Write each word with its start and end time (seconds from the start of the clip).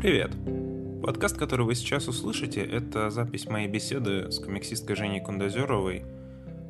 Привет! 0.00 0.32
Подкаст, 1.02 1.36
который 1.36 1.66
вы 1.66 1.74
сейчас 1.74 2.08
услышите, 2.08 2.62
это 2.62 3.10
запись 3.10 3.46
моей 3.46 3.68
беседы 3.68 4.32
с 4.32 4.38
комиксисткой 4.38 4.96
Женей 4.96 5.20
Кундозеровой, 5.20 6.04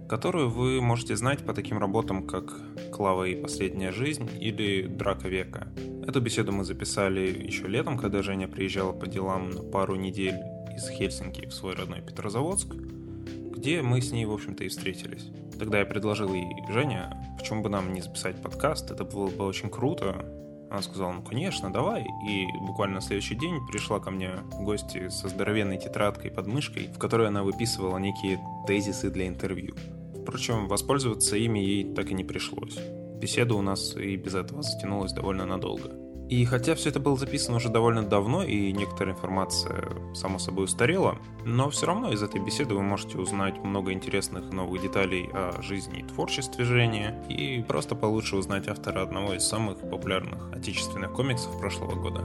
которую 0.09 0.51
вы 0.51 0.81
можете 0.81 1.15
знать 1.15 1.47
по 1.47 1.55
таким 1.55 1.79
работам, 1.79 2.27
как 2.27 2.53
«Клава 2.91 3.29
и 3.29 3.41
последняя 3.41 3.93
жизнь» 3.93 4.29
или 4.41 4.89
«Драка 4.89 5.29
века». 5.29 5.69
Эту 6.09 6.21
беседу 6.21 6.51
мы 6.51 6.65
записали 6.65 7.21
еще 7.21 7.69
летом, 7.69 7.99
когда 7.99 8.21
Женя 8.21 8.49
приезжала 8.49 8.91
по 8.93 9.07
делам 9.07 9.51
на 9.51 9.63
пару 9.63 9.95
недель 9.95 10.35
из 10.75 10.89
Хельсинки 10.89 11.47
в 11.47 11.55
свой 11.55 11.77
родной 11.77 12.01
Петрозаводск, 12.01 12.75
где 12.75 13.81
мы 13.81 14.01
с 14.01 14.11
ней, 14.11 14.25
в 14.25 14.33
общем-то, 14.33 14.65
и 14.65 14.69
встретились. 14.69 15.29
Тогда 15.57 15.79
я 15.79 15.87
предложил 15.87 16.35
ей, 16.35 16.49
Женя, 16.69 17.17
почему 17.39 17.63
бы 17.63 17.69
нам 17.69 17.93
не 17.93 18.01
записать 18.01 18.43
подкаст, 18.43 18.91
это 18.91 19.05
было 19.05 19.29
бы 19.29 19.47
очень 19.47 19.71
круто, 19.71 20.27
она 20.71 20.83
сказала, 20.83 21.13
ну, 21.13 21.23
конечно, 21.23 21.73
давай. 21.73 22.07
И 22.25 22.47
буквально 22.61 22.97
на 22.97 23.01
следующий 23.01 23.35
день 23.35 23.59
пришла 23.67 23.99
ко 23.99 24.11
мне 24.11 24.31
в 24.53 24.63
гости 24.63 25.09
со 25.09 25.29
здоровенной 25.29 25.79
тетрадкой 25.79 26.31
под 26.31 26.47
мышкой, 26.47 26.87
в 26.87 26.99
которой 26.99 27.27
она 27.27 27.43
выписывала 27.43 27.99
некие 27.99 28.41
тезисы 28.69 29.11
для 29.11 29.27
интервью. 29.27 29.75
Впрочем, 30.23 30.69
воспользоваться 30.69 31.37
ими 31.37 31.59
ей 31.59 31.93
так 31.95 32.11
и 32.11 32.15
не 32.15 32.23
пришлось. 32.23 32.79
Беседа 33.21 33.55
у 33.55 33.63
нас 33.63 33.97
и 33.97 34.17
без 34.17 34.35
этого 34.35 34.63
затянулась 34.63 35.13
довольно 35.13 35.45
надолго. 35.45 35.91
И 36.31 36.45
хотя 36.45 36.77
все 36.77 36.91
это 36.91 37.01
было 37.01 37.17
записано 37.17 37.57
уже 37.57 37.71
довольно 37.71 38.05
давно, 38.05 38.45
и 38.45 38.71
некоторая 38.71 39.17
информация, 39.17 39.89
само 40.15 40.39
собой, 40.39 40.67
устарела, 40.67 41.19
но 41.45 41.69
все 41.71 41.87
равно 41.87 42.13
из 42.13 42.23
этой 42.23 42.41
беседы 42.41 42.73
вы 42.77 42.83
можете 42.83 43.19
узнать 43.19 43.59
много 43.65 43.93
интересных 43.93 44.53
новых 44.53 44.81
деталей 44.81 45.29
о 45.33 45.61
жизни 45.61 45.99
и 45.99 46.03
творчестве 46.05 46.65
Жени, 46.65 47.09
и 47.29 47.65
просто 47.67 47.97
получше 47.97 48.37
узнать 48.37 48.69
автора 48.69 49.03
одного 49.03 49.35
из 49.35 49.43
самых 49.43 49.79
популярных 49.79 50.53
отечественных 50.53 51.13
комиксов 51.13 51.59
прошлого 51.59 51.97
года. 51.97 52.21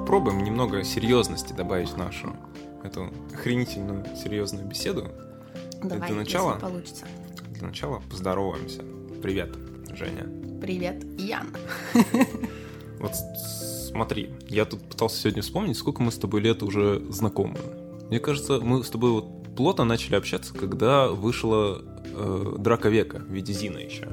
Попробуем 0.00 0.44
немного 0.44 0.84
серьезности 0.84 1.54
добавить 1.54 1.88
в 1.88 1.96
нашу 1.96 2.36
эту 2.84 3.08
охренительную 3.32 4.04
серьезную 4.16 4.66
беседу. 4.66 5.08
Давай, 5.82 6.08
для 6.08 6.16
начала, 6.18 6.50
если 6.50 6.60
получится. 6.60 7.06
Для 7.52 7.68
начала 7.68 8.02
поздороваемся. 8.10 8.82
Привет, 9.22 9.56
Женя. 9.92 10.26
Привет, 10.60 11.04
Ян. 11.18 11.48
Вот 13.00 13.12
смотри, 13.14 14.30
я 14.48 14.64
тут 14.64 14.82
пытался 14.82 15.18
сегодня 15.20 15.40
вспомнить, 15.42 15.76
сколько 15.76 16.02
мы 16.02 16.10
с 16.10 16.18
тобой 16.18 16.40
лет 16.40 16.64
уже 16.64 17.00
знакомы. 17.10 17.56
Мне 18.08 18.18
кажется, 18.18 18.58
мы 18.58 18.82
с 18.82 18.90
тобой 18.90 19.12
вот 19.12 19.54
плотно 19.54 19.84
начали 19.84 20.16
общаться, 20.16 20.52
когда 20.52 21.06
вышла 21.06 21.80
э, 22.04 22.56
«Драка 22.58 22.88
века» 22.88 23.18
в 23.18 23.32
виде 23.32 23.52
Зина 23.52 23.78
еще. 23.78 24.08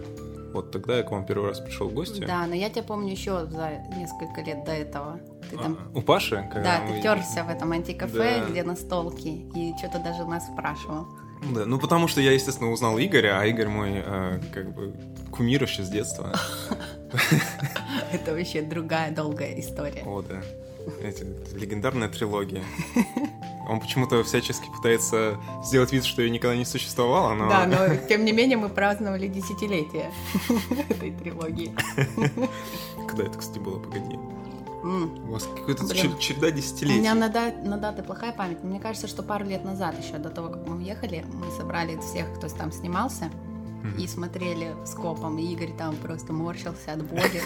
Вот 0.53 0.71
тогда 0.71 0.97
я 0.97 1.03
к 1.03 1.11
вам 1.11 1.25
первый 1.25 1.49
раз 1.49 1.59
пришел 1.59 1.89
в 1.89 1.93
гости. 1.93 2.23
Да, 2.25 2.45
но 2.45 2.53
я 2.53 2.69
тебя 2.69 2.83
помню 2.83 3.11
еще 3.11 3.47
за 3.47 3.83
несколько 3.97 4.41
лет 4.41 4.63
до 4.65 4.71
этого. 4.71 5.19
Ты 5.49 5.57
там... 5.57 5.77
А, 5.79 5.97
у 5.97 6.01
Паши? 6.01 6.47
Да, 6.53 6.81
мы... 6.87 6.95
ты 6.95 7.01
терся 7.01 7.43
в 7.43 7.49
этом 7.49 7.71
антикафе, 7.71 8.41
Да. 8.41 8.49
где 8.49 8.63
на 8.63 8.75
столке, 8.75 9.31
и 9.31 9.73
что-то 9.79 9.99
даже 9.99 10.25
нас 10.25 10.45
спрашивал. 10.45 11.07
Да, 11.53 11.65
ну 11.65 11.79
потому 11.79 12.07
что 12.07 12.21
я, 12.21 12.31
естественно, 12.31 12.71
узнал 12.71 12.99
Игоря, 12.99 13.39
а 13.39 13.45
Игорь 13.45 13.67
мой 13.67 14.03
э, 14.03 14.39
как 14.53 14.73
бы 14.73 14.93
кумир 15.31 15.63
еще 15.63 15.83
с 15.83 15.89
детства. 15.89 16.33
Это 18.11 18.33
вообще 18.33 18.61
другая 18.61 19.11
долгая 19.11 19.59
история. 19.59 20.03
О, 20.05 20.21
да. 20.21 20.41
Эти, 21.01 21.25
легендарная 21.55 22.09
трилогия. 22.09 22.63
Он 23.67 23.79
почему-то 23.79 24.23
всячески 24.23 24.67
пытается 24.75 25.37
сделать 25.63 25.91
вид, 25.91 26.05
что 26.05 26.21
ее 26.21 26.29
никогда 26.29 26.55
не 26.55 26.65
существовало, 26.65 27.33
но... 27.33 27.49
Да, 27.49 27.65
но 27.65 27.95
тем 28.09 28.23
не 28.23 28.31
менее 28.31 28.57
мы 28.57 28.69
праздновали 28.69 29.27
десятилетие 29.27 30.11
этой 30.89 31.11
трилогии. 31.11 31.73
Когда 33.07 33.23
это, 33.23 33.37
кстати, 33.37 33.59
было? 33.59 33.79
Погоди. 33.79 34.17
М. 34.85 35.29
У 35.29 35.31
вас 35.33 35.47
какая-то 35.55 35.87
череда 36.19 36.47
У 36.47 36.51
десятилетий. 36.51 36.99
меня 36.99 37.15
на, 37.15 37.27
да- 37.29 37.51
на 37.63 37.77
даты 37.77 38.03
плохая 38.03 38.31
память. 38.31 38.63
Мне 38.63 38.79
кажется, 38.79 39.07
что 39.07 39.23
пару 39.23 39.43
лет 39.45 39.65
назад, 39.65 39.95
еще 40.01 40.17
до 40.19 40.29
того, 40.29 40.49
как 40.49 40.67
мы 40.67 40.77
уехали, 40.77 41.25
мы 41.33 41.49
собрали 41.57 41.97
всех, 41.99 42.31
кто 42.37 42.47
там 42.49 42.71
снимался, 42.71 43.31
Мгм. 43.83 43.97
и 43.97 44.07
смотрели 44.07 44.75
скопом, 44.85 45.37
и 45.39 45.43
Игорь 45.53 45.73
там 45.77 45.95
просто 45.95 46.33
морщился 46.33 46.93
от 46.93 47.03
боли. 47.03 47.41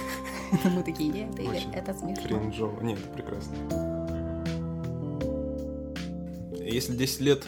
Мы 0.76 0.84
такие, 0.84 1.10
нет, 1.10 1.40
Игорь, 1.40 1.66
это 1.74 1.94
смешно. 1.94 2.24
Кринжово. 2.28 2.82
Нет, 2.82 3.00
прекрасно. 3.14 3.56
Если 6.62 6.96
10 6.96 7.20
лет 7.22 7.46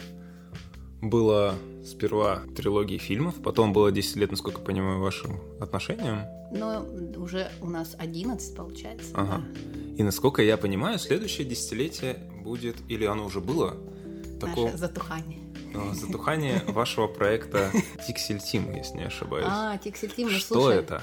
было 1.00 1.54
сперва 1.84 2.42
трилогии 2.56 2.98
фильмов, 2.98 3.34
потом 3.42 3.72
было 3.72 3.90
10 3.92 4.16
лет, 4.16 4.30
насколько 4.30 4.60
я 4.60 4.64
понимаю, 4.66 5.00
вашим 5.00 5.40
отношениям, 5.60 6.24
Но 6.52 6.84
уже 7.16 7.50
у 7.60 7.68
нас 7.68 7.94
11 7.98 8.54
получается. 8.56 9.10
Ага. 9.14 9.42
И 9.96 10.02
насколько 10.02 10.42
я 10.42 10.56
понимаю, 10.56 10.98
следующее 10.98 11.46
десятилетие 11.46 12.18
будет, 12.42 12.76
или 12.88 13.04
оно 13.04 13.26
уже 13.26 13.40
было, 13.40 13.74
да. 14.40 14.46
такое 14.46 14.66
Наше 14.66 14.78
затухание. 14.78 15.38
э, 15.74 15.94
затухание 15.94 16.62
вашего 16.68 17.06
проекта 17.08 17.70
Tixel 18.08 18.38
Team, 18.38 18.76
если 18.76 18.96
не 18.98 19.04
ошибаюсь. 19.04 19.46
А, 19.48 19.76
Тиксель 19.78 20.10
Тим, 20.10 20.28
ну 20.28 20.38
Что 20.38 20.54
слушай, 20.54 20.78
это? 20.78 21.02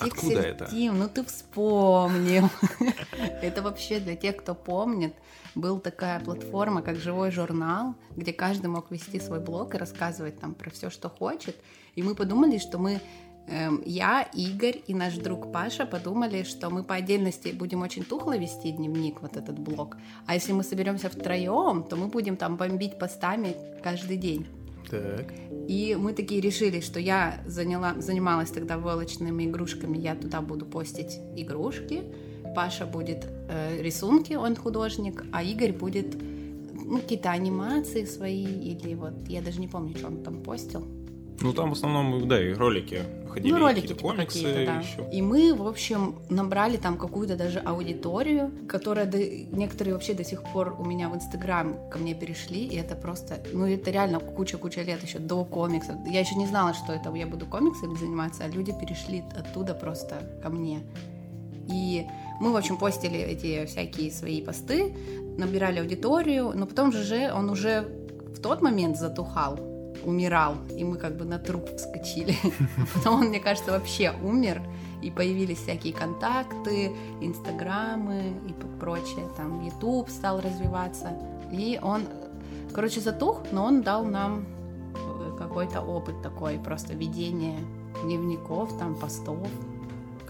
Откуда 0.00 0.20
Тиксель 0.20 0.38
это? 0.38 0.66
Тим, 0.66 0.98
ну 0.98 1.08
ты 1.08 1.24
вспомнил. 1.24 2.48
Это 3.42 3.62
вообще 3.62 4.00
для 4.00 4.16
тех, 4.16 4.36
кто 4.36 4.54
помнит, 4.54 5.14
был 5.54 5.80
такая 5.80 6.20
платформа, 6.20 6.82
как 6.82 6.96
живой 6.96 7.30
журнал, 7.30 7.94
где 8.16 8.32
каждый 8.32 8.68
мог 8.68 8.90
вести 8.90 9.18
свой 9.20 9.40
блог 9.40 9.74
и 9.74 9.78
рассказывать 9.78 10.40
там 10.40 10.54
про 10.54 10.70
все, 10.70 10.90
что 10.90 11.08
хочет. 11.08 11.56
И 11.94 12.02
мы 12.02 12.14
подумали, 12.14 12.58
что 12.58 12.78
мы 12.78 13.00
эм, 13.48 13.82
я, 13.84 14.22
Игорь 14.34 14.82
и 14.86 14.94
наш 14.94 15.14
друг 15.14 15.52
Паша 15.52 15.86
подумали, 15.86 16.44
что 16.44 16.70
мы 16.70 16.84
по 16.84 16.94
отдельности 16.94 17.48
будем 17.48 17.82
очень 17.82 18.04
тухло 18.04 18.36
вести 18.36 18.70
дневник, 18.70 19.20
вот 19.20 19.36
этот 19.36 19.58
блог. 19.58 19.96
А 20.26 20.34
если 20.34 20.52
мы 20.52 20.62
соберемся 20.62 21.08
втроем, 21.08 21.82
то 21.82 21.96
мы 21.96 22.06
будем 22.06 22.36
там 22.36 22.56
бомбить 22.56 22.98
постами 22.98 23.56
каждый 23.82 24.16
день. 24.16 24.46
Так. 24.90 25.32
И 25.68 25.96
мы 25.98 26.12
такие 26.12 26.40
решили, 26.40 26.80
что 26.80 26.98
я 26.98 27.42
заняла, 27.46 27.94
занималась 27.98 28.50
тогда 28.50 28.78
волочными 28.78 29.44
игрушками, 29.44 29.98
я 29.98 30.14
туда 30.14 30.40
буду 30.40 30.64
постить 30.64 31.18
игрушки, 31.36 32.04
Паша 32.54 32.86
будет 32.86 33.26
э, 33.48 33.82
рисунки, 33.82 34.34
он 34.34 34.56
художник, 34.56 35.24
а 35.32 35.42
Игорь 35.42 35.72
будет 35.72 36.16
ну, 36.72 36.98
какие-то 37.00 37.30
анимации 37.30 38.04
свои, 38.04 38.44
или 38.44 38.94
вот, 38.94 39.28
я 39.28 39.42
даже 39.42 39.60
не 39.60 39.68
помню, 39.68 39.96
что 39.96 40.06
он 40.06 40.22
там 40.22 40.42
постил. 40.42 40.86
Ну 41.40 41.52
там 41.52 41.70
в 41.70 41.72
основном, 41.72 42.26
да, 42.26 42.42
и 42.42 42.52
ролики 42.52 43.02
ходили, 43.30 43.52
ну, 43.52 43.58
ролики 43.58 43.82
какие-то 43.82 44.00
типа 44.00 44.08
комиксы 44.08 44.42
да. 44.42 44.80
еще. 44.80 45.08
И 45.12 45.22
мы, 45.22 45.54
в 45.54 45.66
общем, 45.66 46.16
набрали 46.28 46.76
там 46.76 46.98
какую-то 46.98 47.36
даже 47.36 47.60
аудиторию, 47.60 48.50
которая 48.68 49.06
до- 49.06 49.18
некоторые 49.18 49.94
вообще 49.94 50.14
до 50.14 50.24
сих 50.24 50.42
пор 50.42 50.74
у 50.78 50.84
меня 50.84 51.08
в 51.08 51.14
Инстаграм 51.14 51.76
ко 51.90 51.98
мне 51.98 52.14
перешли, 52.14 52.64
и 52.64 52.76
это 52.76 52.96
просто, 52.96 53.38
ну 53.52 53.66
это 53.66 53.90
реально 53.90 54.18
куча-куча 54.18 54.82
лет 54.82 55.02
еще 55.02 55.18
до 55.18 55.44
комиксов. 55.44 55.94
Я 56.06 56.20
еще 56.20 56.34
не 56.34 56.46
знала, 56.46 56.74
что 56.74 56.92
это 56.92 57.14
я 57.14 57.26
буду 57.26 57.46
комиксами 57.46 57.94
заниматься, 57.94 58.44
а 58.44 58.48
люди 58.48 58.72
перешли 58.78 59.22
оттуда 59.36 59.74
просто 59.74 60.40
ко 60.42 60.50
мне. 60.50 60.80
И 61.68 62.06
мы, 62.40 62.52
в 62.52 62.56
общем, 62.56 62.78
постили 62.78 63.18
эти 63.18 63.66
всякие 63.66 64.10
свои 64.10 64.42
посты, 64.42 64.94
набирали 65.36 65.80
аудиторию, 65.80 66.52
но 66.54 66.66
потом 66.66 66.92
же 66.92 67.30
он 67.32 67.50
уже 67.50 67.86
в 68.34 68.40
тот 68.40 68.62
момент 68.62 68.96
затухал, 68.96 69.58
умирал, 70.08 70.56
и 70.76 70.84
мы 70.84 70.96
как 70.96 71.16
бы 71.16 71.24
на 71.24 71.38
труп 71.38 71.68
вскочили. 71.76 72.34
Потом 72.94 73.20
он, 73.20 73.28
мне 73.28 73.40
кажется, 73.40 73.72
вообще 73.72 74.14
умер, 74.22 74.62
и 75.02 75.10
появились 75.10 75.58
всякие 75.58 75.92
контакты, 75.92 76.92
инстаграмы 77.20 78.34
и 78.48 78.52
прочее, 78.80 79.28
там 79.36 79.64
YouTube 79.64 80.08
стал 80.08 80.40
развиваться, 80.40 81.12
и 81.52 81.78
он, 81.82 82.02
короче, 82.74 83.00
затух, 83.00 83.42
но 83.52 83.64
он 83.64 83.82
дал 83.82 84.04
нам 84.04 84.46
э, 84.94 85.36
какой-то 85.38 85.80
опыт 85.80 86.22
такой, 86.22 86.58
просто 86.58 86.94
ведение 86.94 87.58
дневников, 88.02 88.76
там, 88.78 88.94
постов, 88.94 89.48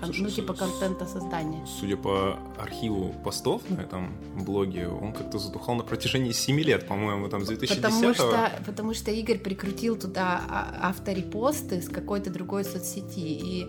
кон- 0.01 0.07
Слушай, 0.15 0.23
ну, 0.23 0.31
типа 0.31 0.55
контента 0.55 1.07
создания. 1.07 1.67
Судя 1.81 1.97
по 1.97 2.39
архиву 2.59 3.15
постов 3.25 3.63
на 3.71 3.81
этом 3.81 4.13
блоге, 4.37 4.89
он 4.89 5.13
как-то 5.13 5.39
затухал 5.39 5.75
на 5.75 5.83
протяжении 5.85 6.33
7 6.33 6.61
лет, 6.61 6.87
по-моему, 6.87 7.29
там 7.29 7.43
с 7.45 7.49
2010 7.49 7.83
Потому 7.83 8.15
что, 8.15 8.51
потому 8.67 8.95
что 8.95 9.11
Игорь 9.11 9.39
прикрутил 9.39 9.97
туда 9.97 10.41
а- 10.49 10.89
авторепосты 10.91 11.81
с 11.83 11.89
какой-то 11.89 12.31
другой 12.31 12.65
соцсети. 12.65 13.19
И, 13.19 13.69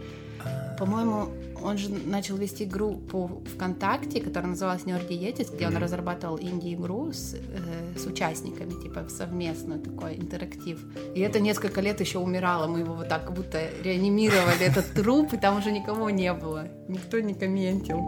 по-моему, 0.78 1.30
он 1.64 1.78
же 1.78 1.90
начал 1.90 2.36
вести 2.38 2.66
группу 2.66 3.42
ВКонтакте, 3.56 4.22
которая 4.22 4.52
называлась 4.52 4.84
Nerdy 4.84 5.10
Yetis, 5.10 5.56
где 5.56 5.66
он 5.68 5.74
Мгм. 5.74 5.84
разрабатывал 5.84 6.40
инди-игру 6.40 7.12
с, 7.12 7.36
э, 7.36 7.98
с 7.98 8.06
участниками, 8.06 8.72
типа 8.82 9.08
совместную 9.10 9.80
такой 9.80 10.16
интерактив. 10.16 10.80
И 11.16 11.20
это 11.22 11.40
несколько 11.40 11.82
лет 11.82 12.00
еще 12.02 12.20
умирало. 12.20 12.68
Мы 12.68 12.80
его 12.80 12.94
вот 12.94 13.10
так 13.10 13.26
как 13.26 13.34
будто 13.36 13.70
реанимировали, 13.84 14.66
этот 14.66 14.94
труп, 14.94 15.34
и 15.34 15.38
там 15.38 15.58
уже 15.58 15.72
никого 15.72 16.10
не 16.10 16.34
было. 16.34 16.68
Никто 16.88 17.20
не 17.20 17.34
комментил. 17.34 18.00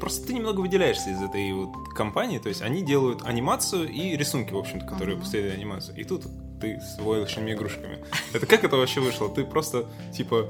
Просто 0.00 0.26
ты 0.26 0.34
немного 0.34 0.60
выделяешься 0.60 1.10
из 1.10 1.22
этой 1.22 1.52
вот 1.52 1.70
компании, 1.94 2.38
то 2.38 2.48
есть 2.48 2.60
они 2.60 2.82
делают 2.82 3.22
анимацию 3.24 3.88
и 3.88 4.16
рисунки, 4.16 4.52
в 4.52 4.56
общем-то, 4.58 4.84
которые 4.86 5.14
Ага. 5.14 5.22
последуют 5.22 5.54
анимацию. 5.54 5.96
И 5.96 6.02
тут 6.02 6.24
ты 6.60 6.80
с 6.80 6.98
войлочными 7.00 7.52
игрушками. 7.52 7.98
Это 8.32 8.46
как 8.46 8.64
это 8.64 8.76
вообще 8.76 9.00
вышло? 9.00 9.28
Ты 9.28 9.44
просто, 9.44 9.86
типа, 10.12 10.48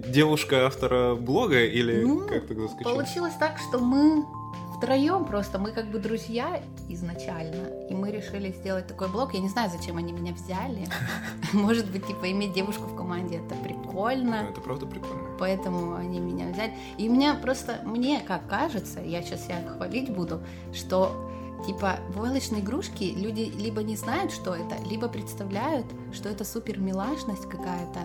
девушка 0.00 0.66
автора 0.66 1.14
блога 1.14 1.64
или 1.64 2.02
Ну, 2.02 2.26
как 2.26 2.46
тогда 2.46 2.68
скачал? 2.68 2.94
Получилось 2.94 3.34
так, 3.38 3.58
что 3.58 3.78
мы 3.78 4.24
втроем 4.76 5.24
просто, 5.24 5.58
мы 5.58 5.70
как 5.72 5.90
бы 5.90 5.98
друзья 5.98 6.62
изначально, 6.88 7.68
и 7.88 7.94
мы 7.94 8.10
решили 8.10 8.52
сделать 8.52 8.86
такой 8.86 9.08
блог. 9.08 9.34
Я 9.34 9.40
не 9.40 9.48
знаю, 9.48 9.70
зачем 9.70 9.96
они 9.96 10.12
меня 10.12 10.32
взяли. 10.32 10.86
Может 11.52 11.90
быть, 11.90 12.06
типа, 12.06 12.30
иметь 12.30 12.52
девушку 12.52 12.84
в 12.84 12.94
команде 12.94 13.36
это 13.36 13.54
прикольно. 13.56 14.42
Ну, 14.42 14.50
Это 14.50 14.60
правда 14.60 14.86
прикольно. 14.86 15.30
Поэтому 15.38 15.94
они 15.94 16.20
меня 16.20 16.52
взяли. 16.52 16.74
И 16.98 17.08
мне 17.08 17.34
просто, 17.34 17.80
мне 17.84 18.20
как 18.20 18.46
кажется, 18.48 19.00
я 19.00 19.22
сейчас 19.22 19.44
себя 19.44 19.62
хвалить 19.66 20.10
буду, 20.10 20.40
что 20.72 21.30
типа 21.66 21.96
войлочные 22.10 22.60
игрушки 22.60 23.04
люди 23.16 23.50
либо 23.56 23.82
не 23.82 23.96
знают, 23.96 24.30
что 24.30 24.54
это, 24.54 24.76
либо 24.88 25.08
представляют, 25.08 25.86
что 26.12 26.28
это 26.28 26.44
супер 26.44 26.78
милашность 26.78 27.48
какая-то, 27.48 28.00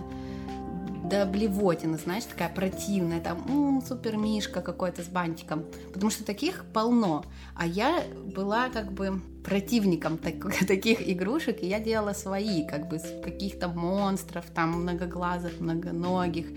до 1.12 1.26
блевотины, 1.26 1.98
знаешь, 1.98 2.24
такая 2.24 2.50
противная, 2.50 3.20
там, 3.20 3.44
м, 3.50 3.84
супер 3.86 4.16
мишка 4.16 4.62
какой-то 4.62 5.04
с 5.04 5.08
бантиком, 5.08 5.66
потому 5.94 6.10
что 6.10 6.24
таких 6.24 6.66
полно, 6.74 7.26
а 7.56 7.68
я 7.68 8.04
была 8.34 8.70
как 8.70 8.94
бы 8.94 9.22
противником 9.44 10.18
так- 10.18 10.36
таких 10.68 11.08
игрушек, 11.08 11.62
и 11.62 11.68
я 11.68 11.80
делала 11.82 12.14
свои, 12.14 12.66
как 12.66 12.88
бы, 12.88 13.00
каких-то 13.24 13.68
монстров, 13.68 14.46
там, 14.56 14.84
многоглазых, 14.84 15.60
многоногих, 15.60 16.48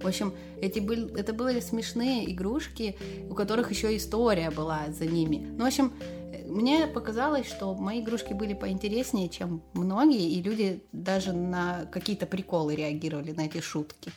в 0.00 0.06
общем, 0.06 0.34
эти 0.60 0.80
были, 0.80 1.18
это 1.18 1.32
были 1.32 1.60
смешные 1.60 2.30
игрушки, 2.30 2.96
у 3.30 3.34
которых 3.34 3.70
еще 3.70 3.96
история 3.96 4.50
была 4.50 4.82
за 4.90 5.06
ними. 5.06 5.48
Ну, 5.56 5.64
в 5.64 5.66
общем, 5.66 5.92
мне 6.44 6.86
показалось, 6.86 7.46
что 7.48 7.74
мои 7.74 8.00
игрушки 8.00 8.32
были 8.32 8.54
поинтереснее, 8.54 9.28
чем 9.28 9.62
многие, 9.72 10.30
и 10.30 10.42
люди 10.42 10.82
даже 10.92 11.32
на 11.32 11.86
какие-то 11.86 12.26
приколы 12.26 12.74
реагировали 12.74 13.32
на 13.32 13.42
эти 13.46 13.60
шутки. 13.60 14.12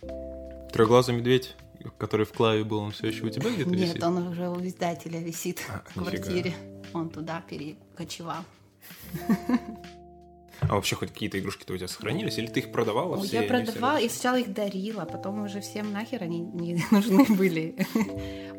Трехглазый 0.71 1.15
медведь, 1.15 1.55
который 1.97 2.25
в 2.25 2.33
клаве 2.33 2.63
был, 2.63 2.79
он 2.79 2.91
все 2.91 3.07
еще 3.07 3.25
у 3.25 3.29
тебя 3.29 3.49
где-то 3.49 3.69
Нет, 3.69 3.89
висит? 3.89 4.03
он 4.03 4.27
уже 4.27 4.49
у 4.49 4.59
издателя 4.65 5.19
висит 5.19 5.61
А, 5.69 5.83
в 5.89 5.97
нифига. 5.97 6.17
квартире. 6.17 6.53
Он 6.93 7.09
туда 7.09 7.41
перекочевал. 7.47 8.43
А 10.61 10.75
вообще 10.75 10.95
хоть 10.95 11.11
какие-то 11.11 11.39
игрушки-то 11.39 11.73
у 11.73 11.77
тебя 11.77 11.87
сохранились? 11.87 12.37
Или 12.37 12.47
ты 12.47 12.61
их 12.61 12.71
продавала 12.71 13.17
Ой, 13.17 13.27
все? 13.27 13.37
я 13.37 13.43
и 13.43 13.47
продавала, 13.47 13.97
я 13.97 14.09
сначала 14.09 14.37
их 14.37 14.53
дарила, 14.53 15.05
потом 15.05 15.43
уже 15.43 15.61
всем 15.61 15.91
нахер 15.91 16.23
они 16.23 16.39
не 16.39 16.81
нужны 16.91 17.25
были. 17.25 17.75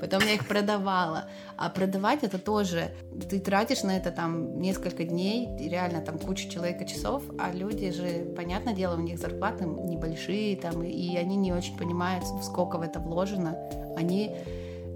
Потом 0.01 0.23
я 0.23 0.35
их 0.35 0.47
продавала. 0.47 1.29
А 1.57 1.69
продавать 1.71 2.23
это 2.23 2.39
тоже, 2.39 2.93
ты 3.29 3.41
тратишь 3.41 3.83
на 3.83 3.97
это 3.97 4.11
там 4.11 4.61
несколько 4.61 5.05
дней, 5.05 5.49
и 5.59 5.69
реально 5.69 6.01
там 6.01 6.19
куча 6.19 6.49
человека 6.49 6.85
часов, 6.85 7.23
а 7.39 7.53
люди 7.53 7.91
же, 7.91 8.33
понятное 8.37 8.75
дело, 8.75 8.97
у 8.97 9.01
них 9.01 9.19
зарплаты 9.19 9.65
небольшие 9.65 10.57
там, 10.57 10.83
и 10.83 11.17
они 11.17 11.37
не 11.37 11.53
очень 11.53 11.77
понимают, 11.77 12.25
сколько 12.45 12.79
в 12.79 12.83
это 12.83 13.01
вложено. 13.01 13.57
Они 13.97 14.37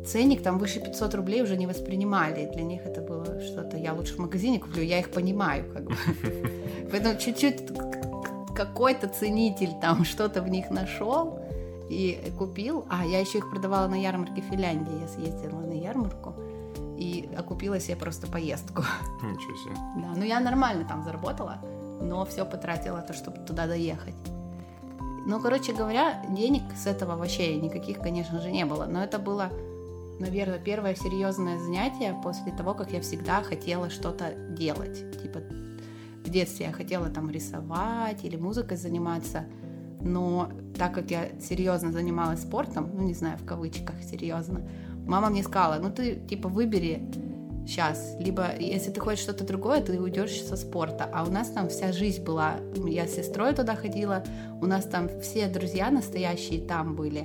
ценник 0.07 0.43
там 0.43 0.59
выше 0.59 0.81
500 0.81 1.15
рублей 1.15 1.43
уже 1.43 1.57
не 1.57 1.67
воспринимали. 1.67 2.51
Для 2.53 2.63
них 2.63 2.85
это 2.85 3.01
было 3.01 3.41
что-то, 3.41 3.77
я 3.77 3.93
лучше 3.93 4.15
в 4.15 4.19
магазине 4.19 4.59
куплю, 4.59 4.83
я 4.83 4.99
их 4.99 5.11
понимаю 5.11 5.65
как 5.73 5.85
бы. 5.85 5.95
Поэтому 6.91 7.19
чуть-чуть 7.19 7.63
какой-то 8.55 9.09
ценитель 9.09 9.73
там 9.81 10.05
что-то 10.05 10.43
в 10.43 10.49
них 10.49 10.71
нашел 10.71 11.39
и 11.89 12.33
купил. 12.39 12.87
А, 12.89 13.05
я 13.05 13.21
еще 13.21 13.39
их 13.39 13.51
продавала 13.51 13.89
на 13.89 14.01
ярмарке 14.01 14.43
Финляндии. 14.43 15.01
Я 15.01 15.09
съездила 15.09 15.61
на 15.61 15.73
ярмарку 15.73 16.35
и 16.97 17.29
окупила 17.37 17.81
себе 17.81 17.97
просто 17.97 18.27
поездку. 18.27 18.83
Ничего 19.23 19.57
себе. 19.57 19.75
Да, 19.97 20.13
ну 20.17 20.25
я 20.25 20.41
нормально 20.41 20.87
там 20.89 21.05
заработала, 21.05 21.59
но 22.01 22.25
все 22.25 22.45
потратила 22.45 23.01
то, 23.01 23.13
чтобы 23.13 23.39
туда 23.39 23.67
доехать. 23.67 24.15
Ну, 25.25 25.41
короче 25.41 25.73
говоря, 25.73 26.25
денег 26.31 26.63
с 26.77 26.87
этого 26.87 27.17
вообще 27.17 27.57
никаких, 27.57 28.01
конечно 28.01 28.41
же, 28.41 28.51
не 28.51 28.65
было. 28.65 28.87
Но 28.87 29.05
это 29.05 29.21
было, 29.21 29.51
наверное, 30.23 30.61
первое 30.61 30.95
серьезное 30.95 31.59
занятие 31.59 32.19
после 32.23 32.53
того, 32.53 32.75
как 32.75 32.93
я 32.93 33.01
всегда 33.01 33.43
хотела 33.43 33.91
что-то 33.91 34.33
делать. 34.51 35.21
Типа 35.21 35.41
в 36.25 36.31
детстве 36.31 36.67
я 36.67 36.73
хотела 36.73 37.09
там 37.09 37.29
рисовать 37.29 38.25
или 38.25 38.37
музыкой 38.37 38.77
заниматься, 38.77 39.45
но 40.01 40.51
так 40.79 40.95
как 40.95 41.11
я 41.11 41.29
серьезно 41.41 41.91
занималась 41.93 42.43
спортом, 42.43 42.91
ну 42.95 43.03
не 43.03 43.15
знаю, 43.15 43.37
в 43.37 43.45
кавычках 43.45 43.97
серьезно, 44.03 44.67
мама 45.07 45.29
мне 45.29 45.43
сказала, 45.43 45.81
ну 45.83 45.91
ты 45.91 46.15
типа 46.15 46.49
выбери 46.49 47.11
сейчас, 47.67 48.17
либо 48.21 48.57
если 48.59 48.93
ты 48.93 49.01
хочешь 49.01 49.25
что-то 49.25 49.45
другое, 49.45 49.81
ты 49.81 50.01
уйдешь 50.01 50.41
со 50.43 50.57
спорта, 50.57 51.09
а 51.13 51.25
у 51.25 51.31
нас 51.31 51.51
там 51.51 51.69
вся 51.69 51.93
жизнь 51.93 52.23
была, 52.23 52.59
я 52.87 53.09
с 53.09 53.15
сестрой 53.15 53.55
туда 53.55 53.75
ходила, 53.75 54.23
у 54.61 54.67
нас 54.67 54.85
там 54.85 55.09
все 55.21 55.49
друзья 55.49 55.91
настоящие 55.91 56.65
там 56.65 56.95
были, 56.95 57.25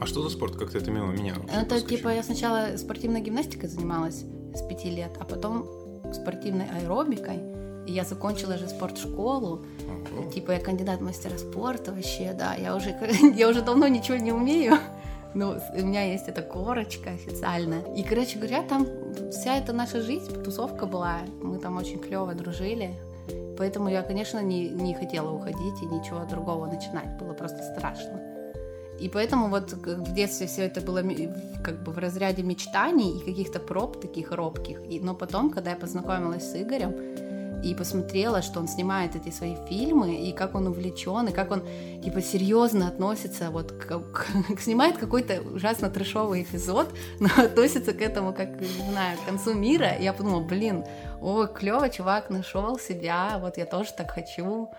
А 0.00 0.06
что 0.06 0.22
за 0.22 0.30
спорт? 0.30 0.56
Как 0.56 0.70
ты 0.70 0.78
это 0.78 0.90
мимо 0.90 1.12
меня? 1.12 1.36
это 1.52 1.80
типа 1.80 2.08
я 2.08 2.22
сначала 2.22 2.76
спортивной 2.76 3.20
гимнастикой 3.20 3.68
занималась 3.68 4.24
с 4.54 4.62
пяти 4.68 4.90
лет, 4.90 5.16
а 5.18 5.24
потом 5.24 5.66
спортивной 6.12 6.66
аэробикой. 6.66 7.40
И 7.86 7.92
я 7.92 8.04
закончила 8.04 8.58
же 8.58 8.68
спортшколу. 8.68 9.64
Ого. 9.64 10.30
Типа 10.32 10.52
я 10.52 10.60
кандидат 10.60 11.00
мастера 11.00 11.38
спорта 11.38 11.92
вообще, 11.92 12.34
да. 12.36 12.54
Я 12.54 12.74
уже, 12.74 12.96
я 13.36 13.48
уже 13.48 13.62
давно 13.62 13.86
ничего 13.88 14.16
не 14.16 14.32
умею. 14.32 14.74
Но 15.34 15.58
у 15.74 15.84
меня 15.84 16.02
есть 16.02 16.28
эта 16.28 16.42
корочка 16.42 17.10
официально. 17.10 17.82
И, 17.94 18.02
короче 18.02 18.38
говоря, 18.38 18.62
там 18.62 18.86
вся 19.30 19.56
эта 19.56 19.72
наша 19.72 20.00
жизнь, 20.00 20.42
тусовка 20.42 20.86
была. 20.86 21.18
Мы 21.42 21.58
там 21.58 21.76
очень 21.76 21.98
клево 21.98 22.34
дружили. 22.34 22.94
Поэтому 23.58 23.88
я, 23.88 24.02
конечно, 24.02 24.42
не, 24.42 24.68
не 24.68 24.94
хотела 24.94 25.30
уходить 25.30 25.82
и 25.82 25.86
ничего 25.86 26.24
другого 26.24 26.66
начинать. 26.66 27.18
Было 27.18 27.34
просто 27.34 27.62
страшно. 27.62 28.20
И 29.00 29.08
поэтому 29.08 29.48
вот 29.48 29.70
как 29.82 29.98
в 29.98 30.14
детстве 30.14 30.46
все 30.46 30.62
это 30.62 30.80
было 30.80 31.02
как 31.62 31.82
бы 31.82 31.92
в 31.92 31.98
разряде 31.98 32.42
мечтаний 32.42 33.18
и 33.18 33.24
каких-то 33.24 33.60
проб 33.60 34.00
таких 34.00 34.32
робких. 34.32 34.78
И, 34.90 35.00
но 35.00 35.14
потом, 35.14 35.50
когда 35.50 35.70
я 35.70 35.76
познакомилась 35.76 36.50
с 36.50 36.56
Игорем 36.56 36.94
и 37.62 37.74
посмотрела, 37.74 38.42
что 38.42 38.60
он 38.60 38.68
снимает 38.68 39.16
эти 39.16 39.30
свои 39.30 39.56
фильмы, 39.68 40.14
и 40.14 40.32
как 40.32 40.54
он 40.54 40.66
увлечен, 40.66 41.28
и 41.28 41.32
как 41.32 41.50
он 41.50 41.62
типа 42.04 42.22
серьезно 42.22 42.88
относится, 42.88 43.50
вот 43.50 43.72
к- 43.72 43.98
к- 44.12 44.60
снимает 44.60 44.98
какой-то 44.98 45.40
ужасно 45.40 45.90
трешовый 45.90 46.42
эпизод, 46.42 46.88
но 47.20 47.28
относится 47.36 47.92
к 47.92 48.00
этому 48.00 48.32
как, 48.32 48.60
не 48.60 48.90
знаю, 48.90 49.18
к 49.18 49.26
концу 49.26 49.54
мира. 49.54 49.90
И 49.94 50.04
я 50.04 50.12
подумала, 50.12 50.40
блин, 50.42 50.84
о, 51.20 51.46
клево, 51.46 51.88
чувак 51.88 52.30
нашел 52.30 52.78
себя, 52.78 53.38
вот 53.40 53.56
я 53.56 53.66
тоже 53.66 53.90
так 53.96 54.10
хочу. 54.10 54.70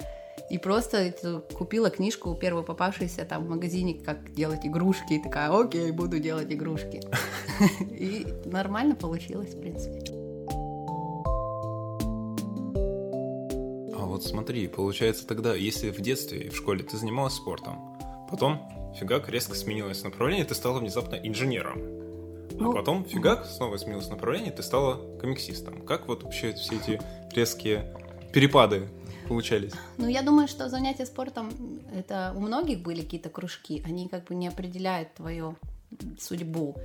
И 0.49 0.57
просто 0.57 1.13
купила 1.53 1.89
книжку 1.89 2.33
первую 2.35 2.63
попавшуюся 2.63 3.25
там 3.25 3.45
в 3.45 3.49
магазине, 3.49 3.95
как 3.95 4.33
делать 4.33 4.65
игрушки, 4.65 5.13
и 5.13 5.21
такая, 5.21 5.51
окей, 5.51 5.91
буду 5.91 6.19
делать 6.19 6.51
игрушки. 6.51 7.01
И 7.91 8.25
нормально 8.45 8.95
получилось, 8.95 9.53
в 9.53 9.59
принципе. 9.59 9.99
А 13.93 14.05
вот 14.05 14.23
смотри, 14.23 14.67
получается 14.69 15.27
тогда, 15.27 15.53
если 15.53 15.89
в 15.89 15.99
детстве 15.99 16.43
и 16.43 16.49
в 16.49 16.55
школе 16.55 16.83
ты 16.83 16.95
занималась 16.95 17.33
спортом, 17.33 17.97
потом 18.31 18.61
фигак 18.97 19.27
резко 19.27 19.53
сменилось 19.53 20.03
направление, 20.03 20.45
ты 20.45 20.55
стала 20.55 20.79
внезапно 20.79 21.15
инженером. 21.15 21.97
А 22.59 22.63
Ну, 22.63 22.73
потом 22.73 23.03
фигак 23.03 23.45
снова 23.45 23.75
сменилось 23.75 24.09
направление, 24.09 24.51
ты 24.51 24.63
стала 24.63 24.95
комиксистом. 25.19 25.81
Как 25.85 26.07
вот 26.07 26.23
вообще 26.23 26.53
все 26.53 26.75
эти 26.75 27.01
резкие 27.35 27.93
перепады 28.33 28.87
получались? 29.27 29.73
Ну, 29.97 30.07
я 30.07 30.21
думаю, 30.21 30.47
что 30.47 30.69
занятия 30.69 31.05
спортом, 31.05 31.51
это 31.93 32.33
у 32.35 32.39
многих 32.39 32.81
были 32.81 33.01
какие-то 33.01 33.29
кружки, 33.29 33.83
они 33.85 34.07
как 34.07 34.25
бы 34.25 34.35
не 34.35 34.47
определяют 34.47 35.13
твою 35.13 35.55
судьбу. 36.19 36.75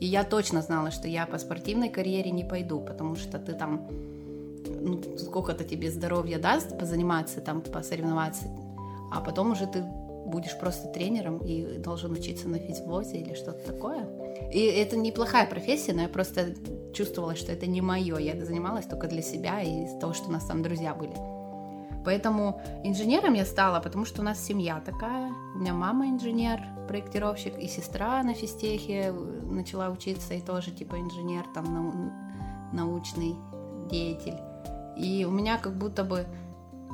И 0.00 0.06
я 0.06 0.24
точно 0.24 0.62
знала, 0.62 0.90
что 0.90 1.06
я 1.08 1.26
по 1.26 1.38
спортивной 1.38 1.88
карьере 1.88 2.30
не 2.30 2.44
пойду, 2.44 2.80
потому 2.80 3.16
что 3.16 3.38
ты 3.38 3.52
там, 3.52 3.86
ну, 4.80 5.00
сколько-то 5.16 5.64
тебе 5.64 5.90
здоровья 5.90 6.38
даст 6.38 6.76
позаниматься, 6.78 7.40
там, 7.40 7.60
посоревноваться, 7.60 8.44
а 9.12 9.20
потом 9.20 9.52
уже 9.52 9.66
ты 9.66 9.84
будешь 10.26 10.58
просто 10.58 10.88
тренером 10.88 11.38
и 11.38 11.78
должен 11.78 12.12
учиться 12.12 12.48
на 12.48 12.58
физвозе 12.58 13.18
или 13.18 13.34
что-то 13.34 13.72
такое. 13.72 14.08
И 14.52 14.60
это 14.60 14.96
неплохая 14.96 15.46
профессия, 15.46 15.92
но 15.92 16.02
я 16.02 16.08
просто 16.08 16.54
чувствовала, 16.94 17.36
что 17.36 17.52
это 17.52 17.66
не 17.66 17.80
мое. 17.80 18.18
Я 18.18 18.44
занималась 18.44 18.86
только 18.86 19.08
для 19.08 19.22
себя 19.22 19.60
и 19.60 19.84
из-за 19.84 19.98
того, 19.98 20.14
что 20.14 20.28
у 20.28 20.32
нас 20.32 20.44
там 20.44 20.62
друзья 20.62 20.94
были. 20.94 21.41
Поэтому 22.04 22.60
инженером 22.84 23.34
я 23.34 23.44
стала, 23.44 23.80
потому 23.80 24.04
что 24.04 24.22
у 24.22 24.24
нас 24.24 24.44
семья 24.44 24.80
такая. 24.80 25.32
У 25.54 25.58
меня 25.58 25.72
мама 25.74 26.08
инженер, 26.08 26.60
проектировщик, 26.88 27.58
и 27.58 27.68
сестра 27.68 28.22
на 28.22 28.34
физтехе 28.34 29.12
начала 29.12 29.88
учиться, 29.88 30.34
и 30.34 30.40
тоже 30.40 30.70
типа 30.70 31.00
инженер, 31.00 31.44
там 31.54 31.64
нау- 31.64 32.12
научный 32.72 33.36
деятель. 33.90 34.38
И 34.96 35.24
у 35.24 35.30
меня 35.30 35.58
как 35.58 35.76
будто 35.76 36.04
бы 36.04 36.26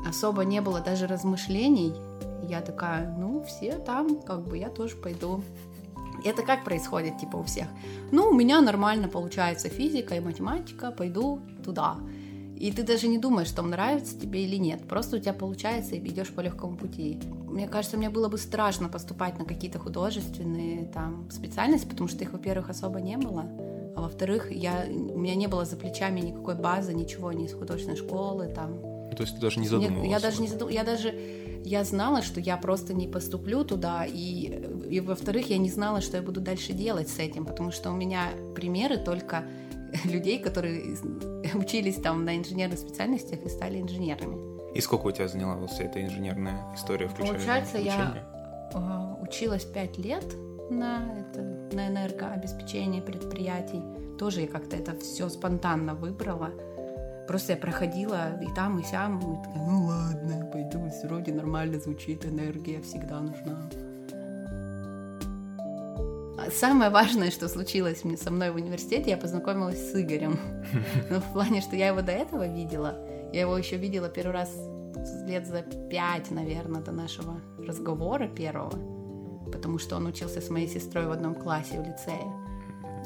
особо 0.07 0.45
не 0.45 0.61
было 0.61 0.81
даже 0.81 1.07
размышлений. 1.07 1.95
Я 2.49 2.61
такая, 2.61 3.15
ну, 3.19 3.43
все 3.43 3.79
там, 3.79 4.21
как 4.23 4.47
бы 4.47 4.59
я 4.59 4.69
тоже 4.69 4.97
пойду. 4.97 5.43
Это 6.25 6.43
как 6.43 6.65
происходит, 6.65 7.19
типа, 7.19 7.37
у 7.37 7.43
всех? 7.43 7.67
Ну, 8.11 8.29
у 8.29 8.35
меня 8.35 8.61
нормально 8.61 9.09
получается 9.09 9.69
физика 9.69 10.15
и 10.15 10.21
математика, 10.21 10.91
пойду 10.91 11.41
туда. 11.65 11.97
И 12.59 12.73
ты 12.73 12.83
даже 12.83 13.07
не 13.07 13.19
думаешь, 13.19 13.49
что 13.49 13.62
нравится 13.62 14.19
тебе 14.19 14.45
или 14.45 14.57
нет. 14.57 14.83
Просто 14.88 15.17
у 15.17 15.21
тебя 15.21 15.33
получается 15.33 15.95
и 15.95 15.99
идешь 16.00 16.31
по 16.31 16.41
легкому 16.41 16.77
пути. 16.77 17.19
Мне 17.47 17.69
кажется, 17.69 17.97
мне 17.97 18.11
было 18.11 18.29
бы 18.29 18.37
страшно 18.37 18.88
поступать 18.88 19.38
на 19.38 19.45
какие-то 19.45 19.79
художественные 19.79 20.87
там 20.87 21.31
специальности, 21.31 21.87
потому 21.87 22.09
что 22.09 22.25
их, 22.25 22.33
во-первых, 22.33 22.69
особо 22.69 23.00
не 23.00 23.17
было. 23.17 23.45
А 23.95 24.00
во-вторых, 24.00 24.50
я, 24.50 24.87
у 24.88 25.19
меня 25.19 25.37
не 25.37 25.47
было 25.47 25.65
за 25.65 25.77
плечами 25.77 26.21
никакой 26.21 26.57
базы, 26.57 26.95
ничего, 26.95 27.31
ни 27.31 27.47
из 27.47 27.55
художественной 27.55 27.97
школы 27.97 28.49
там. 28.49 28.81
То 29.17 29.23
есть 29.23 29.37
ты 29.37 29.41
даже 29.41 29.61
не 29.61 29.69
задумывалась? 29.69 30.11
Я 30.11 30.19
даже 30.19 30.41
не 30.41 30.49
задумывалась. 30.49 30.75
Я 30.75 30.85
даже 30.85 31.15
я 31.65 31.85
знала, 31.85 32.23
что 32.23 32.41
я 32.41 32.57
просто 32.57 32.95
не 32.95 33.07
поступлю 33.07 33.65
туда, 33.65 34.05
и, 34.07 34.62
и 34.88 35.00
во-вторых, 35.00 35.50
я 35.50 35.59
не 35.59 35.71
знала, 35.71 36.00
что 36.00 36.17
я 36.17 36.23
буду 36.23 36.41
дальше 36.41 36.73
делать 36.73 37.09
с 37.09 37.19
этим, 37.19 37.45
потому 37.45 37.73
что 37.73 37.91
у 37.91 37.95
меня 37.95 38.31
примеры 38.55 38.97
только 38.97 39.45
людей, 40.04 40.38
которые 40.38 40.97
учились 41.54 41.97
там 41.97 42.25
на 42.25 42.37
инженерных 42.37 42.78
специальностях 42.78 43.42
и 43.42 43.49
стали 43.49 43.80
инженерами. 43.80 44.59
И 44.75 44.80
сколько 44.80 45.07
у 45.07 45.11
тебя 45.11 45.28
заняла 45.28 45.57
вот 45.57 45.71
вся 45.71 45.85
эта 45.85 46.04
инженерная 46.04 46.75
история, 46.75 47.09
включая 47.09 47.35
Получается, 47.35 47.78
я 47.78 48.25
э, 48.75 49.23
училась 49.23 49.64
пять 49.64 49.97
лет 49.99 50.25
на, 50.71 51.18
это, 51.18 51.40
на 51.75 51.88
энергообеспечение 51.88 53.02
предприятий. 53.02 53.83
Тоже 54.18 54.42
я 54.42 54.49
как-то 54.49 54.76
это 54.76 54.97
все 54.99 55.28
спонтанно 55.28 55.95
выбрала. 55.95 56.50
Просто 57.26 57.52
я 57.52 57.59
проходила 57.59 58.40
и 58.40 58.54
там, 58.54 58.78
и 58.78 58.85
сям, 58.85 59.18
и 59.18 59.45
такая, 59.45 59.62
ну 59.62 59.87
ладно, 59.87 60.47
пойду, 60.50 60.90
вроде 61.04 61.33
нормально 61.33 61.78
звучит, 61.78 62.25
энергия 62.25 62.80
всегда 62.80 63.21
нужна. 63.21 63.68
Самое 66.50 66.90
важное, 66.90 67.31
что 67.31 67.49
случилось 67.49 68.05
мне 68.05 68.17
со 68.17 68.31
мной 68.31 68.50
в 68.50 68.57
университете, 68.57 69.11
я 69.11 69.17
познакомилась 69.17 69.90
с 69.90 69.95
Игорем. 69.95 70.38
Ну, 71.11 71.21
в 71.21 71.33
плане, 71.33 71.61
что 71.61 71.76
я 71.76 71.88
его 71.88 72.02
до 72.02 72.12
этого 72.12 72.47
видела. 72.47 72.99
Я 73.33 73.43
его 73.43 73.57
еще 73.57 73.76
видела 73.76 74.09
первый 74.09 74.33
раз 74.33 74.50
лет 75.26 75.47
за 75.47 75.62
пять, 75.62 76.31
наверное, 76.31 76.81
до 76.81 76.93
нашего 76.93 77.40
разговора 77.59 78.28
первого, 78.28 78.73
потому 79.50 79.78
что 79.78 79.97
он 79.97 80.07
учился 80.07 80.40
с 80.40 80.50
моей 80.50 80.69
сестрой 80.69 81.07
в 81.07 81.12
одном 81.12 81.35
классе 81.35 81.81
в 81.81 81.87
лицее 81.87 82.48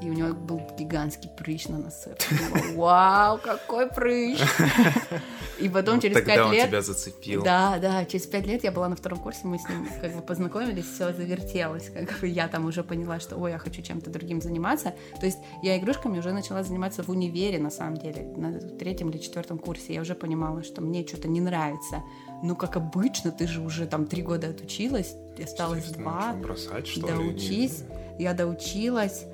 и 0.03 0.11
у 0.11 0.13
него 0.13 0.35
был 0.35 0.61
гигантский 0.79 1.31
прыщ 1.31 1.69
на 1.69 1.79
носу. 1.79 2.11
Вау, 2.75 3.39
какой 3.39 3.89
прыщ! 3.89 4.41
И 5.61 5.69
потом 5.69 6.01
через 6.01 6.17
пять 6.17 6.51
лет... 6.51 6.65
он 6.65 6.69
тебя 6.69 6.83
зацепил. 6.83 7.43
Да, 7.43 7.79
да, 7.79 8.05
через 8.05 8.27
пять 8.27 8.47
лет 8.47 8.65
я 8.65 8.73
была 8.73 8.89
на 8.89 8.97
втором 8.97 9.19
курсе, 9.19 9.41
мы 9.45 9.59
с 9.59 9.69
ним 9.69 9.89
как 10.01 10.15
бы 10.15 10.23
познакомились, 10.23 10.87
все 10.87 11.13
завертелось, 11.13 11.91
как 11.91 12.19
бы 12.21 12.27
я 12.27 12.49
там 12.49 12.65
уже 12.67 12.83
поняла, 12.83 13.21
что, 13.21 13.37
ой, 13.37 13.53
я 13.53 13.59
хочу 13.59 13.83
чем-то 13.83 14.11
другим 14.11 14.41
заниматься. 14.41 14.95
То 15.21 15.27
есть 15.27 15.39
я 15.63 15.79
игрушками 15.79 16.19
уже 16.19 16.33
начала 16.33 16.63
заниматься 16.63 17.03
в 17.03 17.09
универе, 17.09 17.59
на 17.59 17.71
самом 17.71 17.99
деле, 17.99 18.23
на 18.37 18.59
третьем 18.59 19.11
или 19.11 19.19
четвертом 19.19 19.59
курсе. 19.59 19.95
Я 19.95 20.01
уже 20.01 20.15
понимала, 20.15 20.63
что 20.65 20.81
мне 20.81 21.07
что-то 21.07 21.29
не 21.29 21.41
нравится. 21.41 22.03
Ну, 22.43 22.57
как 22.57 22.77
обычно, 22.77 23.31
ты 23.31 23.47
же 23.47 23.61
уже 23.61 23.87
там 23.87 24.07
три 24.07 24.23
года 24.23 24.49
отучилась, 24.49 25.15
осталось 25.43 25.85
два. 25.91 26.33
Бросать, 26.33 26.89
что 26.89 27.07
доучись. 27.07 27.85
Я 28.19 28.35
доучилась, 28.35 29.25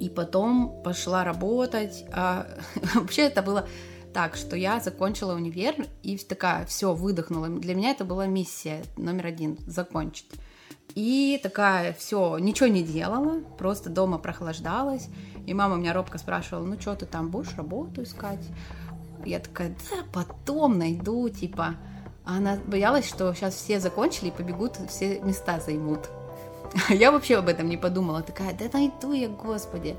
и 0.00 0.08
потом 0.08 0.82
пошла 0.82 1.22
работать. 1.24 2.04
А, 2.12 2.46
вообще 2.94 3.22
это 3.22 3.42
было 3.42 3.68
так, 4.12 4.34
что 4.34 4.56
я 4.56 4.80
закончила 4.80 5.34
универ 5.34 5.74
и 6.02 6.16
такая, 6.18 6.64
все, 6.66 6.94
выдохнула. 6.94 7.48
Для 7.48 7.74
меня 7.74 7.90
это 7.90 8.04
была 8.04 8.26
миссия 8.26 8.82
номер 8.96 9.26
один— 9.26 9.58
закончить. 9.66 10.30
И 10.94 11.38
такая, 11.42 11.92
все, 11.92 12.38
ничего 12.38 12.66
не 12.68 12.82
делала, 12.82 13.40
просто 13.58 13.90
дома 13.90 14.18
прохлаждалась. 14.18 15.08
И 15.46 15.54
мама 15.54 15.76
меня 15.76 15.92
робко 15.92 16.18
спрашивала, 16.18 16.64
ну 16.64 16.80
что 16.80 16.96
ты 16.96 17.06
там 17.06 17.30
будешь 17.30 17.54
работу 17.54 18.02
искать? 18.02 18.44
Я 19.24 19.38
такая, 19.38 19.76
да, 19.90 19.98
потом 20.12 20.78
найду, 20.78 21.28
типа. 21.28 21.76
Она 22.24 22.58
боялась, 22.66 23.08
что 23.08 23.32
сейчас 23.34 23.54
все 23.54 23.80
закончили 23.80 24.28
и 24.28 24.32
побегут, 24.32 24.78
все 24.88 25.20
места 25.20 25.60
займут. 25.60 26.08
Я 26.88 27.10
вообще 27.10 27.36
об 27.36 27.48
этом 27.48 27.68
не 27.68 27.76
подумала. 27.76 28.22
Такая, 28.22 28.54
да 28.54 28.66
найду 28.72 29.12
я, 29.12 29.28
господи. 29.28 29.96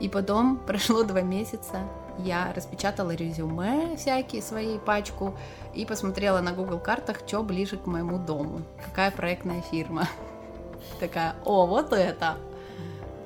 И 0.00 0.08
потом 0.08 0.56
прошло 0.66 1.02
два 1.04 1.22
месяца, 1.22 1.80
я 2.18 2.52
распечатала 2.54 3.12
резюме 3.12 3.96
всякие, 3.96 4.42
свои 4.42 4.78
пачку, 4.78 5.34
и 5.74 5.84
посмотрела 5.84 6.40
на 6.40 6.52
Google 6.52 6.78
картах, 6.78 7.20
что 7.26 7.42
ближе 7.42 7.76
к 7.76 7.86
моему 7.86 8.18
дому, 8.18 8.62
какая 8.84 9.10
проектная 9.10 9.62
фирма. 9.62 10.08
Такая, 11.00 11.34
о, 11.44 11.66
вот 11.66 11.92
это, 11.92 12.36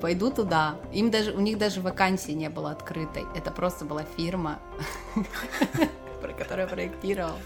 пойду 0.01 0.31
туда. 0.31 0.75
Им 0.91 1.11
даже, 1.11 1.33
у 1.33 1.39
них 1.39 1.57
даже 1.57 1.81
вакансии 1.81 2.31
не 2.31 2.49
было 2.49 2.71
открытой, 2.71 3.25
это 3.35 3.51
просто 3.51 3.85
была 3.85 4.03
фирма, 4.17 4.59
про 6.21 6.33
которую 6.33 6.67
я 6.67 6.67
проектировала. 6.67 7.37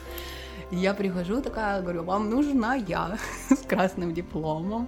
я 0.71 0.93
прихожу 0.93 1.41
такая, 1.41 1.81
говорю, 1.81 2.03
вам 2.03 2.29
нужна 2.29 2.75
я 2.75 3.17
с 3.49 3.65
красным 3.67 4.13
дипломом. 4.13 4.87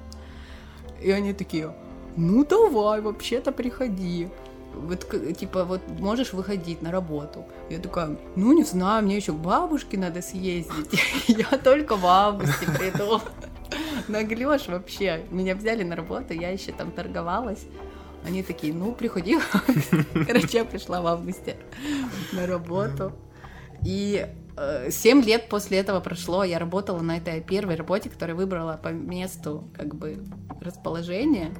И 1.02 1.12
они 1.12 1.34
такие, 1.34 1.74
ну 2.18 2.46
давай, 2.46 3.02
вообще-то 3.02 3.52
приходи. 3.52 4.30
Вот, 4.74 5.06
типа, 5.38 5.64
вот 5.64 5.82
можешь 6.00 6.34
выходить 6.34 6.82
на 6.82 6.92
работу. 6.92 7.46
Я 7.70 7.80
такая, 7.80 8.18
ну 8.36 8.52
не 8.52 8.64
знаю, 8.64 9.04
мне 9.06 9.16
еще 9.16 9.32
к 9.32 9.38
бабушке 9.38 9.98
надо 9.98 10.22
съездить. 10.22 11.00
Я 11.28 11.58
только 11.58 11.96
в 11.96 12.06
августе 12.06 12.66
приду. 12.78 13.22
Наглешь 14.08 14.68
вообще. 14.68 15.26
Меня 15.32 15.56
взяли 15.56 15.84
на 15.84 15.96
работу, 15.96 16.34
я 16.34 16.50
еще 16.50 16.72
там 16.72 16.92
торговалась. 16.92 17.66
Они 18.26 18.44
такие, 18.44 18.74
ну, 18.74 18.92
приходи. 18.92 19.38
Короче, 20.28 20.58
я 20.60 20.66
пришла 20.66 21.02
в 21.02 21.08
августе 21.08 21.58
на 22.34 22.46
работу. 22.46 23.14
И 23.84 24.28
семь 24.90 25.22
лет 25.22 25.50
после 25.50 25.80
этого 25.80 26.00
прошло, 26.00 26.44
я 26.44 26.60
работала 26.60 27.02
на 27.02 27.18
этой 27.18 27.42
первой 27.42 27.76
работе, 27.76 28.10
которую 28.10 28.38
выбрала 28.38 28.80
по 28.82 28.90
месту 28.90 29.68
как 29.76 29.96
бы 29.96 30.24
расположения. 30.62 31.52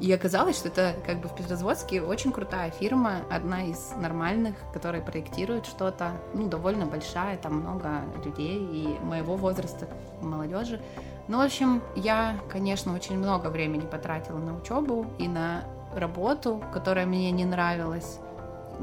И 0.00 0.10
оказалось, 0.10 0.56
что 0.56 0.68
это 0.68 0.96
как 1.06 1.20
бы 1.20 1.28
в 1.28 1.36
Петрозаводске 1.36 2.02
очень 2.02 2.32
крутая 2.32 2.72
фирма, 2.72 3.18
одна 3.30 3.62
из 3.62 3.92
нормальных, 3.96 4.56
которая 4.72 5.00
проектирует 5.00 5.64
что-то, 5.64 6.20
ну, 6.34 6.48
довольно 6.48 6.86
большая, 6.86 7.36
там 7.36 7.60
много 7.60 8.00
людей 8.24 8.58
и 8.58 8.98
моего 9.04 9.36
возраста, 9.36 9.86
молодежи. 10.20 10.80
Ну, 11.28 11.38
в 11.38 11.42
общем, 11.42 11.82
я, 11.94 12.36
конечно, 12.50 12.92
очень 12.94 13.16
много 13.16 13.46
времени 13.46 13.86
потратила 13.86 14.38
на 14.38 14.56
учебу 14.56 15.06
и 15.20 15.28
на 15.28 15.62
работу, 15.94 16.60
которая 16.72 17.06
мне 17.06 17.30
не 17.30 17.44
нравилась 17.44 18.18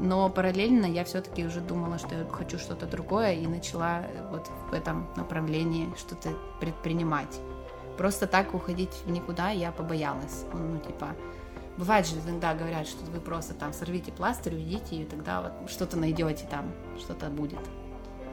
но 0.00 0.28
параллельно 0.30 0.86
я 0.86 1.04
все-таки 1.04 1.44
уже 1.44 1.60
думала, 1.60 1.98
что 1.98 2.14
я 2.14 2.26
хочу 2.26 2.58
что-то 2.58 2.86
другое 2.86 3.34
и 3.34 3.46
начала 3.46 4.02
вот 4.30 4.50
в 4.70 4.74
этом 4.74 5.06
направлении 5.16 5.92
что-то 5.96 6.30
предпринимать. 6.58 7.38
Просто 7.98 8.26
так 8.26 8.54
уходить 8.54 9.06
никуда 9.06 9.50
я 9.50 9.72
побоялась. 9.72 10.44
Ну, 10.54 10.78
типа, 10.78 11.08
бывает 11.76 12.06
же 12.06 12.16
иногда 12.16 12.54
говорят, 12.54 12.86
что 12.86 13.04
вы 13.10 13.20
просто 13.20 13.52
там 13.52 13.74
сорвите 13.74 14.10
пластырь, 14.10 14.54
уйдите, 14.54 14.96
и 14.96 15.04
тогда 15.04 15.42
вот 15.42 15.70
что-то 15.70 15.98
найдете 15.98 16.46
там, 16.50 16.72
что-то 16.98 17.26
будет 17.28 17.60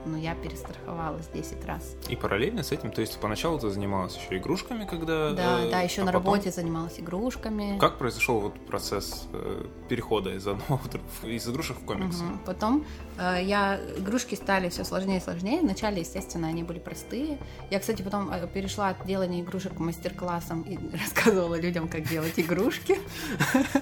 но 0.08 0.18
я 0.18 0.36
перестраховалась 0.36 1.28
10 1.34 1.66
раз. 1.66 1.96
И 2.10 2.16
параллельно 2.16 2.64
с 2.64 2.72
этим, 2.72 2.92
то 2.92 3.02
есть 3.02 3.20
поначалу 3.20 3.60
ты 3.60 3.70
занималась 3.70 4.18
еще 4.18 4.38
игрушками, 4.38 4.86
когда... 4.86 5.34
Да, 5.34 5.64
э, 5.64 5.72
да, 5.72 5.82
еще 5.82 6.02
а 6.02 6.06
на 6.06 6.12
потом... 6.12 6.34
работе 6.34 6.52
занималась 6.52 7.00
игрушками. 7.00 7.78
Как 7.80 7.98
произошел 7.98 8.40
вот 8.40 8.54
процесс 8.66 9.28
э, 9.34 9.66
перехода 9.90 10.34
из 10.34 10.48
одного 10.48 10.80
из 11.24 11.48
игрушек 11.48 11.78
в 11.78 11.86
комиксы? 11.86 12.24
Угу. 12.24 12.40
Потом 12.46 12.86
э, 13.18 13.40
я 13.44 13.80
игрушки 13.98 14.36
стали 14.36 14.70
все 14.70 14.84
сложнее 14.84 15.18
и 15.18 15.22
сложнее. 15.22 15.62
Вначале, 15.62 16.02
естественно, 16.02 16.48
они 16.48 16.64
были 16.64 16.80
простые. 16.80 17.38
Я, 17.70 17.80
кстати, 17.80 18.02
потом 18.02 18.32
э, 18.32 18.48
перешла 18.48 18.90
от 18.90 19.06
делания 19.06 19.42
игрушек 19.42 19.76
к 19.76 19.80
мастер-классам 19.80 20.62
и 20.62 20.78
рассказывала 20.98 21.60
людям, 21.60 21.88
как 21.88 22.08
делать 22.08 22.34
игрушки. 22.38 23.00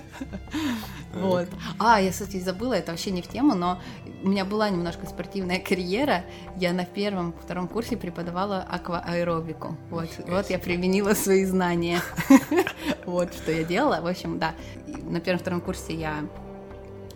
Вот. 1.16 1.48
А, 1.80 2.02
я, 2.02 2.12
кстати, 2.12 2.40
забыла, 2.40 2.74
это 2.74 2.92
вообще 2.92 3.12
не 3.12 3.22
в 3.22 3.28
тему, 3.28 3.56
но 3.56 3.80
у 4.24 4.28
меня 4.28 4.46
была 4.46 4.70
немножко 4.70 5.06
спортивная 5.06 5.60
карьера. 5.66 6.15
Я 6.58 6.74
на 6.74 6.86
первом, 6.86 7.34
втором 7.42 7.68
курсе 7.68 7.98
преподавала 7.98 8.66
аквааэробику. 8.70 9.76
Вот, 9.90 10.10
вот 10.28 10.50
я 10.50 10.60
применила 10.60 11.14
свои 11.14 11.46
знания. 11.46 12.02
Вот 13.06 13.34
что 13.34 13.52
я 13.52 13.64
делала. 13.64 14.02
В 14.02 14.08
общем, 14.08 14.40
да, 14.40 14.54
на 14.88 15.20
первом-втором 15.20 15.62
курсе 15.62 15.94
я 15.94 16.26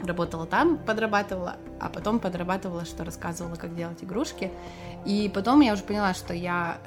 работала 0.01 0.45
там, 0.45 0.77
подрабатывала, 0.77 1.57
а 1.79 1.89
потом 1.89 2.19
подрабатывала, 2.19 2.85
что 2.85 3.03
рассказывала, 3.03 3.55
как 3.55 3.75
делать 3.75 4.03
игрушки. 4.03 4.51
И 5.05 5.29
потом 5.33 5.59
я 5.61 5.73
уже 5.73 5.83
поняла, 5.83 6.13
что 6.13 6.33
я 6.33 6.77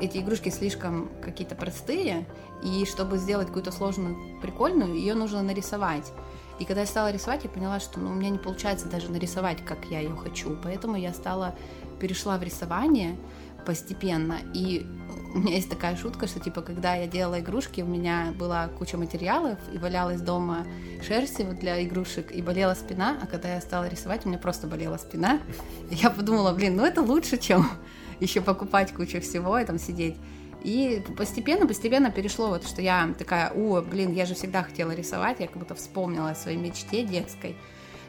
эти 0.00 0.18
игрушки 0.18 0.48
слишком 0.48 1.10
какие-то 1.22 1.54
простые, 1.54 2.26
и 2.62 2.84
чтобы 2.86 3.18
сделать 3.18 3.48
какую-то 3.48 3.70
сложную, 3.70 4.40
прикольную, 4.40 4.94
ее 4.94 5.14
нужно 5.14 5.42
нарисовать. 5.42 6.12
И 6.60 6.64
когда 6.66 6.82
я 6.82 6.86
стала 6.86 7.10
рисовать, 7.10 7.42
я 7.44 7.50
поняла, 7.50 7.80
что 7.80 7.98
ну, 7.98 8.10
у 8.10 8.14
меня 8.14 8.28
не 8.30 8.38
получается 8.38 8.86
даже 8.86 9.10
нарисовать, 9.10 9.64
как 9.64 9.86
я 9.86 10.00
ее 10.00 10.14
хочу. 10.14 10.56
Поэтому 10.62 10.96
я 10.96 11.14
стала, 11.14 11.54
перешла 11.98 12.36
в 12.36 12.42
рисование, 12.42 13.16
постепенно. 13.64 14.38
И 14.52 14.86
у 15.34 15.38
меня 15.38 15.56
есть 15.56 15.70
такая 15.70 15.96
шутка, 15.96 16.26
что 16.26 16.38
типа, 16.38 16.60
когда 16.60 16.94
я 16.94 17.06
делала 17.06 17.40
игрушки, 17.40 17.80
у 17.80 17.86
меня 17.86 18.34
была 18.38 18.68
куча 18.68 18.98
материалов 18.98 19.58
и 19.72 19.78
валялась 19.78 20.20
дома 20.20 20.66
шерсти 21.06 21.42
вот 21.42 21.58
для 21.60 21.82
игрушек, 21.82 22.30
и 22.30 22.42
болела 22.42 22.74
спина, 22.74 23.16
а 23.22 23.26
когда 23.26 23.54
я 23.54 23.60
стала 23.60 23.88
рисовать, 23.88 24.26
у 24.26 24.28
меня 24.28 24.38
просто 24.38 24.66
болела 24.66 24.98
спина. 24.98 25.40
И 25.90 25.94
я 25.94 26.10
подумала, 26.10 26.52
блин, 26.52 26.76
ну 26.76 26.84
это 26.84 27.00
лучше, 27.00 27.38
чем 27.38 27.70
еще 28.20 28.40
покупать 28.40 28.92
кучу 28.92 29.20
всего 29.20 29.58
и 29.58 29.64
там 29.64 29.78
сидеть. 29.78 30.16
И 30.62 31.02
постепенно, 31.16 31.66
постепенно 31.66 32.10
перешло 32.10 32.48
вот, 32.48 32.66
что 32.66 32.82
я 32.82 33.14
такая, 33.18 33.50
о, 33.50 33.80
блин, 33.80 34.12
я 34.12 34.26
же 34.26 34.34
всегда 34.34 34.62
хотела 34.62 34.90
рисовать, 34.92 35.40
я 35.40 35.46
как 35.46 35.56
будто 35.56 35.74
вспомнила 35.74 36.30
о 36.30 36.34
своей 36.34 36.58
мечте 36.58 37.02
детской. 37.02 37.56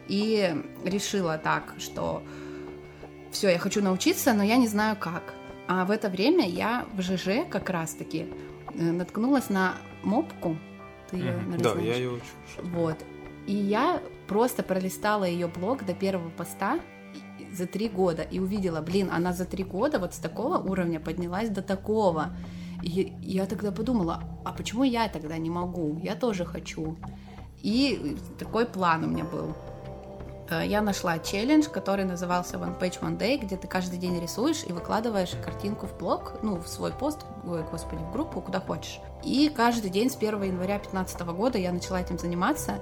И 0.08 0.54
решила 0.84 1.38
так, 1.38 1.74
что 1.80 2.24
все, 3.32 3.50
я 3.50 3.60
хочу 3.60 3.82
научиться, 3.82 4.34
но 4.34 4.44
я 4.44 4.58
не 4.58 4.68
знаю 4.68 4.98
как. 5.00 5.34
А 5.68 5.86
в 5.86 5.92
это 5.92 6.10
время 6.10 6.48
я 6.50 6.86
в 6.94 7.02
ЖЖ 7.02 7.48
как 7.50 7.70
раз-таки 7.70 8.28
э, 8.74 8.82
наткнулась 8.92 9.50
на 9.50 9.76
мопку. 10.04 10.58
Ты 11.10 11.18
ее, 11.18 11.32
наверное, 11.32 11.60
Да, 11.60 11.72
знаешь. 11.74 11.88
я 11.88 11.96
ее 11.96 12.10
учу. 12.10 12.24
Вот. 12.58 12.98
И 13.48 13.54
я 13.54 14.02
просто 14.28 14.64
пролистала 14.64 15.24
ее 15.24 15.48
блог 15.48 15.86
до 15.86 15.94
первого 15.94 16.30
поста 16.30 16.80
за 17.54 17.68
три 17.68 17.90
года 17.90 18.22
и 18.22 18.40
увидела, 18.40 18.82
блин, 18.82 19.10
она 19.12 19.34
за 19.34 19.46
три 19.46 19.64
года 19.64 20.00
вот 20.00 20.14
с 20.14 20.18
такого 20.18 20.58
уровня 20.58 21.00
поднялась 21.00 21.50
до 21.50 21.62
такого. 21.62 22.30
И 22.82 23.14
я 23.22 23.46
тогда 23.46 23.72
подумала, 23.72 24.24
а 24.44 24.54
почему 24.54 24.84
я 24.84 25.08
тогда 25.08 25.38
не 25.38 25.50
могу? 25.50 26.00
Я 26.02 26.16
тоже 26.16 26.46
хочу. 26.46 26.98
И 27.62 28.18
такой 28.40 28.66
план 28.66 29.04
у 29.04 29.08
меня 29.08 29.24
был. 29.24 29.56
Э, 30.50 30.66
я 30.66 30.82
нашла 30.82 31.18
челлендж, 31.20 31.70
который 31.70 32.06
назывался 32.06 32.58
One 32.58 32.80
Page 32.80 33.00
One 33.02 33.18
Day, 33.18 33.38
где 33.38 33.56
ты 33.56 33.68
каждый 33.68 33.98
день 33.98 34.20
рисуешь 34.20 34.64
и 34.68 34.74
выкладываешь 34.74 35.32
картинку 35.44 35.88
в 35.88 35.98
блог, 35.98 36.40
ну, 36.44 36.58
в 36.58 36.68
свой 36.68 36.92
пост, 36.92 37.20
ой, 37.46 37.64
господи, 37.72 38.02
в 38.02 38.12
группу, 38.12 38.42
куда 38.42 38.60
хочешь. 38.60 39.00
И 39.24 39.50
каждый 39.56 39.90
день 39.90 40.10
с 40.10 40.16
1 40.16 40.44
января 40.44 40.80
2015 40.80 41.22
года 41.22 41.58
я 41.58 41.72
начала 41.72 42.02
этим 42.02 42.18
заниматься. 42.18 42.80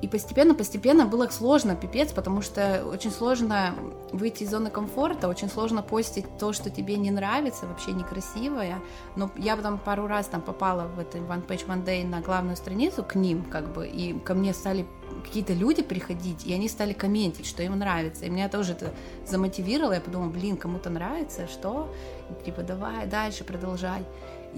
И 0.00 0.06
постепенно-постепенно 0.06 1.06
было 1.06 1.26
сложно, 1.28 1.74
пипец, 1.74 2.12
потому 2.12 2.40
что 2.40 2.84
очень 2.86 3.10
сложно 3.10 3.74
выйти 4.12 4.44
из 4.44 4.50
зоны 4.50 4.70
комфорта, 4.70 5.28
очень 5.28 5.48
сложно 5.48 5.82
постить 5.82 6.26
то, 6.38 6.52
что 6.52 6.70
тебе 6.70 6.96
не 6.96 7.10
нравится, 7.10 7.66
вообще 7.66 7.92
некрасивое. 7.92 8.80
Но 9.16 9.30
я 9.36 9.56
потом 9.56 9.78
пару 9.78 10.06
раз 10.06 10.26
там 10.26 10.40
попала 10.40 10.86
в 10.86 11.00
этот 11.00 11.22
One 11.22 11.44
Page 11.44 11.66
One 11.66 11.84
Day 11.84 12.06
на 12.06 12.20
главную 12.20 12.56
страницу 12.56 13.02
к 13.02 13.16
ним, 13.16 13.44
как 13.44 13.72
бы, 13.72 13.88
и 13.88 14.18
ко 14.20 14.34
мне 14.34 14.54
стали 14.54 14.86
какие-то 15.24 15.52
люди 15.52 15.82
приходить, 15.82 16.46
и 16.46 16.54
они 16.54 16.68
стали 16.68 16.92
комментить, 16.92 17.46
что 17.46 17.62
им 17.62 17.76
нравится. 17.76 18.24
И 18.24 18.30
меня 18.30 18.48
тоже 18.48 18.72
это 18.72 18.92
замотивировало. 19.26 19.94
Я 19.94 20.00
подумала, 20.00 20.28
блин, 20.28 20.56
кому-то 20.56 20.90
нравится, 20.90 21.48
что? 21.48 21.92
И, 22.30 22.44
типа, 22.44 22.62
давай 22.62 23.06
дальше, 23.06 23.42
продолжай. 23.42 24.04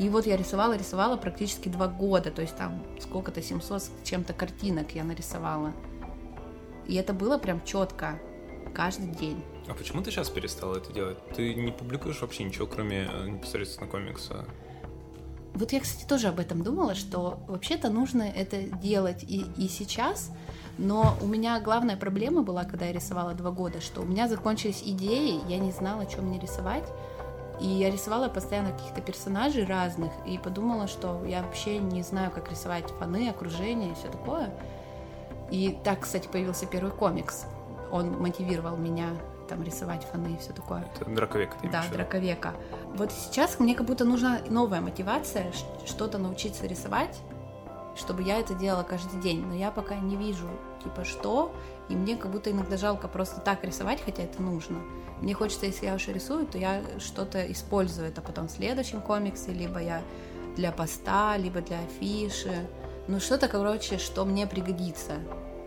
И 0.00 0.08
вот 0.08 0.24
я 0.24 0.38
рисовала, 0.38 0.78
рисовала 0.78 1.18
практически 1.18 1.68
два 1.68 1.86
года, 1.86 2.30
то 2.30 2.40
есть 2.40 2.56
там 2.56 2.82
сколько-то 2.98 3.42
700 3.42 3.82
с 3.82 3.90
чем-то 4.02 4.32
картинок 4.32 4.92
я 4.94 5.04
нарисовала. 5.04 5.74
И 6.86 6.94
это 6.94 7.12
было 7.12 7.36
прям 7.36 7.62
четко, 7.66 8.18
каждый 8.74 9.08
день. 9.08 9.44
А 9.68 9.74
почему 9.74 10.02
ты 10.02 10.10
сейчас 10.10 10.30
перестала 10.30 10.78
это 10.78 10.90
делать? 10.90 11.18
Ты 11.36 11.54
не 11.54 11.70
публикуешь 11.70 12.22
вообще 12.22 12.44
ничего, 12.44 12.66
кроме 12.66 13.10
э, 13.12 13.28
непосредственно 13.28 13.90
комикса? 13.90 14.46
Вот 15.52 15.70
я, 15.72 15.80
кстати, 15.80 16.08
тоже 16.08 16.28
об 16.28 16.40
этом 16.40 16.62
думала, 16.62 16.94
что 16.94 17.38
вообще-то 17.46 17.90
нужно 17.90 18.22
это 18.22 18.62
делать 18.62 19.22
и, 19.24 19.44
и 19.58 19.68
сейчас, 19.68 20.30
но 20.78 21.14
у 21.20 21.26
меня 21.26 21.60
главная 21.60 21.98
проблема 21.98 22.40
была, 22.40 22.64
когда 22.64 22.86
я 22.86 22.92
рисовала 22.92 23.34
два 23.34 23.50
года, 23.50 23.82
что 23.82 24.00
у 24.00 24.06
меня 24.06 24.28
закончились 24.28 24.82
идеи, 24.82 25.40
я 25.46 25.58
не 25.58 25.72
знала, 25.72 26.08
что 26.08 26.22
мне 26.22 26.40
рисовать, 26.40 26.84
и 27.60 27.66
я 27.66 27.90
рисовала 27.90 28.28
постоянно 28.28 28.72
каких-то 28.72 29.02
персонажей 29.02 29.64
разных, 29.64 30.12
и 30.26 30.38
подумала, 30.38 30.88
что 30.88 31.24
я 31.26 31.42
вообще 31.42 31.78
не 31.78 32.02
знаю, 32.02 32.30
как 32.30 32.50
рисовать 32.50 32.88
фоны, 32.90 33.28
окружение 33.28 33.92
и 33.92 33.94
все 33.94 34.08
такое. 34.08 34.50
И 35.50 35.78
так, 35.84 36.00
кстати, 36.00 36.26
появился 36.28 36.66
первый 36.66 36.92
комикс. 36.92 37.44
Он 37.92 38.18
мотивировал 38.20 38.76
меня 38.76 39.08
там 39.48 39.62
рисовать 39.62 40.04
фоны 40.04 40.34
и 40.34 40.38
все 40.38 40.52
такое. 40.52 40.86
Это 40.94 41.10
драковека, 41.10 41.56
ты 41.60 41.68
Да, 41.68 41.84
драковека. 41.92 42.54
Вот 42.94 43.12
сейчас 43.12 43.58
мне 43.58 43.74
как 43.74 43.86
будто 43.86 44.04
нужна 44.04 44.38
новая 44.48 44.80
мотивация, 44.80 45.52
что-то 45.84 46.18
научиться 46.18 46.66
рисовать, 46.66 47.18
чтобы 47.96 48.22
я 48.22 48.38
это 48.38 48.54
делала 48.54 48.84
каждый 48.84 49.20
день. 49.20 49.44
Но 49.44 49.54
я 49.54 49.70
пока 49.70 49.96
не 49.96 50.16
вижу, 50.16 50.48
типа, 50.82 51.04
что, 51.04 51.54
и 51.88 51.94
мне 51.94 52.16
как 52.16 52.30
будто 52.30 52.50
иногда 52.50 52.76
жалко 52.76 53.08
просто 53.08 53.40
так 53.40 53.64
рисовать, 53.64 54.00
хотя 54.04 54.22
это 54.22 54.40
нужно. 54.42 54.78
Мне 55.20 55.34
хочется, 55.34 55.66
если 55.66 55.86
я 55.86 55.94
уже 55.94 56.12
рисую, 56.12 56.46
то 56.46 56.56
я 56.58 56.82
что-то 56.98 57.50
использую 57.50 58.08
это 58.08 58.22
потом 58.22 58.48
в 58.48 58.50
следующем 58.50 59.00
комиксе, 59.02 59.52
либо 59.52 59.80
я 59.80 60.02
для 60.56 60.72
поста, 60.72 61.36
либо 61.36 61.60
для 61.60 61.80
афиши. 61.80 62.66
Ну, 63.06 63.20
что-то, 63.20 63.48
короче, 63.48 63.98
что 63.98 64.24
мне 64.24 64.46
пригодится. 64.46 65.14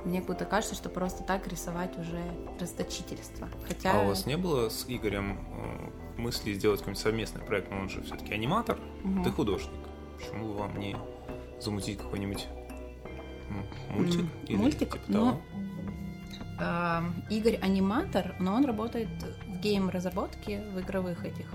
Мне 0.06 0.22
будто 0.22 0.46
кажется, 0.46 0.76
что 0.76 0.90
просто 0.90 1.24
так 1.24 1.48
рисовать 1.48 1.98
уже 1.98 2.22
расточительство. 2.60 3.48
Хотя... 3.68 3.94
А 3.94 4.04
у 4.04 4.08
вас 4.08 4.26
не 4.26 4.38
было 4.38 4.70
с 4.70 4.86
Игорем 4.88 5.40
э, 6.18 6.20
мысли 6.20 6.54
сделать 6.54 6.80
какой-нибудь 6.80 7.02
совместный 7.02 7.42
проект? 7.42 7.72
Но 7.72 7.80
он 7.80 7.90
же 7.90 8.02
все-таки 8.02 8.34
аниматор, 8.34 8.78
угу. 9.04 9.24
ты 9.24 9.32
художник. 9.32 9.72
Почему 10.18 10.48
бы 10.48 10.54
вам 10.56 10.78
не 10.78 10.98
замутить 11.60 12.00
какой-нибудь 12.00 12.48
мультик? 13.90 14.26
Или 14.48 14.58
мультик? 14.58 14.94
Типа 14.94 15.04
ну, 15.08 15.42
э, 16.60 17.02
Игорь 17.30 17.60
аниматор, 17.62 18.36
но 18.40 18.56
он 18.56 18.66
работает 18.66 19.10
в 19.48 19.60
гейм-разработке, 19.60 20.64
в 20.74 20.80
игровых 20.80 21.26
этих. 21.26 21.48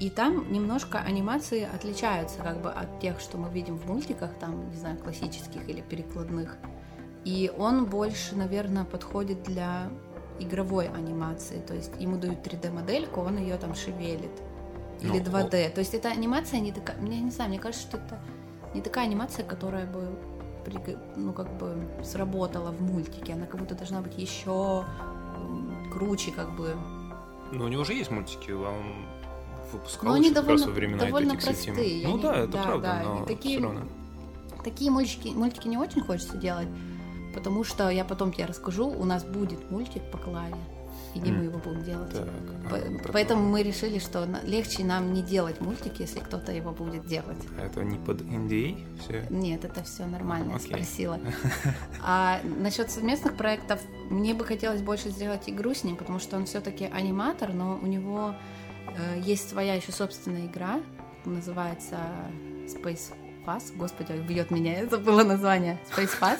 И 0.00 0.10
там 0.10 0.52
немножко 0.52 0.98
анимации 0.98 1.62
отличаются 1.62 2.38
как 2.38 2.62
бы 2.62 2.70
от 2.70 3.00
тех, 3.00 3.18
что 3.18 3.36
мы 3.36 3.50
видим 3.50 3.76
в 3.76 3.86
мультиках, 3.86 4.30
там, 4.38 4.70
не 4.70 4.76
знаю, 4.76 4.96
классических 4.96 5.68
или 5.68 5.80
перекладных. 5.80 6.56
И 7.24 7.50
он 7.58 7.84
больше, 7.84 8.36
наверное, 8.36 8.84
подходит 8.84 9.42
для 9.42 9.90
игровой 10.38 10.86
анимации. 10.88 11.60
То 11.60 11.74
есть 11.74 11.90
ему 11.98 12.16
дают 12.16 12.46
3D-модельку, 12.46 13.20
он 13.20 13.38
ее 13.38 13.56
там 13.56 13.74
шевелит. 13.74 14.30
Или 15.00 15.18
ну, 15.18 15.24
2D. 15.24 15.70
То 15.70 15.80
есть 15.80 15.94
эта 15.94 16.10
анимация 16.10 16.60
не 16.60 16.72
такая... 16.72 16.96
Мне 16.98 17.20
не 17.20 17.30
знаю, 17.30 17.50
мне 17.50 17.58
кажется, 17.58 17.86
что 17.86 17.98
это 17.98 18.20
не 18.74 18.82
такая 18.82 19.06
анимация, 19.06 19.44
которая 19.44 19.86
бы 19.86 20.16
ну, 21.16 21.32
как 21.32 21.50
бы 21.58 21.76
сработала 22.04 22.70
в 22.70 22.80
мультике. 22.80 23.34
Она 23.34 23.46
как 23.46 23.60
будто 23.60 23.74
должна 23.74 24.00
быть 24.00 24.18
еще 24.18 24.84
круче, 25.92 26.30
как 26.30 26.54
бы. 26.56 26.76
Ну, 27.52 27.64
у 27.64 27.68
него 27.68 27.82
уже 27.82 27.94
есть 27.94 28.10
мультики, 28.10 28.50
а 28.50 28.70
он 28.70 29.06
выпускал 29.72 30.10
но 30.10 30.14
они 30.16 30.30
довольно, 30.30 30.66
во 30.66 30.72
времена 30.72 31.04
довольно 31.04 31.34
простые. 31.34 32.06
Ну 32.06 32.18
да, 32.18 32.36
это 32.36 32.52
да, 32.52 32.62
правда, 32.62 32.86
да, 32.86 33.02
но 33.02 33.24
такие, 33.24 33.58
все 33.58 33.66
равно. 33.66 33.82
Такие 34.64 34.90
мультики, 34.90 35.28
мультики 35.28 35.68
не 35.68 35.76
очень 35.76 36.02
хочется 36.02 36.36
делать, 36.36 36.68
потому 37.34 37.64
что 37.64 37.88
я 37.90 38.04
потом 38.04 38.32
тебе 38.32 38.46
расскажу, 38.46 38.88
у 38.88 39.04
нас 39.04 39.24
будет 39.24 39.70
мультик 39.70 40.02
по 40.10 40.18
Клаве, 40.18 40.56
не 41.18 41.32
мы 41.32 41.44
его 41.44 41.58
будем 41.58 41.82
делать. 41.82 42.12
Так, 42.12 42.28
По- 42.70 43.12
поэтому 43.12 43.42
мы 43.42 43.62
решили, 43.62 43.98
что 43.98 44.26
легче 44.44 44.84
нам 44.84 45.12
не 45.12 45.22
делать 45.22 45.60
мультики, 45.60 46.02
если 46.02 46.20
кто-то 46.20 46.52
его 46.52 46.72
будет 46.72 47.06
делать. 47.06 47.38
А 47.58 47.66
это 47.66 47.82
не 47.82 47.98
под 47.98 48.22
NDA 48.22 48.76
все? 49.00 49.26
Нет, 49.30 49.64
это 49.64 49.82
все 49.82 50.06
нормально, 50.06 50.52
okay. 50.52 50.60
спросила. 50.60 51.18
А 52.02 52.40
насчет 52.44 52.90
совместных 52.90 53.36
проектов, 53.36 53.80
мне 54.10 54.34
бы 54.34 54.44
хотелось 54.44 54.82
больше 54.82 55.10
сделать 55.10 55.48
игру 55.48 55.74
с 55.74 55.84
ним, 55.84 55.96
потому 55.96 56.18
что 56.18 56.36
он 56.36 56.46
все-таки 56.46 56.84
аниматор, 56.84 57.52
но 57.52 57.78
у 57.80 57.86
него 57.86 58.34
э, 58.96 59.20
есть 59.20 59.48
своя 59.48 59.74
еще 59.74 59.92
собственная 59.92 60.46
игра, 60.46 60.80
называется 61.24 61.98
Space 62.66 63.12
Pass. 63.46 63.76
Господи, 63.76 64.12
бьет 64.12 64.50
меня, 64.50 64.78
я 64.80 64.86
забыла 64.86 65.24
название. 65.24 65.78
Space 65.94 66.18
Pass 66.20 66.38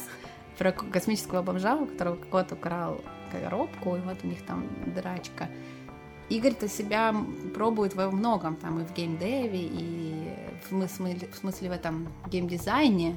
про 0.58 0.72
космического 0.72 1.42
бомжа, 1.42 1.76
у 1.76 1.86
которого 1.86 2.16
какой-то 2.16 2.54
украл 2.56 3.00
коробку, 3.30 3.96
и 3.96 4.00
вот 4.00 4.18
у 4.22 4.26
них 4.26 4.42
там 4.42 4.66
драчка. 4.94 5.48
Игорь-то 6.28 6.68
себя 6.68 7.14
пробует 7.54 7.94
во 7.94 8.10
многом, 8.10 8.56
там 8.56 8.80
и 8.80 8.84
в 8.84 8.92
геймдеве, 8.92 9.60
и 9.62 10.28
в 10.62 10.68
смысле, 10.68 11.28
в 11.32 11.36
смысле 11.36 11.70
в 11.70 11.72
этом 11.72 12.08
геймдизайне, 12.30 13.16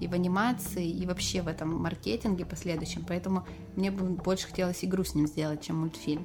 и 0.00 0.08
в 0.08 0.12
анимации, 0.12 0.88
и 0.88 1.06
вообще 1.06 1.42
в 1.42 1.48
этом 1.48 1.74
маркетинге 1.80 2.44
последующем. 2.44 3.04
Поэтому 3.06 3.46
мне 3.76 3.90
бы 3.90 4.04
больше 4.04 4.46
хотелось 4.46 4.84
игру 4.84 5.04
с 5.04 5.14
ним 5.14 5.26
сделать, 5.26 5.64
чем 5.64 5.76
мультфильм. 5.76 6.24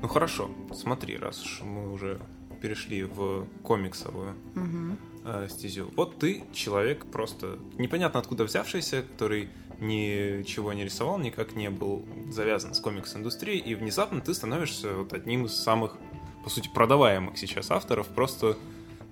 Ну 0.00 0.08
хорошо, 0.08 0.50
смотри, 0.74 1.16
раз 1.16 1.42
уж 1.44 1.62
мы 1.62 1.92
уже 1.92 2.20
перешли 2.60 3.04
в 3.04 3.46
комиксовую 3.62 4.34
угу. 4.54 4.96
э, 5.24 5.48
стезю. 5.48 5.90
Вот 5.96 6.18
ты 6.18 6.44
человек 6.52 7.06
просто 7.06 7.58
непонятно 7.78 8.20
откуда 8.20 8.44
взявшийся, 8.44 9.02
который 9.02 9.48
ничего 9.82 10.72
не 10.72 10.84
рисовал, 10.84 11.18
никак 11.18 11.54
не 11.54 11.68
был 11.70 12.04
завязан 12.30 12.74
с 12.74 12.80
комикс-индустрией, 12.80 13.58
и 13.58 13.74
внезапно 13.74 14.20
ты 14.20 14.32
становишься 14.32 14.94
вот 14.94 15.12
одним 15.12 15.46
из 15.46 15.54
самых, 15.54 15.96
по 16.44 16.50
сути, 16.50 16.70
продаваемых 16.72 17.36
сейчас 17.36 17.70
авторов, 17.70 18.06
просто 18.08 18.56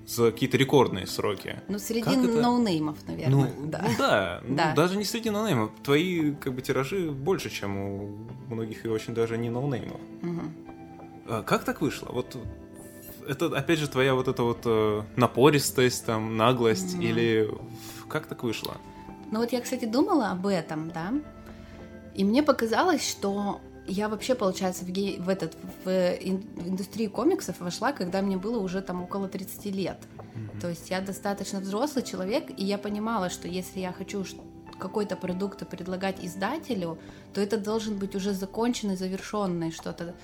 за 0.06 0.32
какие-то 0.32 0.56
рекордные 0.56 1.06
сроки. 1.06 1.60
Ну, 1.68 1.78
среди 1.78 2.16
ноунеймов, 2.16 2.96
наверное. 3.06 3.52
Ну, 3.58 3.66
да. 3.66 3.84
Ну, 3.86 3.94
да. 3.98 4.40
да. 4.48 4.70
Ну, 4.70 4.76
даже 4.76 4.96
не 4.96 5.04
среди 5.04 5.30
ноунеймов. 5.30 5.70
Твои 5.84 6.32
как 6.34 6.54
бы 6.54 6.62
тиражи 6.62 7.10
больше, 7.10 7.50
чем 7.50 7.76
у 7.76 8.16
многих 8.48 8.84
и 8.84 8.88
очень 8.88 9.14
даже 9.14 9.38
не 9.38 9.50
ноунеймов. 9.50 10.00
Угу. 10.22 10.40
А 11.28 11.42
как 11.42 11.64
так 11.64 11.80
вышло? 11.80 12.08
Вот 12.10 12.36
это, 13.28 13.46
опять 13.56 13.78
же, 13.78 13.88
твоя 13.88 14.14
вот 14.14 14.26
эта 14.26 14.42
вот 14.42 14.62
э, 14.64 15.02
напористость, 15.16 16.06
там, 16.06 16.36
наглость, 16.36 16.94
угу. 16.94 17.02
или 17.02 17.48
как 18.08 18.26
так 18.26 18.42
вышло? 18.42 18.76
Ну 19.30 19.40
вот 19.40 19.52
я, 19.52 19.60
кстати, 19.60 19.84
думала 19.84 20.30
об 20.30 20.46
этом, 20.46 20.90
да, 20.90 21.12
и 22.14 22.24
мне 22.24 22.42
показалось, 22.42 23.08
что 23.08 23.60
я 23.86 24.08
вообще, 24.08 24.34
получается, 24.34 24.84
в, 24.84 24.90
гей, 24.90 25.18
в, 25.18 25.28
этот, 25.28 25.56
в, 25.84 25.90
индустрию 25.90 27.10
комиксов 27.10 27.60
вошла, 27.60 27.92
когда 27.92 28.22
мне 28.22 28.36
было 28.36 28.58
уже 28.58 28.82
там 28.82 29.02
около 29.02 29.28
30 29.28 29.64
лет. 29.66 29.98
Mm-hmm. 29.98 30.60
То 30.60 30.68
есть 30.68 30.90
я 30.90 31.00
достаточно 31.00 31.60
взрослый 31.60 32.04
человек, 32.04 32.50
и 32.56 32.64
я 32.64 32.78
понимала, 32.78 33.30
что 33.30 33.48
если 33.48 33.80
я 33.80 33.92
хочу 33.92 34.24
какой-то 34.78 35.16
продукт 35.16 35.68
предлагать 35.68 36.24
издателю, 36.24 36.98
то 37.34 37.40
это 37.40 37.58
должен 37.58 37.98
быть 37.98 38.14
уже 38.14 38.32
законченный, 38.32 38.96
завершенный, 38.96 39.72
что-то 39.72 40.14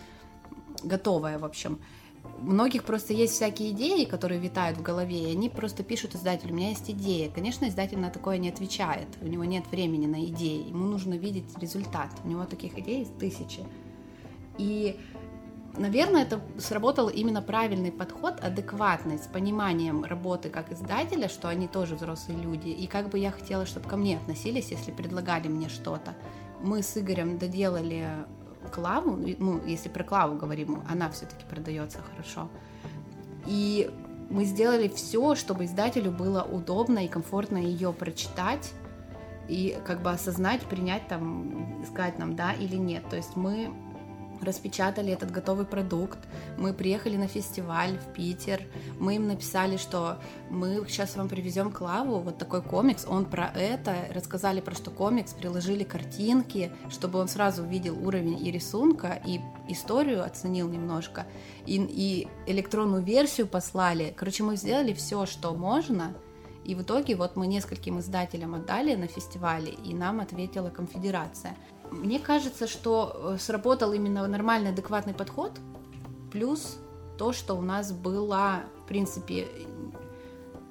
готовое, 0.82 1.38
в 1.38 1.44
общем 1.44 1.80
многих 2.38 2.84
просто 2.84 3.12
есть 3.12 3.34
всякие 3.34 3.70
идеи, 3.70 4.04
которые 4.04 4.40
витают 4.40 4.78
в 4.78 4.82
голове, 4.82 5.28
и 5.28 5.32
они 5.32 5.48
просто 5.48 5.82
пишут 5.82 6.14
издателю, 6.14 6.52
у 6.52 6.56
меня 6.56 6.70
есть 6.70 6.90
идея. 6.90 7.30
Конечно, 7.30 7.68
издатель 7.68 7.98
на 7.98 8.10
такое 8.10 8.38
не 8.38 8.48
отвечает, 8.48 9.08
у 9.20 9.26
него 9.26 9.44
нет 9.44 9.64
времени 9.70 10.06
на 10.06 10.24
идеи, 10.24 10.68
ему 10.68 10.86
нужно 10.86 11.14
видеть 11.14 11.56
результат. 11.58 12.10
У 12.24 12.28
него 12.28 12.44
таких 12.44 12.78
идей 12.78 13.06
тысячи. 13.18 13.64
И, 14.58 14.98
наверное, 15.76 16.22
это 16.22 16.40
сработал 16.58 17.08
именно 17.08 17.42
правильный 17.42 17.92
подход, 17.92 18.40
адекватный, 18.40 19.18
с 19.18 19.26
пониманием 19.26 20.04
работы 20.04 20.48
как 20.48 20.72
издателя, 20.72 21.28
что 21.28 21.48
они 21.48 21.68
тоже 21.68 21.96
взрослые 21.96 22.40
люди, 22.40 22.68
и 22.68 22.86
как 22.86 23.08
бы 23.10 23.18
я 23.18 23.30
хотела, 23.30 23.66
чтобы 23.66 23.88
ко 23.88 23.96
мне 23.96 24.16
относились, 24.16 24.70
если 24.70 24.92
предлагали 24.92 25.48
мне 25.48 25.68
что-то. 25.68 26.14
Мы 26.62 26.82
с 26.82 26.96
Игорем 26.96 27.38
доделали 27.38 28.08
Клаву, 28.66 29.16
ну, 29.38 29.60
если 29.64 29.88
про 29.88 30.04
Клаву 30.04 30.36
говорим, 30.36 30.82
она 30.88 31.10
все-таки 31.10 31.44
продается 31.44 31.98
хорошо. 32.02 32.48
И 33.46 33.90
мы 34.28 34.44
сделали 34.44 34.88
все, 34.88 35.34
чтобы 35.34 35.64
издателю 35.64 36.10
было 36.10 36.42
удобно 36.42 37.04
и 37.04 37.08
комфортно 37.08 37.58
ее 37.58 37.92
прочитать 37.92 38.72
и 39.48 39.78
как 39.84 40.02
бы 40.02 40.10
осознать, 40.10 40.62
принять 40.62 41.06
там, 41.08 41.84
сказать 41.88 42.18
нам 42.18 42.34
да 42.34 42.52
или 42.52 42.76
нет. 42.76 43.08
То 43.08 43.16
есть 43.16 43.36
мы 43.36 43.72
распечатали 44.42 45.12
этот 45.12 45.30
готовый 45.30 45.66
продукт, 45.66 46.18
мы 46.56 46.72
приехали 46.72 47.16
на 47.16 47.28
фестиваль 47.28 47.98
в 47.98 48.12
Питер, 48.12 48.62
мы 48.98 49.16
им 49.16 49.26
написали, 49.26 49.76
что 49.76 50.18
мы 50.50 50.84
сейчас 50.88 51.16
вам 51.16 51.28
привезем 51.28 51.70
Клаву, 51.70 52.20
вот 52.20 52.38
такой 52.38 52.62
комикс, 52.62 53.06
он 53.08 53.24
про 53.24 53.50
это, 53.54 53.96
рассказали 54.14 54.60
про 54.60 54.74
что 54.74 54.90
комикс, 54.90 55.32
приложили 55.32 55.84
картинки, 55.84 56.72
чтобы 56.90 57.18
он 57.18 57.28
сразу 57.28 57.62
увидел 57.62 57.96
уровень 58.06 58.46
и 58.46 58.50
рисунка, 58.50 59.20
и 59.24 59.40
историю 59.68 60.24
оценил 60.24 60.68
немножко, 60.68 61.26
и, 61.66 61.76
и 61.76 62.28
электронную 62.46 63.02
версию 63.02 63.46
послали. 63.46 64.14
Короче, 64.16 64.42
мы 64.42 64.56
сделали 64.56 64.92
все, 64.92 65.26
что 65.26 65.54
можно, 65.54 66.14
и 66.66 66.74
в 66.74 66.82
итоге 66.82 67.14
вот 67.14 67.36
мы 67.36 67.46
нескольким 67.46 68.00
издателям 68.00 68.54
отдали 68.54 68.96
на 68.96 69.06
фестивале, 69.06 69.72
и 69.72 69.94
нам 69.94 70.18
ответила 70.18 70.68
конфедерация. 70.68 71.56
Мне 71.90 72.18
кажется, 72.18 72.66
что 72.66 73.34
э, 73.34 73.38
сработал 73.38 73.92
именно 73.92 74.26
нормальный, 74.26 74.70
адекватный 74.70 75.14
подход, 75.14 75.52
плюс 76.32 76.78
то, 77.18 77.32
что 77.32 77.54
у 77.54 77.62
нас 77.62 77.92
была, 77.92 78.64
в 78.84 78.88
принципе, 78.88 79.48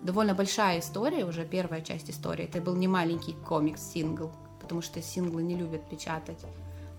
довольно 0.03 0.35
большая 0.35 0.79
история, 0.79 1.25
уже 1.25 1.45
первая 1.45 1.81
часть 1.81 2.09
истории. 2.09 2.45
Это 2.45 2.61
был 2.61 2.75
не 2.75 2.87
маленький 2.87 3.35
комикс-сингл, 3.47 4.31
потому 4.61 4.81
что 4.81 5.01
синглы 5.01 5.41
не 5.43 5.55
любят 5.55 5.89
печатать. 5.89 6.39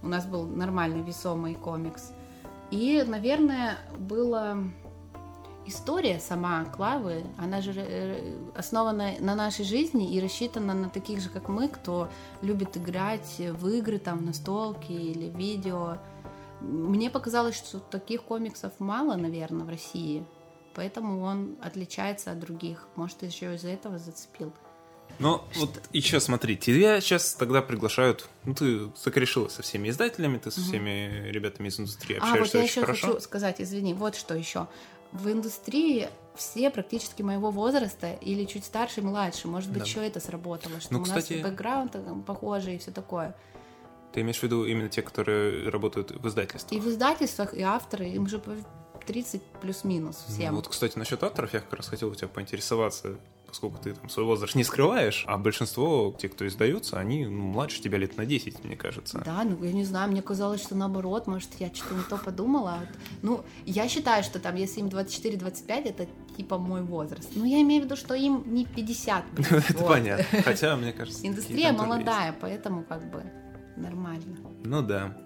У 0.02 0.08
нас 0.08 0.26
был 0.26 0.44
нормальный, 0.44 1.02
весомый 1.02 1.54
комикс. 1.54 2.12
И, 2.70 3.04
наверное, 3.06 3.78
было 3.98 4.58
история 5.66 6.20
сама 6.20 6.64
Клавы, 6.64 7.24
она 7.38 7.60
же 7.60 7.72
э, 7.76 8.36
основана 8.54 9.12
на 9.20 9.34
нашей 9.34 9.64
жизни 9.64 10.14
и 10.14 10.20
рассчитана 10.20 10.74
на 10.74 10.88
таких 10.88 11.20
же, 11.20 11.28
как 11.28 11.48
мы, 11.48 11.68
кто 11.68 12.08
любит 12.42 12.76
играть 12.76 13.36
в 13.38 13.68
игры, 13.68 13.98
там, 13.98 14.24
на 14.24 14.32
столке 14.32 14.94
или 14.94 15.28
видео. 15.28 15.98
Мне 16.60 17.10
показалось, 17.10 17.56
что 17.56 17.78
таких 17.78 18.22
комиксов 18.22 18.72
мало, 18.78 19.16
наверное, 19.16 19.64
в 19.64 19.68
России, 19.68 20.24
поэтому 20.74 21.22
он 21.22 21.56
отличается 21.62 22.32
от 22.32 22.38
других. 22.40 22.88
Может, 22.96 23.22
еще 23.22 23.54
из-за 23.54 23.68
этого 23.68 23.98
зацепил. 23.98 24.52
Но 25.18 25.46
что? 25.50 25.60
вот 25.60 25.82
еще 25.92 26.20
смотри, 26.20 26.56
тебя 26.56 27.00
сейчас 27.00 27.34
тогда 27.34 27.62
приглашают, 27.62 28.28
ну 28.44 28.54
ты 28.54 28.90
сокрешила 28.96 29.48
со 29.48 29.62
всеми 29.62 29.88
издателями, 29.88 30.38
ты 30.38 30.50
со 30.50 30.60
всеми 30.60 31.20
угу. 31.20 31.30
ребятами 31.30 31.68
из 31.68 31.80
индустрии 31.80 32.16
общаешься 32.16 32.38
а, 32.38 32.44
вот 32.44 32.54
я 32.54 32.60
очень 32.60 32.68
еще 32.68 32.80
хорошо. 32.82 33.06
хочу 33.06 33.20
сказать, 33.20 33.60
извини, 33.60 33.94
вот 33.94 34.14
что 34.14 34.34
еще 34.34 34.68
в 35.12 35.30
индустрии 35.30 36.08
все 36.34 36.70
практически 36.70 37.22
моего 37.22 37.50
возраста 37.50 38.12
или 38.20 38.44
чуть 38.44 38.64
старше, 38.64 39.02
младше. 39.02 39.48
Может 39.48 39.70
быть, 39.70 39.80
да. 39.80 39.84
еще 39.84 40.06
это 40.06 40.20
сработало, 40.20 40.80
что 40.80 40.94
ну, 40.94 41.02
кстати... 41.02 41.34
у 41.34 41.36
нас 41.36 41.50
бэкграунд 41.50 41.96
похожий 42.26 42.76
и 42.76 42.78
все 42.78 42.90
такое. 42.90 43.34
Ты 44.12 44.20
имеешь 44.20 44.38
в 44.38 44.42
виду 44.42 44.64
именно 44.64 44.88
те, 44.88 45.02
которые 45.02 45.68
работают 45.68 46.10
в 46.10 46.28
издательствах? 46.28 46.72
И 46.72 46.80
в 46.80 46.88
издательствах, 46.88 47.54
и 47.54 47.62
авторы, 47.62 48.08
им 48.08 48.26
же 48.26 48.40
30 49.06 49.42
плюс-минус 49.60 50.24
всем. 50.28 50.50
Ну, 50.50 50.56
вот, 50.56 50.68
кстати, 50.68 50.98
насчет 50.98 51.22
авторов 51.22 51.52
я 51.54 51.60
как 51.60 51.72
раз 51.72 51.88
хотел 51.88 52.08
у 52.08 52.14
тебя 52.14 52.28
поинтересоваться 52.28 53.16
поскольку 53.46 53.78
ты 53.82 53.94
там 53.94 54.08
свой 54.08 54.26
возраст 54.26 54.54
не 54.54 54.64
скрываешь, 54.64 55.24
а 55.26 55.38
большинство, 55.38 56.14
те, 56.18 56.28
кто 56.28 56.46
издаются, 56.46 56.98
они 56.98 57.26
ну, 57.26 57.46
младше 57.46 57.80
тебя 57.80 57.98
лет 57.98 58.16
на 58.16 58.26
10, 58.26 58.64
мне 58.64 58.76
кажется. 58.76 59.22
Да, 59.24 59.44
ну 59.44 59.62
я 59.64 59.72
не 59.72 59.84
знаю, 59.84 60.10
мне 60.10 60.22
казалось, 60.22 60.62
что 60.62 60.74
наоборот, 60.74 61.26
может, 61.26 61.50
я 61.58 61.72
что-то 61.72 61.94
не 61.94 62.02
то 62.02 62.16
подумала. 62.16 62.80
Ну, 63.22 63.44
я 63.64 63.88
считаю, 63.88 64.22
что 64.22 64.38
там, 64.38 64.56
если 64.56 64.80
им 64.80 64.86
24-25, 64.86 65.88
это 65.88 66.06
типа 66.36 66.58
мой 66.58 66.82
возраст. 66.82 67.30
Ну, 67.34 67.44
я 67.44 67.60
имею 67.62 67.82
в 67.82 67.84
виду, 67.86 67.96
что 67.96 68.14
им 68.14 68.42
не 68.46 68.66
50. 68.66 69.24
Это 69.38 69.84
понятно. 69.84 70.42
Хотя, 70.42 70.76
мне 70.76 70.92
кажется... 70.92 71.26
Индустрия 71.26 71.72
молодая, 71.72 72.34
поэтому 72.38 72.84
как 72.84 73.10
бы 73.10 73.22
нормально. 73.76 74.36
Ну 74.64 74.82
да. 74.82 75.16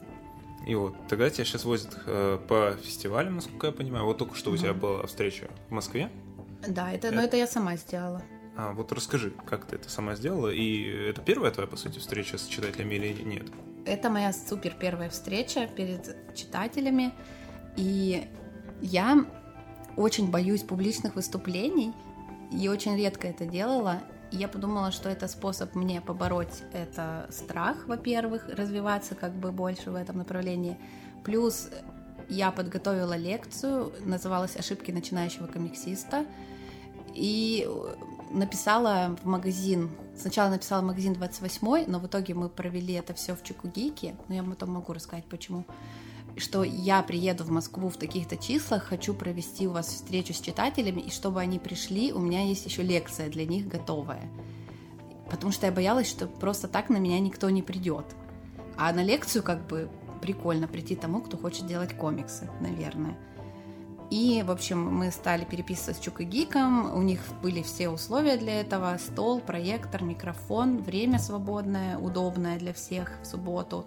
И 0.66 0.74
вот, 0.74 0.94
тогда 1.09 1.30
тебя 1.30 1.44
сейчас 1.44 1.64
возят 1.64 1.96
э, 2.06 2.38
по 2.46 2.76
фестивалям, 2.83 3.37
насколько 3.37 3.68
я 3.68 3.72
понимаю. 3.72 4.04
Вот 4.04 4.18
только 4.18 4.37
что 4.37 4.50
у 4.50 4.56
тебя 4.56 4.74
была 4.74 5.06
встреча 5.06 5.48
в 5.68 5.72
Москве. 5.72 6.11
Да, 6.66 6.92
это, 6.92 7.10
но 7.10 7.22
это 7.22 7.36
я 7.36 7.46
сама 7.46 7.76
сделала. 7.76 8.22
А, 8.56 8.72
вот 8.72 8.92
расскажи, 8.92 9.32
как 9.46 9.64
ты 9.64 9.76
это 9.76 9.88
сама 9.88 10.14
сделала, 10.14 10.48
и 10.48 10.82
это 10.82 11.22
первая 11.22 11.50
твоя, 11.50 11.66
по 11.66 11.76
сути, 11.76 11.98
встреча 11.98 12.36
с 12.36 12.46
читателями 12.46 12.94
или 12.94 13.22
нет? 13.22 13.46
Это 13.86 14.10
моя 14.10 14.32
супер 14.32 14.74
первая 14.78 15.08
встреча 15.08 15.66
перед 15.66 16.16
читателями, 16.34 17.12
и 17.76 18.28
я 18.82 19.24
очень 19.96 20.30
боюсь 20.30 20.62
публичных 20.62 21.14
выступлений, 21.14 21.94
и 22.52 22.68
очень 22.68 22.96
редко 22.96 23.28
это 23.28 23.46
делала, 23.46 24.02
и 24.30 24.36
я 24.36 24.48
подумала, 24.48 24.90
что 24.90 25.08
это 25.08 25.28
способ 25.28 25.74
мне 25.74 26.00
побороть 26.00 26.62
это 26.72 27.26
страх, 27.30 27.86
во-первых, 27.86 28.48
развиваться 28.48 29.14
как 29.14 29.32
бы 29.32 29.52
больше 29.52 29.90
в 29.90 29.94
этом 29.94 30.18
направлении, 30.18 30.76
плюс 31.24 31.70
я 32.28 32.50
подготовила 32.50 33.16
лекцию, 33.16 33.92
называлась 34.04 34.56
«Ошибки 34.56 34.90
начинающего 34.90 35.46
комиксиста», 35.46 36.26
и 37.14 37.68
написала 38.30 39.16
в 39.22 39.26
магазин. 39.26 39.90
Сначала 40.16 40.50
написала 40.50 40.82
в 40.82 40.86
магазин 40.86 41.14
28 41.14 41.86
но 41.86 41.98
в 41.98 42.06
итоге 42.06 42.34
мы 42.34 42.48
провели 42.48 42.94
это 42.94 43.14
все 43.14 43.34
в 43.34 43.42
Чикугике. 43.42 44.16
Но 44.28 44.34
я 44.34 44.42
потом 44.42 44.70
могу 44.70 44.92
рассказать, 44.92 45.24
почему. 45.24 45.64
Что 46.36 46.62
я 46.62 47.02
приеду 47.02 47.44
в 47.44 47.50
Москву 47.50 47.88
в 47.88 47.96
таких-то 47.96 48.36
числах, 48.36 48.84
хочу 48.84 49.14
провести 49.14 49.66
у 49.66 49.72
вас 49.72 49.88
встречу 49.88 50.32
с 50.32 50.40
читателями, 50.40 51.00
и 51.00 51.10
чтобы 51.10 51.40
они 51.40 51.58
пришли, 51.58 52.12
у 52.12 52.20
меня 52.20 52.44
есть 52.44 52.64
еще 52.64 52.82
лекция 52.82 53.28
для 53.28 53.44
них 53.44 53.66
готовая. 53.66 54.30
Потому 55.28 55.52
что 55.52 55.66
я 55.66 55.72
боялась, 55.72 56.08
что 56.08 56.26
просто 56.26 56.68
так 56.68 56.88
на 56.88 56.98
меня 56.98 57.18
никто 57.18 57.50
не 57.50 57.62
придет. 57.62 58.04
А 58.76 58.92
на 58.92 59.02
лекцию 59.02 59.42
как 59.42 59.66
бы 59.66 59.90
прикольно 60.22 60.68
прийти 60.68 60.94
тому, 60.96 61.20
кто 61.20 61.36
хочет 61.36 61.66
делать 61.66 61.96
комиксы, 61.96 62.48
наверное. 62.60 63.16
И, 64.10 64.42
в 64.44 64.50
общем, 64.50 64.92
мы 64.92 65.12
стали 65.12 65.44
переписываться 65.44 65.94
с 65.94 66.04
Чукой 66.04 66.26
Гиком, 66.26 66.92
у 66.96 67.00
них 67.00 67.20
были 67.42 67.62
все 67.62 67.88
условия 67.88 68.36
для 68.36 68.60
этого, 68.60 68.98
стол, 68.98 69.40
проектор, 69.40 70.02
микрофон, 70.02 70.78
время 70.82 71.20
свободное, 71.20 71.96
удобное 71.96 72.58
для 72.58 72.72
всех 72.72 73.12
в 73.22 73.26
субботу. 73.26 73.86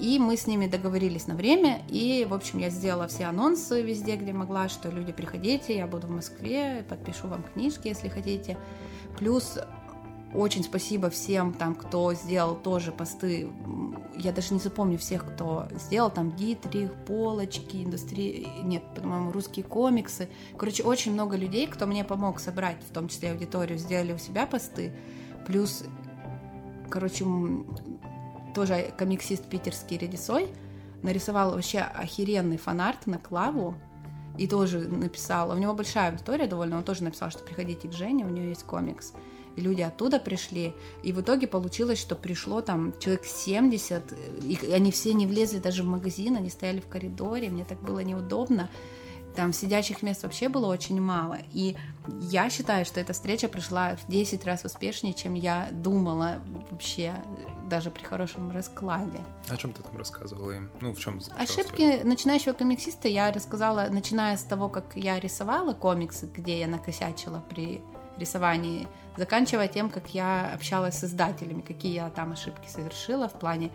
И 0.00 0.18
мы 0.18 0.36
с 0.36 0.48
ними 0.48 0.66
договорились 0.66 1.28
на 1.28 1.34
время, 1.34 1.80
и, 1.88 2.26
в 2.28 2.34
общем, 2.34 2.58
я 2.58 2.70
сделала 2.70 3.06
все 3.06 3.24
анонсы 3.24 3.82
везде, 3.82 4.16
где 4.16 4.32
могла, 4.32 4.68
что 4.68 4.90
люди 4.90 5.12
приходите, 5.12 5.76
я 5.76 5.86
буду 5.86 6.08
в 6.08 6.10
Москве, 6.10 6.84
подпишу 6.88 7.28
вам 7.28 7.44
книжки, 7.54 7.88
если 7.88 8.08
хотите. 8.08 8.58
Плюс 9.16 9.58
очень 10.36 10.62
спасибо 10.62 11.08
всем 11.10 11.52
там, 11.52 11.74
кто 11.74 12.12
сделал 12.14 12.54
тоже 12.56 12.92
посты. 12.92 13.48
Я 14.16 14.32
даже 14.32 14.52
не 14.52 14.60
запомню 14.60 14.98
всех, 14.98 15.24
кто 15.24 15.66
сделал 15.72 16.10
там 16.10 16.36
Дитрих, 16.36 16.92
полочки, 17.06 17.84
индустрии, 17.84 18.46
нет, 18.62 18.82
по-моему, 18.94 19.32
русские 19.32 19.64
комиксы. 19.64 20.28
Короче, 20.56 20.82
очень 20.82 21.12
много 21.12 21.36
людей, 21.36 21.66
кто 21.66 21.86
мне 21.86 22.04
помог 22.04 22.38
собрать, 22.40 22.76
в 22.88 22.92
том 22.92 23.08
числе 23.08 23.32
аудиторию, 23.32 23.78
сделали 23.78 24.12
у 24.12 24.18
себя 24.18 24.46
посты. 24.46 24.94
Плюс, 25.46 25.84
короче, 26.90 27.24
тоже 28.54 28.92
комиксист 28.98 29.44
питерский 29.46 29.96
Редисой 29.96 30.48
нарисовал 31.02 31.52
вообще 31.52 31.80
охеренный 31.80 32.58
фанарт 32.58 33.06
на 33.06 33.18
Клаву 33.18 33.74
и 34.36 34.46
тоже 34.46 34.80
написал, 34.80 35.50
у 35.50 35.54
него 35.56 35.72
большая 35.72 36.10
аудитория 36.10 36.46
довольно, 36.46 36.76
он 36.76 36.84
тоже 36.84 37.04
написал, 37.04 37.30
что 37.30 37.42
приходите 37.42 37.88
к 37.88 37.92
Жене, 37.92 38.26
у 38.26 38.28
нее 38.28 38.50
есть 38.50 38.64
комикс 38.64 39.14
люди 39.60 39.82
оттуда 39.82 40.18
пришли, 40.18 40.74
и 41.02 41.12
в 41.12 41.20
итоге 41.20 41.46
получилось, 41.46 41.98
что 41.98 42.14
пришло 42.14 42.60
там 42.60 42.92
человек 42.98 43.24
70, 43.24 44.12
и 44.42 44.72
они 44.72 44.90
все 44.90 45.14
не 45.14 45.26
влезли 45.26 45.58
даже 45.58 45.82
в 45.82 45.86
магазин, 45.86 46.36
они 46.36 46.50
стояли 46.50 46.80
в 46.80 46.88
коридоре, 46.88 47.48
мне 47.48 47.64
так 47.64 47.80
было 47.82 48.00
неудобно, 48.00 48.68
там 49.36 49.52
сидячих 49.52 50.02
мест 50.02 50.22
вообще 50.22 50.48
было 50.48 50.66
очень 50.66 50.98
мало, 51.00 51.38
и 51.52 51.76
я 52.22 52.48
считаю, 52.48 52.86
что 52.86 53.00
эта 53.00 53.12
встреча 53.12 53.48
прошла 53.48 53.94
в 53.96 54.10
10 54.10 54.44
раз 54.46 54.64
успешнее, 54.64 55.12
чем 55.12 55.34
я 55.34 55.68
думала 55.72 56.40
вообще, 56.70 57.14
даже 57.68 57.90
при 57.90 58.02
хорошем 58.02 58.50
раскладе. 58.50 59.20
О 59.48 59.56
чем 59.56 59.72
ты 59.74 59.82
там 59.82 59.96
рассказывала 59.96 60.52
им? 60.52 60.70
Ну, 60.80 60.94
в 60.94 60.98
чем 60.98 61.20
Ошибки 61.38 62.02
начинающего 62.02 62.54
комиксиста 62.54 63.08
я 63.08 63.30
рассказала, 63.30 63.88
начиная 63.90 64.38
с 64.38 64.42
того, 64.42 64.70
как 64.70 64.96
я 64.96 65.20
рисовала 65.20 65.74
комиксы, 65.74 66.30
где 66.34 66.58
я 66.60 66.66
накосячила 66.66 67.44
при 67.50 67.82
рисовании, 68.16 68.88
заканчивая 69.16 69.68
тем, 69.68 69.90
как 69.90 70.08
я 70.14 70.52
общалась 70.52 70.98
с 70.98 71.04
издателями, 71.04 71.60
какие 71.60 71.94
я 71.94 72.10
там 72.10 72.32
ошибки 72.32 72.68
совершила 72.68 73.28
в 73.28 73.38
плане 73.38 73.70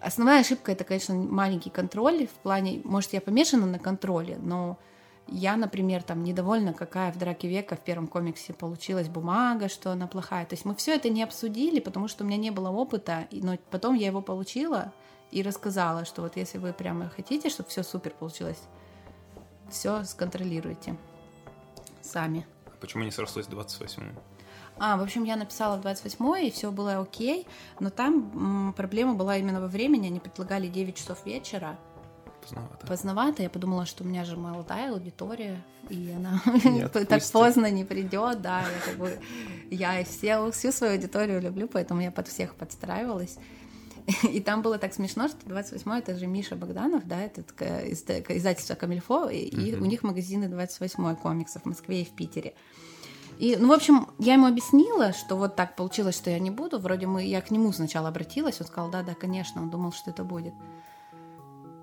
Основная 0.00 0.40
ошибка 0.40 0.72
это, 0.72 0.84
конечно, 0.84 1.14
маленький 1.14 1.70
контроль. 1.70 2.26
В 2.28 2.42
плане, 2.42 2.80
может, 2.84 3.12
я 3.14 3.20
помешана 3.20 3.66
на 3.66 3.80
контроле, 3.80 4.38
но 4.40 4.78
я, 5.26 5.56
например, 5.56 6.02
там 6.02 6.22
недовольна, 6.22 6.72
какая 6.72 7.12
в 7.12 7.18
драке 7.18 7.48
века 7.48 7.76
в 7.76 7.80
первом 7.80 8.06
комиксе 8.06 8.52
получилась 8.52 9.08
бумага, 9.08 9.68
что 9.68 9.90
она 9.90 10.06
плохая. 10.06 10.46
То 10.46 10.54
есть 10.54 10.64
мы 10.64 10.74
все 10.74 10.94
это 10.94 11.08
не 11.08 11.22
обсудили, 11.22 11.80
потому 11.80 12.06
что 12.08 12.24
у 12.24 12.26
меня 12.26 12.36
не 12.36 12.50
было 12.50 12.70
опыта, 12.70 13.26
но 13.32 13.58
потом 13.70 13.94
я 13.94 14.06
его 14.06 14.22
получила 14.22 14.92
и 15.30 15.42
рассказала, 15.42 16.04
что 16.04 16.22
вот 16.22 16.36
если 16.36 16.58
вы 16.58 16.72
прямо 16.72 17.08
хотите, 17.08 17.50
чтобы 17.50 17.68
все 17.68 17.82
супер 17.82 18.12
получилось, 18.12 18.62
все 19.68 20.04
сконтролируйте 20.04 20.96
сами. 22.00 22.46
Почему 22.80 23.04
не 23.04 23.10
срослось 23.10 23.46
28 23.46 24.02
а, 24.80 24.96
в 24.96 25.02
общем, 25.02 25.24
я 25.24 25.36
написала 25.36 25.76
28 25.76 26.46
и 26.46 26.50
все 26.52 26.70
было 26.70 26.98
окей, 26.98 27.46
но 27.80 27.90
там 27.90 28.72
проблема 28.76 29.14
была 29.14 29.36
именно 29.36 29.60
во 29.60 29.66
времени, 29.66 30.06
они 30.06 30.20
предлагали 30.20 30.68
9 30.68 30.96
часов 30.96 31.26
вечера. 31.26 31.76
Поздновато. 32.40 32.86
Поздновато, 32.86 33.42
я 33.42 33.50
подумала, 33.50 33.86
что 33.86 34.04
у 34.04 34.06
меня 34.06 34.24
же 34.24 34.36
молодая 34.36 34.92
аудитория, 34.92 35.60
и 35.90 36.12
она 36.16 36.40
так 37.08 37.22
поздно 37.32 37.70
не 37.70 37.84
придет, 37.84 38.40
да, 38.40 38.60
я 38.60 38.80
как 38.84 38.96
бы, 38.96 39.18
я 39.70 40.04
все, 40.04 40.50
всю 40.52 40.70
свою 40.70 40.94
аудиторию 40.94 41.40
люблю, 41.40 41.68
поэтому 41.68 42.00
я 42.00 42.12
под 42.12 42.28
всех 42.28 42.54
подстраивалась. 42.54 43.36
И 44.22 44.40
там 44.40 44.62
было 44.62 44.78
так 44.78 44.94
смешно, 44.94 45.28
что 45.28 45.46
28-й 45.46 45.98
это 45.98 46.16
же 46.16 46.26
Миша 46.26 46.56
Богданов, 46.56 47.06
да, 47.06 47.20
это 47.20 47.42
издательство 47.92 48.74
Камильфо, 48.74 49.28
и, 49.28 49.38
и 49.38 49.74
у 49.74 49.84
них 49.84 50.02
магазины 50.02 50.46
28-й 50.46 51.16
комиксов 51.16 51.62
в 51.62 51.66
Москве 51.66 52.02
и 52.02 52.04
в 52.04 52.10
Питере. 52.10 52.54
И, 53.38 53.56
ну, 53.56 53.68
в 53.68 53.72
общем, 53.72 54.08
я 54.18 54.32
ему 54.32 54.46
объяснила, 54.46 55.12
что 55.12 55.36
вот 55.36 55.54
так 55.54 55.76
получилось, 55.76 56.16
что 56.16 56.30
я 56.30 56.38
не 56.38 56.50
буду. 56.50 56.78
Вроде 56.78 57.06
мы, 57.06 57.24
я 57.24 57.40
к 57.40 57.50
нему 57.50 57.70
сначала 57.72 58.08
обратилась, 58.08 58.60
он 58.60 58.66
сказал, 58.66 58.90
да, 58.90 59.02
да, 59.02 59.14
конечно, 59.14 59.62
он 59.62 59.70
думал, 59.70 59.92
что 59.92 60.10
это 60.10 60.24
будет. 60.24 60.54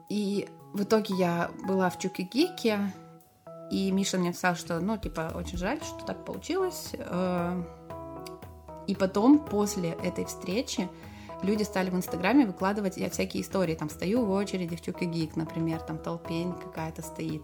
И 0.09 0.49
в 0.73 0.83
итоге 0.83 1.15
я 1.15 1.51
была 1.65 1.89
в 1.89 1.97
Чуки-Гике, 1.97 2.91
и 3.71 3.91
Миша 3.91 4.17
мне 4.17 4.33
сказал, 4.33 4.55
что, 4.55 4.79
ну, 4.79 4.97
типа, 4.97 5.31
очень 5.35 5.57
жаль, 5.57 5.79
что 5.81 6.05
так 6.05 6.25
получилось. 6.25 6.91
Э, 6.93 7.63
и 8.87 8.95
потом, 8.95 9.39
после 9.39 9.91
этой 9.91 10.25
встречи, 10.25 10.89
люди 11.45 11.63
стали 11.63 11.89
в 11.89 11.95
Инстаграме 11.95 12.45
выкладывать 12.45 12.97
я 12.97 13.09
всякие 13.09 13.43
истории. 13.43 13.75
Там 13.75 13.89
стою 13.89 14.25
в 14.25 14.31
очереди 14.31 14.75
в 14.75 14.81
Чуки-Гик, 14.81 15.31
например, 15.35 15.79
там 15.79 15.97
толпень 15.97 16.53
какая-то 16.53 17.01
стоит. 17.01 17.43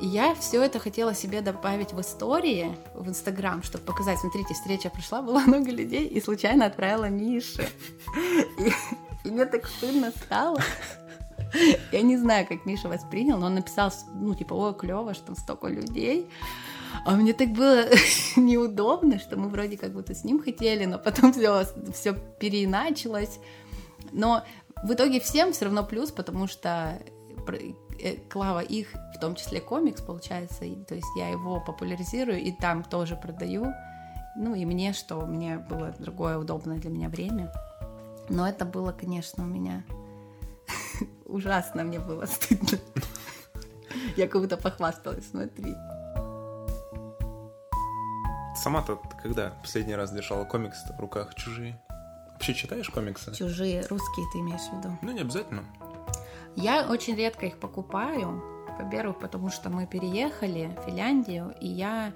И 0.00 0.06
я 0.06 0.34
все 0.34 0.62
это 0.62 0.78
хотела 0.78 1.14
себе 1.14 1.40
добавить 1.40 1.92
в 1.92 2.00
истории, 2.00 2.76
в 2.94 3.08
Инстаграм, 3.08 3.62
чтобы 3.62 3.84
показать, 3.84 4.18
смотрите, 4.18 4.52
встреча 4.52 4.90
прошла, 4.90 5.22
было 5.22 5.38
много 5.40 5.70
людей, 5.70 6.06
и 6.06 6.20
случайно 6.20 6.66
отправила 6.66 7.08
Мише. 7.08 7.68
И, 9.24 9.28
мне 9.28 9.46
так 9.46 9.66
стыдно 9.66 10.10
стало. 10.10 10.60
Я 11.92 12.02
не 12.02 12.16
знаю, 12.16 12.46
как 12.46 12.66
Миша 12.66 12.88
воспринял, 12.88 13.38
но 13.38 13.46
он 13.46 13.54
написал, 13.54 13.92
ну, 14.14 14.34
типа, 14.34 14.54
о, 14.54 14.72
клево, 14.72 15.14
что 15.14 15.34
столько 15.34 15.68
людей. 15.68 16.28
А 17.04 17.12
мне 17.12 17.32
так 17.32 17.50
было 17.50 17.84
неудобно, 18.36 19.18
что 19.18 19.36
мы 19.36 19.48
вроде 19.48 19.76
как 19.76 19.92
будто 19.92 20.14
с 20.14 20.24
ним 20.24 20.42
хотели, 20.42 20.84
но 20.84 20.98
потом 20.98 21.32
все, 21.32 21.64
все 21.94 22.14
переиначилось. 22.38 23.38
Но 24.12 24.44
в 24.82 24.92
итоге 24.92 25.20
всем 25.20 25.52
все 25.52 25.66
равно 25.66 25.84
плюс, 25.84 26.10
потому 26.10 26.46
что 26.46 27.00
Э, 27.98 28.16
Клава 28.28 28.60
их, 28.60 28.88
в 29.14 29.18
том 29.18 29.34
числе 29.34 29.60
комикс, 29.60 30.00
получается, 30.00 30.64
то 30.86 30.94
есть 30.94 31.08
я 31.16 31.28
его 31.28 31.60
популяризирую 31.60 32.38
и 32.38 32.52
там 32.52 32.84
тоже 32.84 33.16
продаю, 33.16 33.72
ну 34.36 34.54
и 34.54 34.64
мне, 34.64 34.92
что 34.92 35.24
мне 35.26 35.58
было 35.58 35.94
другое 35.98 36.38
удобное 36.38 36.78
для 36.78 36.90
меня 36.90 37.08
время. 37.08 37.52
Но 38.28 38.46
это 38.46 38.64
было, 38.64 38.92
конечно, 38.92 39.44
у 39.44 39.46
меня 39.46 39.84
ужасно 41.24 41.84
мне 41.84 41.98
было 41.98 42.26
стыдно. 42.26 42.78
Я 44.16 44.28
как 44.28 44.42
будто 44.42 44.56
похвасталась, 44.56 45.28
смотри. 45.30 45.74
Сама-то 48.56 49.00
когда 49.22 49.52
последний 49.60 49.94
раз 49.94 50.10
держала 50.10 50.44
комикс 50.44 50.82
в 50.84 50.98
руках 50.98 51.34
чужие? 51.34 51.78
Вообще 52.32 52.54
читаешь 52.54 52.88
комиксы? 52.88 53.34
Чужие, 53.34 53.86
русские 53.88 54.26
ты 54.32 54.38
имеешь 54.40 54.62
в 54.62 54.78
виду? 54.78 54.96
Ну, 55.02 55.12
не 55.12 55.20
обязательно. 55.20 55.62
Я 56.56 56.86
очень 56.88 57.14
редко 57.14 57.46
их 57.46 57.58
покупаю. 57.58 58.42
Во-первых, 58.78 59.18
потому 59.18 59.50
что 59.50 59.70
мы 59.70 59.86
переехали 59.86 60.76
в 60.78 60.86
Финляндию, 60.86 61.54
и 61.60 61.68
я... 61.68 62.12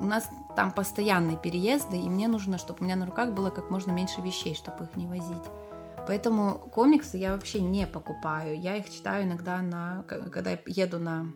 У 0.00 0.04
нас 0.04 0.28
там 0.56 0.72
постоянные 0.72 1.36
переезды, 1.36 1.96
и 1.96 2.08
мне 2.08 2.26
нужно, 2.26 2.58
чтобы 2.58 2.80
у 2.80 2.84
меня 2.84 2.96
на 2.96 3.06
руках 3.06 3.32
было 3.32 3.50
как 3.50 3.70
можно 3.70 3.92
меньше 3.92 4.20
вещей, 4.20 4.54
чтобы 4.54 4.84
их 4.84 4.96
не 4.96 5.06
возить. 5.06 5.44
Поэтому 6.06 6.54
комиксы 6.72 7.16
я 7.16 7.32
вообще 7.32 7.60
не 7.60 7.86
покупаю. 7.86 8.58
Я 8.58 8.76
их 8.76 8.90
читаю 8.90 9.24
иногда 9.24 9.62
на, 9.62 10.02
когда 10.04 10.50
я 10.50 10.58
еду 10.66 10.98
на 10.98 11.26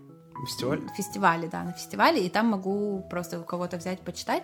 Фестиваль? 0.45 0.83
фестивале, 0.97 1.49
да, 1.49 1.65
на 1.65 1.73
фестивале, 1.73 2.27
и 2.27 2.29
там 2.29 2.47
могу 2.49 3.05
просто 3.09 3.41
у 3.41 3.45
кого-то 3.45 3.77
взять, 3.77 4.01
почитать. 4.01 4.43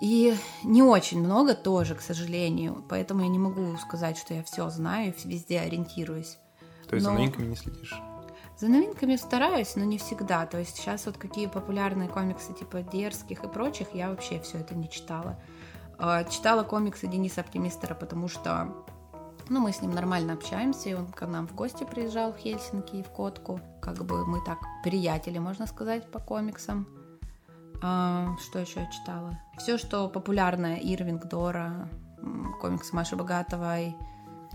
И 0.00 0.36
не 0.62 0.82
очень 0.82 1.20
много 1.20 1.54
тоже, 1.54 1.94
к 1.94 2.00
сожалению, 2.00 2.84
поэтому 2.88 3.22
я 3.22 3.28
не 3.28 3.38
могу 3.38 3.76
сказать, 3.78 4.16
что 4.16 4.32
я 4.32 4.42
все 4.44 4.70
знаю, 4.70 5.12
везде 5.24 5.60
ориентируюсь. 5.60 6.38
То 6.88 6.94
есть 6.94 7.06
но... 7.06 7.12
за 7.12 7.18
новинками 7.18 7.46
не 7.46 7.56
следишь? 7.56 8.00
За 8.56 8.68
новинками 8.68 9.16
стараюсь, 9.16 9.76
но 9.76 9.84
не 9.84 9.98
всегда. 9.98 10.46
То 10.46 10.58
есть 10.58 10.76
сейчас 10.76 11.06
вот 11.06 11.16
какие 11.16 11.46
популярные 11.46 12.08
комиксы 12.08 12.52
типа 12.52 12.82
Дерзких 12.82 13.44
и 13.44 13.48
прочих, 13.48 13.88
я 13.94 14.10
вообще 14.10 14.40
все 14.40 14.58
это 14.58 14.74
не 14.74 14.88
читала. 14.88 15.38
А, 15.98 16.24
читала 16.24 16.62
комиксы 16.62 17.06
Дениса 17.06 17.40
Оптимистера, 17.40 17.94
потому 17.94 18.28
что 18.28 18.72
ну, 19.48 19.60
мы 19.60 19.72
с 19.72 19.82
ним 19.82 19.92
нормально 19.92 20.34
общаемся, 20.34 20.88
и 20.88 20.94
он 20.94 21.06
к 21.06 21.26
нам 21.26 21.46
в 21.46 21.54
гости 21.54 21.84
приезжал 21.84 22.32
в 22.32 22.38
Хельсинки 22.38 22.96
и 22.96 23.02
в 23.02 23.10
Котку. 23.10 23.60
Как 23.80 24.04
бы 24.04 24.26
мы 24.26 24.44
так 24.44 24.58
приятели, 24.82 25.38
можно 25.38 25.66
сказать, 25.66 26.10
по 26.10 26.18
комиксам. 26.18 26.86
А, 27.82 28.36
что 28.40 28.58
еще 28.58 28.80
я 28.80 28.90
читала? 28.90 29.38
Все, 29.58 29.78
что 29.78 30.08
популярное, 30.08 30.76
Ирвинг, 30.76 31.26
Дора, 31.26 31.88
комиксы 32.60 32.94
Маши 32.94 33.16
Богатовой, 33.16 33.94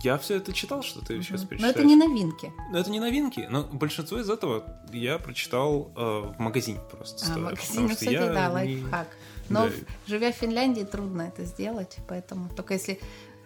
я 0.01 0.17
все 0.17 0.37
это 0.37 0.53
читал, 0.53 0.81
что 0.81 1.05
ты 1.05 1.21
сейчас 1.21 1.43
перечисляешь. 1.43 1.75
Но 1.75 1.81
это 1.81 1.83
не 1.83 1.95
новинки. 1.95 2.51
Но 2.71 2.79
это 2.79 2.89
не 2.89 2.99
новинки, 2.99 3.47
но 3.49 3.63
большинство 3.63 4.19
из 4.19 4.29
этого 4.29 4.63
я 4.91 5.19
прочитал 5.19 5.91
э, 5.95 6.33
в 6.35 6.39
магазине 6.39 6.79
просто. 6.91 7.31
А, 7.31 7.37
в 7.37 7.41
магазине, 7.41 7.89
кстати, 7.89 8.09
я 8.09 8.33
да, 8.33 8.49
лайфхак. 8.49 9.07
Но 9.49 9.67
да. 9.67 9.73
живя 10.07 10.31
в 10.31 10.35
Финляндии 10.35 10.83
трудно 10.83 11.23
это 11.23 11.45
сделать, 11.45 11.97
поэтому 12.07 12.49
только 12.49 12.73
если 12.73 12.99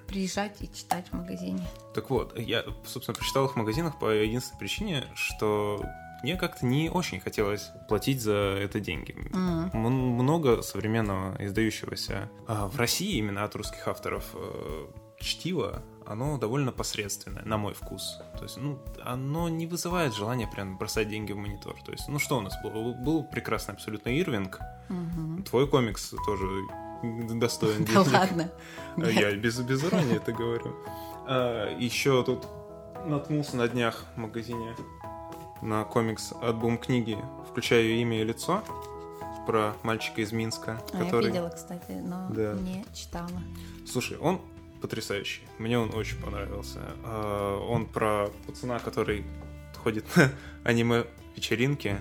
приезжать 0.07 0.61
и 0.61 0.73
читать 0.73 1.05
в 1.09 1.13
магазине. 1.13 1.65
Так 1.93 2.09
вот, 2.09 2.37
я, 2.39 2.63
собственно, 2.85 3.15
прочитал 3.15 3.45
их 3.45 3.53
в 3.53 3.55
магазинах 3.55 3.99
по 3.99 4.09
единственной 4.11 4.59
причине, 4.59 5.03
что 5.15 5.83
мне 6.23 6.35
как-то 6.35 6.65
не 6.65 6.89
очень 6.89 7.19
хотелось 7.19 7.71
платить 7.87 8.21
за 8.21 8.33
это 8.33 8.79
деньги. 8.79 9.13
Mm. 9.13 9.75
Много 9.75 10.61
современного 10.61 11.35
издающегося 11.43 12.29
а, 12.47 12.67
в 12.67 12.75
России 12.77 13.17
именно 13.17 13.43
от 13.43 13.55
русских 13.55 13.87
авторов 13.87 14.25
э, 14.33 14.87
чтива 15.19 15.83
оно 16.07 16.37
довольно 16.37 16.71
посредственное, 16.71 17.43
на 17.43 17.57
мой 17.57 17.73
вкус. 17.73 18.19
То 18.37 18.43
есть, 18.43 18.57
ну, 18.57 18.79
оно 19.03 19.49
не 19.49 19.67
вызывает 19.67 20.15
желания 20.15 20.47
прям 20.47 20.77
бросать 20.77 21.09
деньги 21.09 21.33
в 21.33 21.37
монитор. 21.37 21.75
То 21.85 21.91
есть, 21.91 22.07
ну 22.07 22.17
что 22.17 22.37
у 22.37 22.41
нас 22.41 22.53
было? 22.63 22.93
Был 22.93 23.25
прекрасный 23.25 23.73
абсолютно 23.73 24.09
Ирвинг. 24.17 24.59
Угу. 24.89 25.43
Твой 25.43 25.67
комикс 25.67 26.13
тоже 26.25 26.47
достоин 27.03 27.85
Да 27.85 28.03
денег. 28.03 28.13
ладно. 28.13 28.51
А 28.97 29.07
Я 29.09 29.35
без, 29.35 29.59
без 29.59 29.83
иронии 29.83 30.15
это 30.17 30.31
говорю. 30.31 30.75
А, 31.27 31.75
еще 31.77 32.23
тут 32.23 32.47
наткнулся 33.05 33.57
на 33.57 33.67
днях 33.67 34.05
в 34.15 34.17
магазине 34.19 34.75
на 35.61 35.83
комикс 35.85 36.33
от 36.41 36.55
Бум 36.57 36.77
книги 36.77 37.17
«Включаю 37.49 37.89
имя 38.01 38.21
и 38.21 38.23
лицо» 38.23 38.63
про 39.47 39.73
мальчика 39.83 40.21
из 40.21 40.31
Минска, 40.31 40.81
А, 40.93 40.97
Я 40.97 41.05
который... 41.05 41.27
видела, 41.27 41.49
кстати, 41.49 41.91
но 41.91 42.27
Да. 42.29 42.53
не 42.53 42.85
читала. 42.93 43.29
Слушай, 43.87 44.17
он 44.17 44.41
потрясающий. 44.81 45.41
Мне 45.57 45.79
он 45.79 45.93
очень 45.95 46.21
понравился. 46.21 46.79
А, 47.03 47.57
Он 47.67 47.85
про 47.85 48.27
пацана, 48.45 48.77
который 48.79 49.25
ходит 49.83 50.05
на 50.15 50.29
аниме-вечеринки 50.63 51.97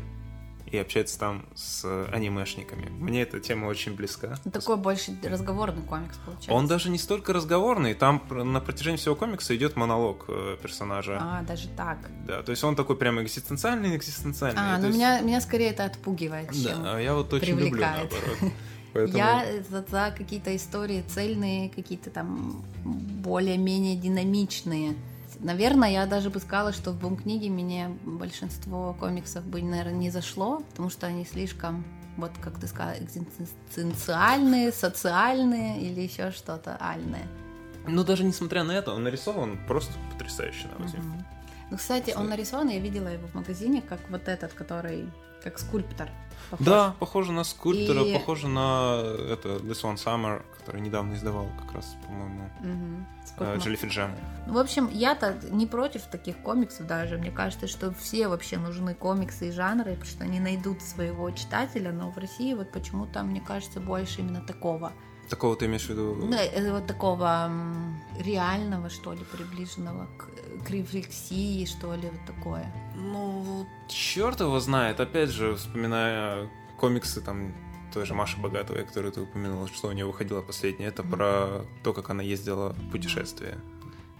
и 0.66 0.76
общается 0.78 1.18
там 1.18 1.46
с 1.54 1.84
анимешниками. 2.12 2.88
Мне 2.88 3.22
эта 3.22 3.38
тема 3.40 3.66
очень 3.66 3.94
близка. 3.94 4.36
Такой 4.52 4.76
больше 4.76 5.16
разговорный 5.22 5.82
комикс 5.82 6.16
получается. 6.18 6.52
Он 6.52 6.66
даже 6.66 6.90
не 6.90 6.98
столько 6.98 7.32
разговорный, 7.32 7.94
там 7.94 8.22
на 8.30 8.60
протяжении 8.60 8.98
всего 8.98 9.14
комикса 9.14 9.54
идет 9.56 9.76
монолог 9.76 10.24
э, 10.28 10.56
персонажа. 10.60 11.18
А, 11.20 11.42
даже 11.42 11.68
так. 11.68 11.98
Да, 12.26 12.42
то 12.42 12.50
есть 12.50 12.64
он 12.64 12.74
такой 12.74 12.96
прям 12.96 13.22
экзистенциальный, 13.22 13.96
экзистенциальный. 13.96 14.60
А, 14.60 14.78
ну 14.78 14.86
есть- 14.86 14.96
меня, 14.98 15.20
меня 15.20 15.40
скорее 15.40 15.70
это 15.70 15.84
отпугивает. 15.84 16.50
Да, 16.64 16.96
а 16.96 16.98
я 17.00 17.14
вот 17.14 17.32
очень 17.32 17.48
люблю 17.50 17.66
привлекает. 17.70 18.10
наоборот. 18.12 18.52
Поэтому- 18.92 19.18
Я 19.18 19.46
за, 19.70 19.84
за 19.88 20.14
какие-то 20.16 20.56
истории 20.56 21.04
цельные, 21.06 21.68
какие-то 21.70 22.10
там 22.10 22.64
более-менее 22.84 23.96
динамичные. 23.96 24.94
Наверное, 25.46 25.90
я 25.90 26.06
даже 26.06 26.28
бы 26.28 26.40
сказала, 26.40 26.72
что 26.72 26.90
в 26.90 26.98
бум-книге 26.98 27.50
мне 27.50 27.88
большинство 28.04 28.94
комиксов 28.98 29.44
бы, 29.44 29.62
наверное, 29.62 29.92
не 29.94 30.10
зашло, 30.10 30.58
потому 30.70 30.90
что 30.90 31.06
они 31.06 31.24
слишком, 31.24 31.84
вот 32.16 32.32
как 32.42 32.58
ты 32.58 32.66
сказала, 32.66 32.96
экзистенциальные, 32.98 34.72
социальные 34.72 35.82
или 35.82 36.00
еще 36.00 36.32
что-то 36.32 36.76
альное. 36.80 37.28
Ну, 37.86 38.02
даже 38.02 38.24
несмотря 38.24 38.64
на 38.64 38.72
это, 38.72 38.92
он 38.92 39.04
нарисован 39.04 39.56
просто 39.68 39.92
потрясающе, 40.12 40.66
на 40.76 40.84
взгляд. 40.84 41.04
Мгм. 41.04 41.24
Ну, 41.70 41.76
кстати, 41.76 42.12
он 42.16 42.28
нарисован, 42.28 42.68
я 42.68 42.80
видела 42.80 43.06
его 43.06 43.28
в 43.28 43.34
магазине, 43.34 43.82
как 43.82 44.00
вот 44.10 44.26
этот, 44.26 44.52
который 44.52 45.08
как 45.44 45.60
скульптор. 45.60 46.08
похож. 46.50 46.66
Да, 46.66 46.94
похоже 46.98 47.30
на 47.30 47.44
скульптора, 47.44 48.02
И- 48.02 48.12
похоже 48.14 48.48
на 48.48 49.00
это 49.30 49.58
This 49.58 49.82
One 49.84 49.94
Summer, 49.94 50.42
который 50.58 50.80
недавно 50.80 51.14
издавал 51.14 51.46
как 51.62 51.72
раз, 51.72 51.96
по-моему, 52.04 52.50
Мгм. 52.60 53.06
Сколько 53.36 53.52
э, 53.52 53.56
мо- 53.56 53.62
Джелли 53.62 53.76
Фиджан. 53.76 54.10
В 54.48 54.58
общем, 54.58 54.88
я-то 54.92 55.38
не 55.50 55.66
против 55.66 56.02
таких 56.02 56.36
комиксов 56.38 56.86
даже. 56.86 57.18
Мне 57.18 57.30
кажется, 57.30 57.66
что 57.66 57.92
все 57.92 58.28
вообще 58.28 58.58
нужны 58.58 58.94
комиксы 58.94 59.48
и 59.48 59.52
жанры, 59.52 59.92
потому 59.92 60.06
что 60.10 60.24
они 60.24 60.40
найдут 60.40 60.82
своего 60.82 61.30
читателя, 61.30 61.92
но 61.92 62.10
в 62.10 62.18
России 62.18 62.54
вот 62.54 62.70
почему-то, 62.72 63.22
мне 63.22 63.40
кажется, 63.40 63.80
больше 63.80 64.20
именно 64.20 64.40
такого. 64.40 64.92
Такого 65.28 65.56
ты 65.56 65.66
имеешь 65.66 65.86
в 65.86 65.90
виду? 65.90 66.28
Да, 66.30 66.38
э, 66.44 66.70
вот 66.70 66.86
такого 66.86 67.50
реального, 68.20 68.88
что 68.88 69.12
ли, 69.12 69.24
приближенного 69.24 70.06
к, 70.16 70.64
к 70.64 70.70
рефлексии, 70.70 71.64
что 71.66 71.94
ли, 71.94 72.08
вот 72.10 72.36
такое. 72.36 72.72
Ну, 72.94 73.66
черт 73.88 74.40
его 74.40 74.60
знает. 74.60 75.00
Опять 75.00 75.30
же, 75.30 75.56
вспоминая 75.56 76.48
комиксы 76.78 77.20
там 77.20 77.52
той 77.96 78.04
же 78.04 78.12
Маши 78.12 78.38
Богатовой, 78.38 78.84
которую 78.84 79.10
ты 79.10 79.22
упомянула, 79.22 79.68
что 79.68 79.88
у 79.88 79.92
нее 79.92 80.04
выходило 80.04 80.42
последнее, 80.42 80.90
это 80.90 81.02
Мгм. 81.02 81.10
про 81.12 81.64
то, 81.82 81.94
как 81.94 82.10
она 82.10 82.22
ездила 82.22 82.74
в 82.74 82.90
путешествие. 82.90 83.56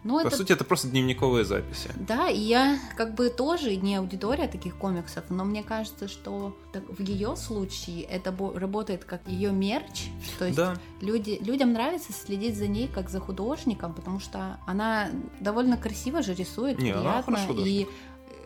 Ну, 0.03 0.23
По 0.23 0.29
это 0.29 0.37
сути, 0.37 0.53
это 0.53 0.65
просто 0.65 0.89
дневниковые 0.89 1.45
записи. 1.45 1.91
Да, 1.97 2.29
и 2.31 2.39
я 2.39 2.79
как 2.97 3.15
бы 3.15 3.29
тоже 3.29 3.77
не 3.77 3.97
аудитория 3.97 4.49
таких 4.49 4.77
комиксов, 4.77 5.25
но 5.29 5.45
мне 5.45 5.63
кажется, 5.63 6.09
что 6.09 6.57
в 6.73 7.01
ее 7.03 7.37
случае 7.37 8.03
это 8.05 8.33
бо- 8.33 8.59
работает 8.59 9.05
как 9.05 9.21
ее 9.27 9.51
мерч, 9.53 10.05
то 10.39 10.45
есть 10.47 10.57
Да. 10.57 10.77
люди, 11.03 11.39
людям 11.43 11.73
нравится 11.75 12.13
следить 12.15 12.57
за 12.57 12.67
ней 12.69 12.89
как 12.89 13.11
за 13.11 13.21
художником, 13.21 13.93
потому 13.93 14.21
что 14.21 14.59
она 14.67 15.11
довольно 15.41 15.77
красиво 15.77 16.23
же 16.23 16.33
рисует, 16.35 16.79
Не, 16.79 16.93
приятно, 16.95 17.39
и 17.67 17.87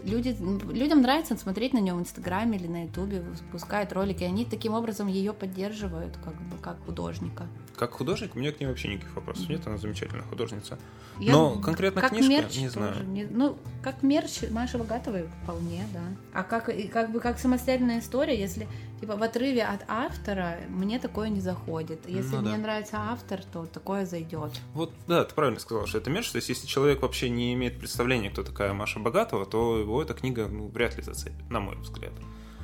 люди, 0.04 0.36
людям 0.72 1.02
нравится 1.02 1.36
смотреть 1.36 1.72
на 1.72 1.78
нее 1.78 1.94
в 1.94 2.00
Инстаграме 2.00 2.58
или 2.58 2.66
на 2.66 2.84
Ютубе, 2.84 3.20
выпускают 3.20 3.92
ролики, 3.92 4.22
и 4.22 4.26
они 4.26 4.44
таким 4.44 4.74
образом 4.74 5.06
ее 5.08 5.32
поддерживают 5.32 6.16
как 6.24 6.34
бы 6.34 6.56
как 6.58 6.76
художника. 6.86 7.46
Как 7.76 7.92
художник, 7.92 8.36
у 8.36 8.38
меня 8.38 8.52
к 8.52 8.60
ней 8.60 8.66
вообще 8.66 8.88
никаких 8.88 9.14
вопросов 9.16 9.48
нет, 9.48 9.66
она 9.66 9.78
замечательная 9.78 10.24
художница. 10.24 10.78
Я- 11.18 11.32
Но 11.32 11.58
конкретно 11.60 12.00
как 12.00 12.10
книжка, 12.10 12.28
мерч 12.30 12.56
не 12.56 12.68
тоже 12.68 12.92
знаю. 12.92 13.06
не- 13.08 13.24
ну, 13.24 13.56
как 13.82 14.02
мерч 14.02 14.42
Маши 14.50 14.76
Богатовой 14.78 15.28
вполне, 15.42 15.84
да. 15.92 16.00
А 16.32 16.42
как, 16.42 16.68
и 16.68 16.88
как 16.88 17.10
бы 17.10 17.20
как 17.20 17.38
самостоятельная 17.38 18.00
история, 18.00 18.38
если 18.38 18.68
типа 19.00 19.16
в 19.16 19.22
отрыве 19.22 19.64
от 19.64 19.82
автора, 19.88 20.58
мне 20.68 20.98
такое 20.98 21.30
не 21.30 21.40
заходит. 21.40 22.06
Если 22.06 22.36
Ну 22.36 22.42
мне 22.42 22.52
да. 22.52 22.58
нравится 22.58 22.96
автор, 22.98 23.40
то 23.50 23.64
такое 23.66 24.04
зайдет. 24.04 24.52
Вот, 24.74 24.92
да, 25.06 25.24
ты 25.24 25.34
правильно 25.34 25.58
сказал, 25.58 25.86
что 25.86 25.96
это 25.98 26.10
мерч. 26.10 26.30
То 26.30 26.36
есть, 26.36 26.50
если 26.50 26.66
человек 26.66 27.00
вообще 27.00 27.30
не 27.30 27.54
имеет 27.54 27.78
представления, 27.78 28.28
кто 28.30 28.42
такая 28.42 28.74
Маша 28.74 28.98
Богатова, 28.98 29.46
то 29.46 29.82
его 29.90 30.02
эта 30.02 30.14
книга 30.14 30.48
ну, 30.48 30.68
вряд 30.68 30.96
ли 30.96 31.02
зацепит, 31.02 31.48
на 31.50 31.60
мой 31.60 31.76
взгляд. 31.76 32.12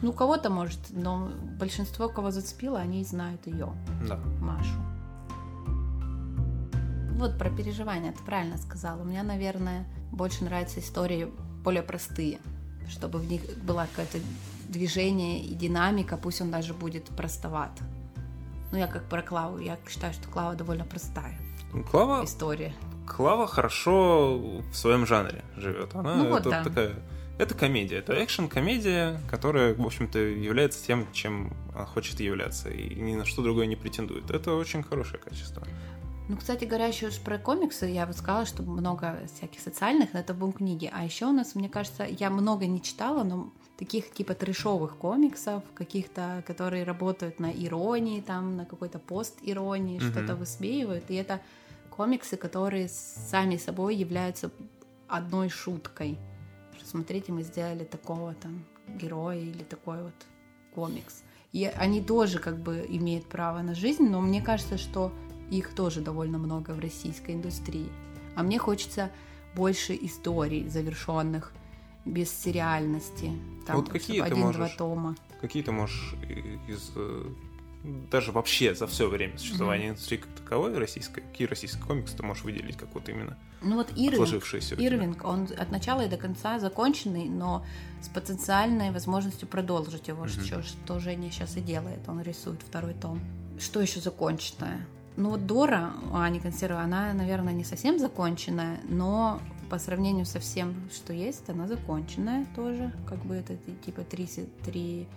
Ну, 0.03 0.13
кого-то 0.13 0.51
может, 0.51 0.79
но 0.91 1.31
большинство, 1.59 2.09
кого 2.09 2.31
зацепило, 2.31 2.79
они 2.79 3.03
знают 3.05 3.47
ее, 3.47 3.73
Да. 4.07 4.19
Машу. 4.41 4.75
Вот 7.19 7.39
про 7.39 7.49
переживания, 7.49 8.13
ты 8.13 8.23
правильно 8.23 8.59
сказала. 8.59 9.01
У 9.01 9.05
меня, 9.05 9.23
наверное, 9.23 9.87
больше 10.13 10.45
нравятся 10.45 10.81
истории 10.81 11.33
более 11.65 11.83
простые, 11.83 12.39
чтобы 12.89 13.19
в 13.19 13.27
них 13.27 13.41
была 13.63 13.87
какое-то 13.87 14.19
движение 14.69 15.41
и 15.43 15.55
динамика, 15.55 16.19
пусть 16.19 16.43
он 16.43 16.51
даже 16.51 16.75
будет 16.75 17.05
простоват. 17.05 17.71
Ну, 18.71 18.79
я 18.79 18.87
как 18.87 19.09
про 19.09 19.23
Клаву, 19.23 19.59
я 19.59 19.79
считаю, 19.89 20.13
что 20.13 20.29
Клава 20.29 20.55
довольно 20.55 20.85
простая 20.85 21.39
Клава, 21.91 22.25
история. 22.25 22.75
Клава 23.07 23.47
хорошо 23.47 24.39
в 24.71 24.75
своем 24.75 25.07
жанре 25.07 25.45
живет. 25.57 25.95
Она 25.95 26.17
Ну 26.17 26.31
вот 26.31 26.43
да. 26.43 26.65
такая. 26.65 26.95
Это 27.39 27.55
комедия, 27.55 27.97
это 27.97 28.15
экшен-комедия, 28.25 29.21
которая, 29.31 29.75
в 29.75 29.85
общем-то, 29.85 30.19
является 30.19 30.85
тем, 30.87 31.07
чем 31.13 31.53
хочет 31.95 32.19
являться, 32.21 32.71
и 32.71 32.95
ни 32.95 33.15
на 33.15 33.27
что 33.27 33.43
другое 33.43 33.67
не 33.67 33.77
претендует. 33.77 34.31
Это 34.31 34.55
очень 34.55 34.83
хорошее 34.83 35.19
качество. 35.23 35.63
Ну, 36.29 36.37
кстати 36.37 36.65
говоря, 36.65 36.87
еще 36.87 37.09
уж 37.09 37.19
про 37.21 37.39
комиксы, 37.39 37.87
я 37.87 38.07
вот 38.07 38.17
сказала, 38.17 38.47
что 38.47 38.63
много 38.63 39.21
всяких 39.37 39.61
социальных, 39.61 40.15
это 40.15 40.35
в 40.35 40.53
книги. 40.53 40.91
А 40.93 41.05
еще 41.05 41.27
у 41.27 41.33
нас, 41.33 41.55
мне 41.55 41.69
кажется, 41.69 42.05
я 42.05 42.31
много 42.31 42.67
не 42.67 42.83
читала, 42.83 43.23
но 43.23 43.53
таких 43.77 44.11
типа 44.13 44.35
трешовых 44.35 44.97
комиксов, 44.97 45.63
каких-то, 45.75 46.43
которые 46.47 46.85
работают 46.85 47.39
на 47.39 47.51
иронии, 47.53 48.23
там, 48.23 48.57
на 48.57 48.65
какой-то 48.65 48.99
пост-иронии, 48.99 50.01
Мгм. 50.01 50.11
что-то 50.11 50.35
высмеивают. 50.35 51.11
И 51.11 51.15
это 51.15 51.41
комиксы, 51.91 52.37
которые 52.37 52.89
сами 52.89 53.57
собой 53.57 53.95
являются 53.95 54.51
одной 55.07 55.49
шуткой. 55.49 56.19
Смотрите, 56.87 57.33
мы 57.33 57.43
сделали 57.43 57.85
такого 57.85 58.35
там 58.35 58.65
героя 58.89 59.39
или 59.39 59.65
такой 59.65 60.03
вот 60.03 60.15
комикс. 60.75 61.25
И 61.53 61.65
они 61.65 62.01
тоже 62.01 62.39
как 62.39 62.63
бы 62.63 62.87
имеют 62.89 63.27
право 63.27 63.63
на 63.63 63.75
жизнь, 63.75 64.05
но 64.09 64.21
мне 64.21 64.41
кажется, 64.41 64.79
что 64.79 65.13
их 65.51 65.75
тоже 65.75 66.01
довольно 66.01 66.39
много 66.39 66.71
в 66.71 66.79
российской 66.79 67.33
индустрии. 67.33 67.89
А 68.37 68.43
мне 68.43 68.59
хочется 68.59 69.11
больше 69.55 69.99
историй 70.01 70.69
завершенных, 70.69 71.53
без 72.05 72.31
сериальности. 72.31 73.33
Там 73.67 73.77
Вот 73.77 73.89
какие 73.89 74.23
ты 74.23 74.37
можешь? 74.37 74.73
тома. 74.77 75.17
Какие 75.41 75.63
ты 75.63 75.73
можешь 75.73 76.15
из... 76.69 76.93
Даже 78.11 78.33
вообще 78.33 78.75
за 78.75 78.87
все 78.87 79.09
время 79.09 79.39
существования 79.39 79.89
индустрии 79.91 80.19
как 80.19 80.31
таковой 80.33 80.77
российской, 80.79 81.21
какие 81.23 81.47
российские 81.47 81.83
комиксы 81.85 82.17
ты 82.17 82.23
можешь 82.23 82.45
выделить, 82.45 82.77
как 82.77 82.95
вот 82.95 83.09
именно 83.09 83.37
Ну 83.63 83.77
вот 83.77 83.91
Ирвинг? 83.97 84.45
Ирвинг, 84.79 85.25
он 85.25 85.49
от 85.59 85.71
начала 85.71 86.03
и 86.05 86.09
до 86.09 86.17
конца 86.17 86.59
законченный, 86.59 87.29
но 87.29 87.65
с 88.03 88.09
потенциальной 88.09 88.91
возможностью 88.91 89.49
продолжить 89.49 90.09
его, 90.09 90.23
Мгм. 90.25 90.29
что, 90.29 90.63
что 90.63 90.99
Женя 91.01 91.31
сейчас 91.31 91.57
и 91.57 91.61
делает. 91.61 92.01
Он 92.09 92.21
рисует 92.23 92.61
второй 92.63 92.95
том. 92.95 93.21
Что 93.59 93.81
еще 93.81 94.01
законченное? 94.01 94.87
Ну 95.17 95.31
вот 95.31 95.47
Дора, 95.47 95.93
Ани 96.13 96.41
Консерва, 96.41 96.81
она, 96.81 97.13
наверное, 97.15 97.55
не 97.55 97.65
совсем 97.65 97.99
законченная, 97.99 98.81
но 98.89 99.41
по 99.71 99.79
сравнению 99.79 100.27
со 100.27 100.39
всем, 100.41 100.75
что 100.95 101.13
есть, 101.13 101.49
она 101.49 101.67
законченная 101.67 102.47
тоже. 102.55 102.93
Как 103.09 103.25
бы 103.25 103.35
это 103.35 103.57
ти- 103.57 103.75
типа 103.87 104.03
три, 104.03 104.29
три 104.65 105.09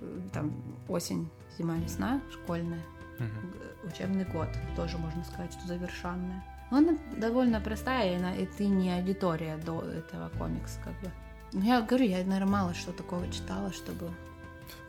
э, 0.00 0.20
там, 0.32 0.52
осень, 0.88 1.28
зима, 1.56 1.76
весна 1.76 2.20
школьная 2.32 2.82
г- 3.18 3.88
учебный 3.88 4.24
год, 4.24 4.48
тоже 4.76 4.98
можно 4.98 5.24
сказать, 5.24 5.52
что 5.52 5.66
завершенная. 5.66 6.44
Но 6.70 6.78
она 6.78 6.98
довольно 7.16 7.60
простая, 7.60 8.12
и, 8.12 8.16
она- 8.16 8.34
и 8.36 8.46
ты 8.46 8.66
не 8.66 8.92
аудитория 8.94 9.56
до 9.56 9.80
этого 9.82 10.28
комикса, 10.38 10.78
как 10.84 10.92
бы. 11.00 11.10
Ну, 11.52 11.62
я 11.62 11.80
говорю, 11.80 12.04
я, 12.04 12.18
наверное, 12.18 12.46
мало 12.46 12.74
что 12.74 12.92
такого 12.92 13.26
читала, 13.32 13.72
чтобы... 13.72 14.10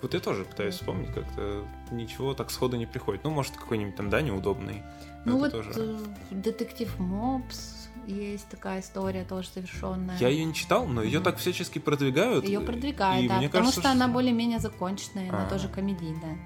Вот 0.02 0.13
я 0.13 0.19
тоже 0.19 0.43
пытаюсь 0.43 0.76
вспомнить, 0.76 1.13
как-то 1.13 1.65
ничего 1.91 2.34
так 2.34 2.52
сходу 2.52 2.76
не 2.76 2.86
приходит. 2.86 3.24
Ну, 3.24 3.30
может, 3.30 3.56
какой-нибудь 3.56 3.95
там, 3.95 4.10
да, 4.10 4.22
неудобный. 4.22 4.84
Ну 5.24 5.38
вот 5.38 5.51
тоже. 5.53 5.72
э, 5.78 5.99
детектив 6.32 6.99
Мопс 6.99 7.78
есть 8.08 8.47
такая 8.50 8.82
история 8.82 9.24
тоже 9.24 9.50
завершенная. 9.54 10.18
Я 10.18 10.30
ее 10.30 10.45
не 10.45 10.54
читал, 10.54 10.86
но 10.88 11.02
ее 11.04 11.20
Мгм. 11.20 11.26
так 11.26 11.38
всячески 11.38 11.80
продвигают. 11.80 12.45
Ее 12.45 12.60
продвигают, 12.62 13.28
да, 13.28 13.36
потому 13.36 13.52
кажется, 13.52 13.80
что 13.82 13.91
она 13.91 14.08
более-менее 14.08 14.60
законченная, 14.60 15.30
она 15.30 15.45
А. 15.45 15.50
тоже 15.50 15.68
комедийная. 15.68 16.38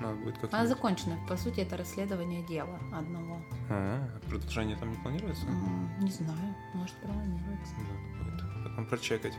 Надо 0.00 0.16
будет 0.16 0.38
как 0.38 0.52
Она 0.52 0.66
закончена. 0.66 1.18
По 1.26 1.36
сути, 1.38 1.60
это 1.60 1.76
расследование 1.78 2.42
дела 2.46 2.78
одного. 2.92 3.40
А, 3.70 4.06
продолжение 4.28 4.76
там 4.76 4.90
не 4.90 4.96
планируется? 4.96 5.46
Не 6.00 6.10
знаю, 6.10 6.54
может, 6.74 6.94
планируется. 6.96 7.74
Надо 7.78 8.30
будет 8.30 8.64
потом 8.64 8.86
прочекать. 8.86 9.32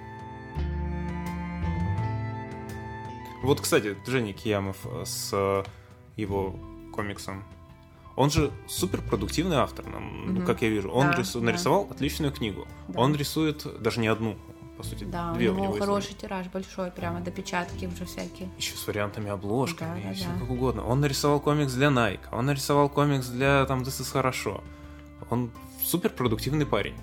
Вот, 3.44 3.62
кстати, 3.62 3.96
Женя 4.08 4.34
Киямов 4.34 4.78
э, 4.86 5.04
с 5.06 5.64
его 6.16 6.56
комиксом. 6.92 7.44
Он 8.18 8.30
же 8.32 8.52
супер 8.68 9.02
продуктивный 9.02 9.58
автор, 9.58 9.86
нам, 9.88 10.26
ну, 10.26 10.34
Мгм. 10.34 10.46
как 10.46 10.62
я 10.64 10.70
вижу. 10.70 10.90
Он 10.90 11.12
Да, 11.12 11.18
рису- 11.18 11.40
да. 11.40 11.46
нарисовал 11.46 11.88
отличную 11.90 12.34
книгу. 12.34 12.68
Да. 12.90 13.00
Он 13.00 13.16
рисует 13.16 13.66
даже 13.82 14.00
не 14.00 14.08
одну, 14.08 14.36
по 14.76 14.84
сути, 14.84 15.04
Да, 15.06 15.34
две 15.34 15.50
у 15.50 15.54
него 15.54 15.66
изданий. 15.66 15.80
хороший 15.80 16.14
тираж, 16.16 16.48
большой, 16.48 16.90
прямо 16.92 17.22
до 17.22 17.30
печатки 17.32 17.86
уже 17.86 18.06
всякие. 18.06 18.50
Еще 18.58 18.76
с 18.76 18.88
вариантами 18.88 19.30
обложками, 19.30 20.02
Да, 20.02 20.10
да, 20.10 20.14
все 20.16 20.26
да. 20.34 20.40
как 20.40 20.50
угодно. 20.50 20.84
Он 20.86 21.00
нарисовал 21.00 21.40
комикс 21.40 21.74
для 21.74 21.88
Nike, 21.90 22.20
он 22.32 22.48
нарисовал 22.48 22.90
комикс 22.90 23.28
для 23.28 23.66
там 23.66 23.82
This 23.84 24.02
is 24.02 24.12
хорошо. 24.12 24.64
Он 25.30 25.52
супер 25.84 26.10
продуктивный 26.10 26.66
парень. 26.66 26.96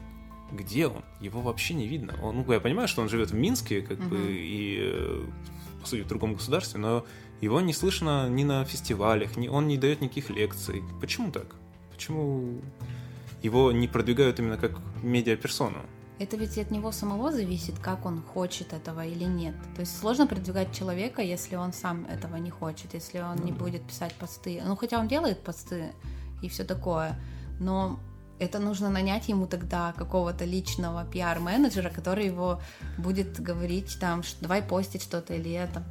Где 0.52 0.88
он? 0.88 1.04
Его 1.20 1.40
вообще 1.42 1.74
не 1.74 1.86
видно. 1.86 2.14
Он, 2.22 2.36
ну, 2.46 2.52
я 2.52 2.60
понимаю, 2.60 2.86
что 2.88 3.02
он 3.02 3.08
живет 3.08 3.30
в 3.30 3.34
Минске, 3.34 3.82
как 3.82 3.98
бы, 3.98 4.16
Мгм. 4.18 4.26
и, 4.30 4.78
э, 4.80 5.24
по 5.80 5.86
сути, 5.86 6.02
в 6.02 6.06
другом 6.08 6.34
государстве, 6.34 6.78
но 6.80 7.04
его 7.44 7.60
не 7.60 7.72
слышно 7.72 8.28
ни 8.28 8.44
на 8.44 8.64
фестивалях, 8.64 9.36
ни, 9.36 9.48
он 9.48 9.68
не 9.68 9.76
дает 9.78 10.00
никаких 10.00 10.30
лекций. 10.30 10.82
Почему 11.00 11.30
так? 11.30 11.46
Почему 11.92 12.60
его 13.42 13.72
не 13.72 13.88
продвигают 13.88 14.38
именно 14.38 14.56
как 14.56 14.72
медиаперсону? 15.02 15.78
Это 16.18 16.36
ведь 16.36 16.58
от 16.58 16.70
него 16.70 16.92
самого 16.92 17.32
зависит, 17.32 17.78
как 17.80 18.06
он 18.06 18.22
хочет 18.22 18.72
этого 18.72 19.04
или 19.04 19.24
нет. 19.24 19.54
То 19.74 19.80
есть 19.80 19.98
сложно 19.98 20.26
продвигать 20.26 20.72
человека, 20.72 21.22
если 21.22 21.56
он 21.56 21.72
сам 21.72 22.06
этого 22.06 22.36
не 22.36 22.50
хочет, 22.50 22.94
если 22.94 23.20
он 23.20 23.36
не 23.36 23.52
Ну 23.52 23.58
да. 23.58 23.64
будет 23.64 23.82
писать 23.82 24.14
посты. 24.14 24.62
Ну, 24.64 24.76
хотя 24.76 24.98
он 25.00 25.08
делает 25.08 25.44
посты 25.44 25.92
и 26.42 26.48
все 26.48 26.64
такое, 26.64 27.16
но 27.60 27.98
это 28.38 28.58
нужно 28.58 28.90
нанять 28.90 29.28
ему 29.28 29.46
тогда 29.46 29.92
какого-то 29.92 30.44
личного 30.44 31.04
пиар-менеджера, 31.04 31.90
который 31.90 32.26
его 32.26 32.60
будет 32.98 33.40
говорить 33.40 33.98
там, 34.00 34.22
давай 34.40 34.62
постить 34.62 35.02
что-то 35.02 35.34
или 35.34 35.50
это. 35.50 35.82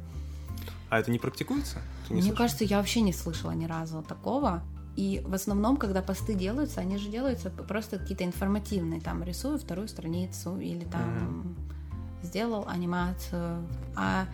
А 0.94 1.00
это 1.00 1.10
не 1.10 1.18
практикуется? 1.18 1.82
Ты 2.06 2.14
не 2.14 2.20
Мне 2.20 2.22
слышал? 2.22 2.36
кажется, 2.36 2.62
я 2.62 2.76
вообще 2.76 3.00
не 3.00 3.12
слышала 3.12 3.50
ни 3.50 3.64
разу 3.64 4.00
такого. 4.02 4.62
И 4.94 5.20
в 5.26 5.34
основном, 5.34 5.76
когда 5.76 6.02
посты 6.02 6.34
делаются, 6.34 6.80
они 6.80 6.98
же 6.98 7.08
делаются 7.08 7.50
просто 7.50 7.98
какие-то 7.98 8.24
информативные. 8.24 9.00
Там 9.00 9.24
рисую 9.24 9.58
вторую 9.58 9.88
страницу 9.88 10.56
или 10.56 10.84
там 10.84 11.56
сделал 12.22 12.64
анимацию. 12.68 13.66
А 13.96 14.28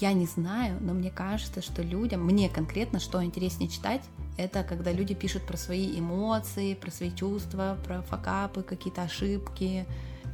я 0.00 0.12
не 0.12 0.26
знаю, 0.26 0.76
но 0.80 0.92
мне 0.92 1.12
кажется, 1.12 1.62
что 1.62 1.82
людям, 1.82 2.24
мне 2.24 2.48
конкретно, 2.48 2.98
что 2.98 3.22
интереснее 3.22 3.70
читать, 3.70 4.02
это 4.36 4.64
когда 4.64 4.90
люди 4.90 5.14
пишут 5.14 5.46
про 5.46 5.56
свои 5.56 5.96
эмоции, 5.96 6.74
про 6.74 6.90
свои 6.90 7.12
чувства, 7.12 7.78
про 7.84 8.02
факапы, 8.02 8.64
какие-то 8.64 9.02
ошибки, 9.02 9.86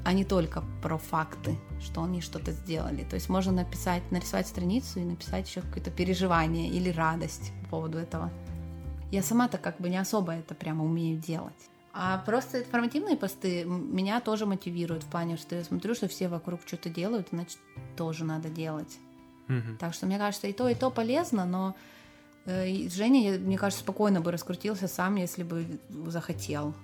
а 0.07 0.13
не 0.13 0.25
только 0.25 0.63
про 0.83 0.99
факты, 0.99 1.59
что 1.81 2.05
они 2.05 2.21
что-то 2.21 2.53
сделали. 2.53 3.03
То 3.03 3.17
есть 3.17 3.29
можно 3.29 3.51
написать, 3.51 4.13
нарисовать 4.13 4.47
страницу 4.47 5.01
и 5.01 5.05
написать 5.05 5.49
еще 5.49 5.63
какое-то 5.63 5.91
переживание 5.91 6.69
или 6.69 6.91
радость 6.91 7.53
по 7.65 7.71
поводу 7.71 7.99
этого. 7.99 8.31
Я 9.11 9.25
сама-то 9.25 9.59
как 9.59 9.81
бы 9.81 9.89
не 9.89 9.97
особо 9.97 10.35
это 10.35 10.55
прямо 10.55 10.85
умею 10.85 11.19
делать. 11.19 11.71
А 11.93 12.19
просто 12.19 12.61
информативные 12.61 13.17
посты 13.17 13.65
меня 13.65 14.21
тоже 14.21 14.47
мотивируют 14.47 15.03
в 15.03 15.09
плане, 15.09 15.37
что 15.37 15.57
я 15.57 15.65
смотрю, 15.65 15.97
что 15.97 16.07
все 16.07 16.29
вокруг 16.29 16.61
что-то 16.65 16.89
делают, 16.89 17.31
значит, 17.33 17.59
тоже 17.97 18.25
надо 18.25 18.49
делать. 18.49 18.99
Мгм. 19.49 19.77
Так 19.77 19.93
что 19.93 20.07
мне 20.07 20.19
кажется, 20.19 20.47
и 20.47 20.53
то, 20.53 20.69
и 20.69 20.77
то 20.77 20.91
полезно, 20.91 21.45
но 21.45 21.75
э, 22.45 22.89
Женя, 22.91 23.41
мне 23.41 23.59
кажется, 23.59 23.83
спокойно 23.83 24.21
бы 24.21 24.31
раскрутился 24.31 24.87
сам, 24.87 25.17
если 25.17 25.43
бы 25.43 25.81
захотел. 26.07 26.75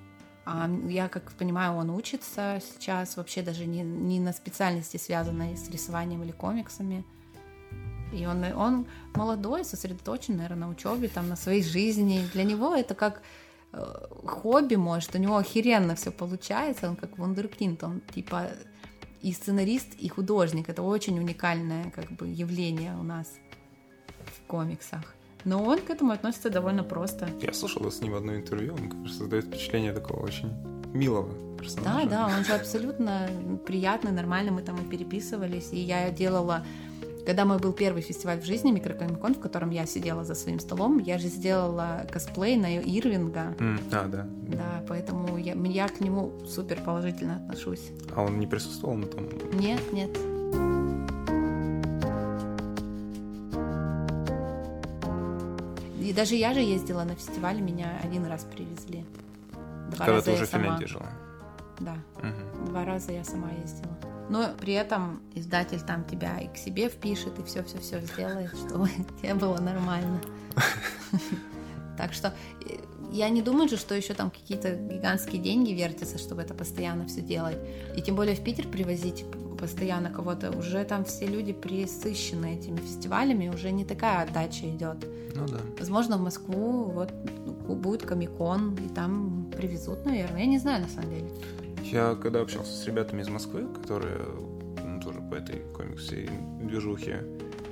А 0.44 0.68
я, 0.88 1.08
как 1.08 1.32
понимаю, 1.32 1.74
он 1.74 1.90
учится 1.90 2.60
сейчас 2.60 3.16
вообще 3.16 3.42
даже 3.42 3.64
не, 3.66 3.82
не 3.82 4.18
на 4.18 4.32
специальности, 4.32 4.96
связанной 4.96 5.56
с 5.56 5.68
рисованием 5.70 6.22
или 6.22 6.32
комиксами. 6.32 7.04
И 8.12 8.26
он, 8.26 8.44
он 8.44 8.86
молодой, 9.14 9.64
сосредоточен, 9.64 10.36
наверное, 10.36 10.66
на 10.66 10.68
учебе, 10.68 11.08
там, 11.08 11.28
на 11.28 11.36
своей 11.36 11.62
жизни. 11.62 12.28
Для 12.32 12.44
него 12.44 12.74
это 12.74 12.94
как 12.94 13.22
э, 13.72 14.06
хобби, 14.26 14.74
может, 14.74 15.14
у 15.14 15.18
него 15.18 15.36
охеренно 15.36 15.94
все 15.94 16.10
получается, 16.10 16.88
он 16.88 16.96
как 16.96 17.18
вундеркинд, 17.18 17.82
он 17.84 18.00
типа 18.14 18.50
и 19.22 19.32
сценарист, 19.32 19.94
и 19.94 20.08
художник. 20.08 20.68
Это 20.68 20.82
очень 20.82 21.18
уникальное 21.18 21.90
как 21.90 22.10
бы 22.10 22.26
явление 22.26 22.96
у 22.96 23.02
нас 23.02 23.28
в 24.26 24.46
комиксах. 24.46 25.14
Но 25.44 25.62
он 25.62 25.78
к 25.80 25.90
этому 25.90 26.12
относится 26.12 26.50
довольно 26.50 26.84
просто. 26.84 27.28
Я 27.40 27.52
слушал 27.52 27.90
с 27.90 28.00
ним 28.00 28.14
одно 28.14 28.36
интервью, 28.36 28.74
он, 28.74 28.88
кажется, 28.88 29.18
создает 29.18 29.44
впечатление 29.46 29.92
такого 29.92 30.24
очень 30.24 30.52
милого 30.92 31.28
Да, 31.32 31.58
персонажа. 31.62 32.08
да, 32.08 32.26
он 32.26 32.44
же 32.44 32.52
абсолютно 32.52 33.28
приятный, 33.66 34.12
нормальный, 34.12 34.50
мы 34.52 34.62
там 34.62 34.76
и 34.76 34.84
переписывались, 34.84 35.72
и 35.72 35.78
я 35.78 36.10
делала 36.10 36.64
когда 37.24 37.44
мой 37.44 37.58
был 37.58 37.72
первый 37.72 38.02
фестиваль 38.02 38.40
в 38.40 38.44
жизни, 38.44 38.72
Микрокомикон, 38.72 39.34
в 39.36 39.38
котором 39.38 39.70
я 39.70 39.86
сидела 39.86 40.24
за 40.24 40.34
своим 40.34 40.58
столом, 40.58 40.98
я 40.98 41.18
же 41.18 41.28
сделала 41.28 42.04
косплей 42.10 42.56
на 42.56 42.78
Ирвинга. 42.80 43.54
М, 43.60 43.78
А, 43.92 44.08
да. 44.08 44.26
Да, 44.48 44.82
поэтому 44.88 45.36
я, 45.38 45.54
я 45.54 45.86
к 45.86 46.00
нему 46.00 46.32
супер 46.48 46.80
положительно 46.84 47.36
отношусь. 47.36 47.92
А 48.16 48.22
он 48.24 48.40
не 48.40 48.48
присутствовал 48.48 48.96
на 48.96 49.06
том? 49.06 49.28
Нет, 49.52 49.80
нет. 49.92 50.10
И 56.02 56.12
даже 56.12 56.34
я 56.34 56.52
же 56.52 56.60
ездила 56.60 57.04
на 57.04 57.14
фестиваль, 57.14 57.60
меня 57.60 57.98
один 58.02 58.26
раз 58.26 58.44
привезли. 58.44 59.04
Два 59.90 59.98
Когда 59.98 60.12
раза 60.14 60.24
ты 60.24 60.30
я 60.32 60.36
уже 60.36 60.46
в. 60.46 60.48
Финляндии 60.50 60.84
жила. 60.86 61.08
Да, 61.78 61.96
Мгм. 62.22 62.66
два 62.66 62.84
раза 62.84 63.12
я 63.12 63.24
сама 63.24 63.50
ездила. 63.50 63.92
Но 64.28 64.48
при 64.60 64.72
этом 64.72 65.20
издатель 65.34 65.80
там 65.80 66.04
тебя 66.04 66.38
и 66.38 66.48
к 66.48 66.56
себе 66.56 66.88
впишет, 66.88 67.38
и 67.38 67.42
все-все-все 67.44 68.00
сделает, 68.00 68.50
чтобы 68.68 68.88
тебе 69.20 69.34
было 69.34 69.58
нормально. 69.58 70.20
Так 71.98 72.14
что 72.14 72.34
э, 72.66 72.78
я 73.12 73.28
не 73.28 73.42
думаю 73.42 73.68
же, 73.68 73.76
что 73.76 73.94
еще 73.94 74.14
там 74.14 74.30
какие-то 74.30 74.74
гигантские 74.74 75.40
деньги 75.40 75.72
вертятся, 75.72 76.18
чтобы 76.18 76.42
это 76.42 76.54
постоянно 76.54 77.06
все 77.06 77.20
делать. 77.20 77.58
И 77.96 78.02
тем 78.02 78.16
более 78.16 78.34
в 78.34 78.42
Питер 78.42 78.66
привозить 78.66 79.24
постоянно 79.58 80.10
кого-то, 80.10 80.50
уже 80.50 80.82
там 80.84 81.04
все 81.04 81.26
люди 81.26 81.52
присыщены 81.52 82.56
этими 82.56 82.78
фестивалями, 82.78 83.48
уже 83.48 83.70
не 83.70 83.84
такая 83.84 84.22
отдача 84.22 84.68
идет. 84.68 84.96
Ну 85.36 85.46
да. 85.46 85.60
Возможно, 85.78 86.16
в 86.16 86.20
Москву 86.20 86.84
вот 86.84 87.12
ну, 87.68 87.76
будет 87.76 88.02
комикон, 88.02 88.74
и 88.74 88.88
там 88.92 89.50
привезут, 89.56 90.04
наверное. 90.04 90.40
Я 90.40 90.46
не 90.46 90.58
знаю, 90.58 90.82
на 90.82 90.88
самом 90.88 91.10
деле. 91.10 91.30
Я 91.84 92.16
когда 92.16 92.40
общался 92.40 92.72
с 92.72 92.86
ребятами 92.86 93.22
из 93.22 93.28
Москвы, 93.28 93.68
которые 93.80 94.18
ну, 94.84 95.00
тоже 95.00 95.20
по 95.30 95.34
этой 95.34 95.60
комиксе 95.76 96.28
движухе, 96.60 97.22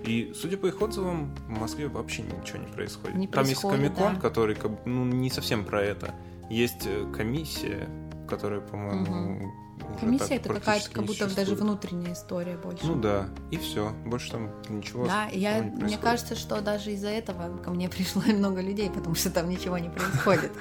и, 0.05 0.33
судя 0.35 0.57
по 0.57 0.67
их 0.67 0.81
отзывам, 0.81 1.35
в 1.47 1.59
Москве 1.59 1.89
вообще 1.89 2.23
ничего 2.23 2.59
не 2.59 2.73
происходит. 2.73 3.17
Не 3.17 3.27
Там 3.27 3.45
происходит, 3.45 3.81
есть 3.81 3.95
комикон, 3.95 4.15
да. 4.15 4.21
который 4.21 4.57
ну, 4.85 5.05
не 5.05 5.31
совсем 5.31 5.65
про 5.65 5.83
это. 5.83 6.15
Есть 6.49 6.87
э, 6.87 7.07
комиссия, 7.13 7.89
которая, 8.29 8.61
по-моему, 8.61 9.53
уже 9.91 9.99
Комиссия 9.99 10.37
это 10.37 10.55
какая-то 10.55 10.91
как 10.91 11.05
будто 11.05 11.35
даже 11.35 11.55
внутренняя 11.55 12.13
история 12.13 12.57
больше. 12.57 12.87
Ну 12.87 12.97
да, 12.97 13.29
и 13.51 13.57
все. 13.57 13.93
Больше 14.05 14.33
там 14.33 14.51
ничего 14.69 15.07
Да, 15.07 15.29
я, 15.33 15.61
не 15.61 15.85
мне 15.85 15.99
кажется, 15.99 16.37
что 16.37 16.61
даже 16.61 16.93
из-за 16.93 17.09
этого 17.09 17.57
ко 17.59 17.71
мне 17.71 17.89
пришло 17.91 18.23
много 18.23 18.61
людей, 18.61 18.91
потому 18.91 19.15
что 19.15 19.31
там 19.31 19.49
ничего 19.49 19.79
не 19.79 19.89
происходит. 19.89 20.53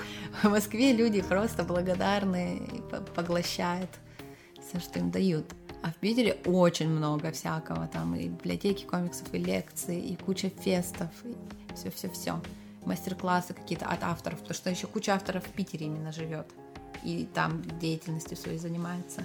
В 0.44 0.50
Москве 0.50 0.94
люди 0.94 1.22
просто 1.22 1.64
благодарны 1.64 2.84
поглощают 3.16 3.90
все, 4.68 4.80
что 4.80 5.00
им 5.00 5.12
дают. 5.12 5.46
А 5.82 5.92
в 5.92 5.96
Питере 5.96 6.38
очень 6.46 6.90
много 6.90 7.32
всякого, 7.32 7.88
там 7.88 8.16
и 8.16 8.28
библиотеки 8.28 8.86
комиксов, 8.86 9.34
и 9.34 9.38
лекции, 9.38 10.00
и 10.00 10.16
куча 10.18 10.50
фестов, 10.50 11.10
и 11.24 11.36
все-все-все. 11.76 12.42
Мастер-классы 12.86 13.54
какие-то 13.54 13.86
от 13.86 14.04
авторов, 14.04 14.40
потому 14.40 14.56
что 14.56 14.70
еще 14.70 14.88
куча 14.88 15.14
авторов 15.14 15.46
в 15.46 15.50
Питере 15.52 15.86
именно 15.86 16.12
живет. 16.12 16.48
И 17.04 17.28
там 17.34 17.62
деятельностью 17.80 18.36
своей 18.36 18.58
занимается. 18.58 19.24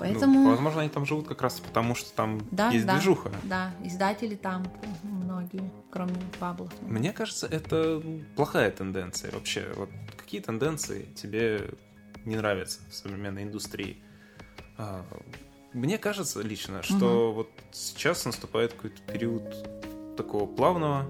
Поэтому... 0.00 0.50
возможно, 0.50 0.82
они 0.82 0.90
там 0.90 1.06
живут 1.06 1.26
как 1.26 1.42
раз 1.42 1.60
потому, 1.60 1.94
что 1.94 2.12
там 2.12 2.40
Да, 2.50 2.70
есть 2.70 2.86
да, 2.86 2.94
движуха. 2.94 3.30
Да, 3.44 3.72
издатели 3.82 4.36
там 4.36 4.64
многие, 5.02 5.70
кроме 5.90 6.14
баблов. 6.40 6.70
Мне 6.82 7.12
кажется, 7.12 7.46
это 7.46 8.02
плохая 8.36 8.70
тенденция 8.70 9.32
вообще. 9.32 9.72
Вот 9.76 9.88
какие 10.16 10.40
тенденции 10.40 11.08
тебе 11.16 11.70
не 12.24 12.36
нравятся 12.36 12.80
в 12.88 12.94
современной 12.94 13.42
индустрии? 13.44 14.00
А, 14.78 15.04
Мне 15.74 15.98
кажется 15.98 16.40
лично, 16.40 16.82
что 16.82 17.32
вот 17.32 17.50
сейчас 17.72 18.24
наступает 18.24 18.72
какой-то 18.72 19.00
период 19.12 19.42
такого 20.16 20.46
плавного 20.46 21.06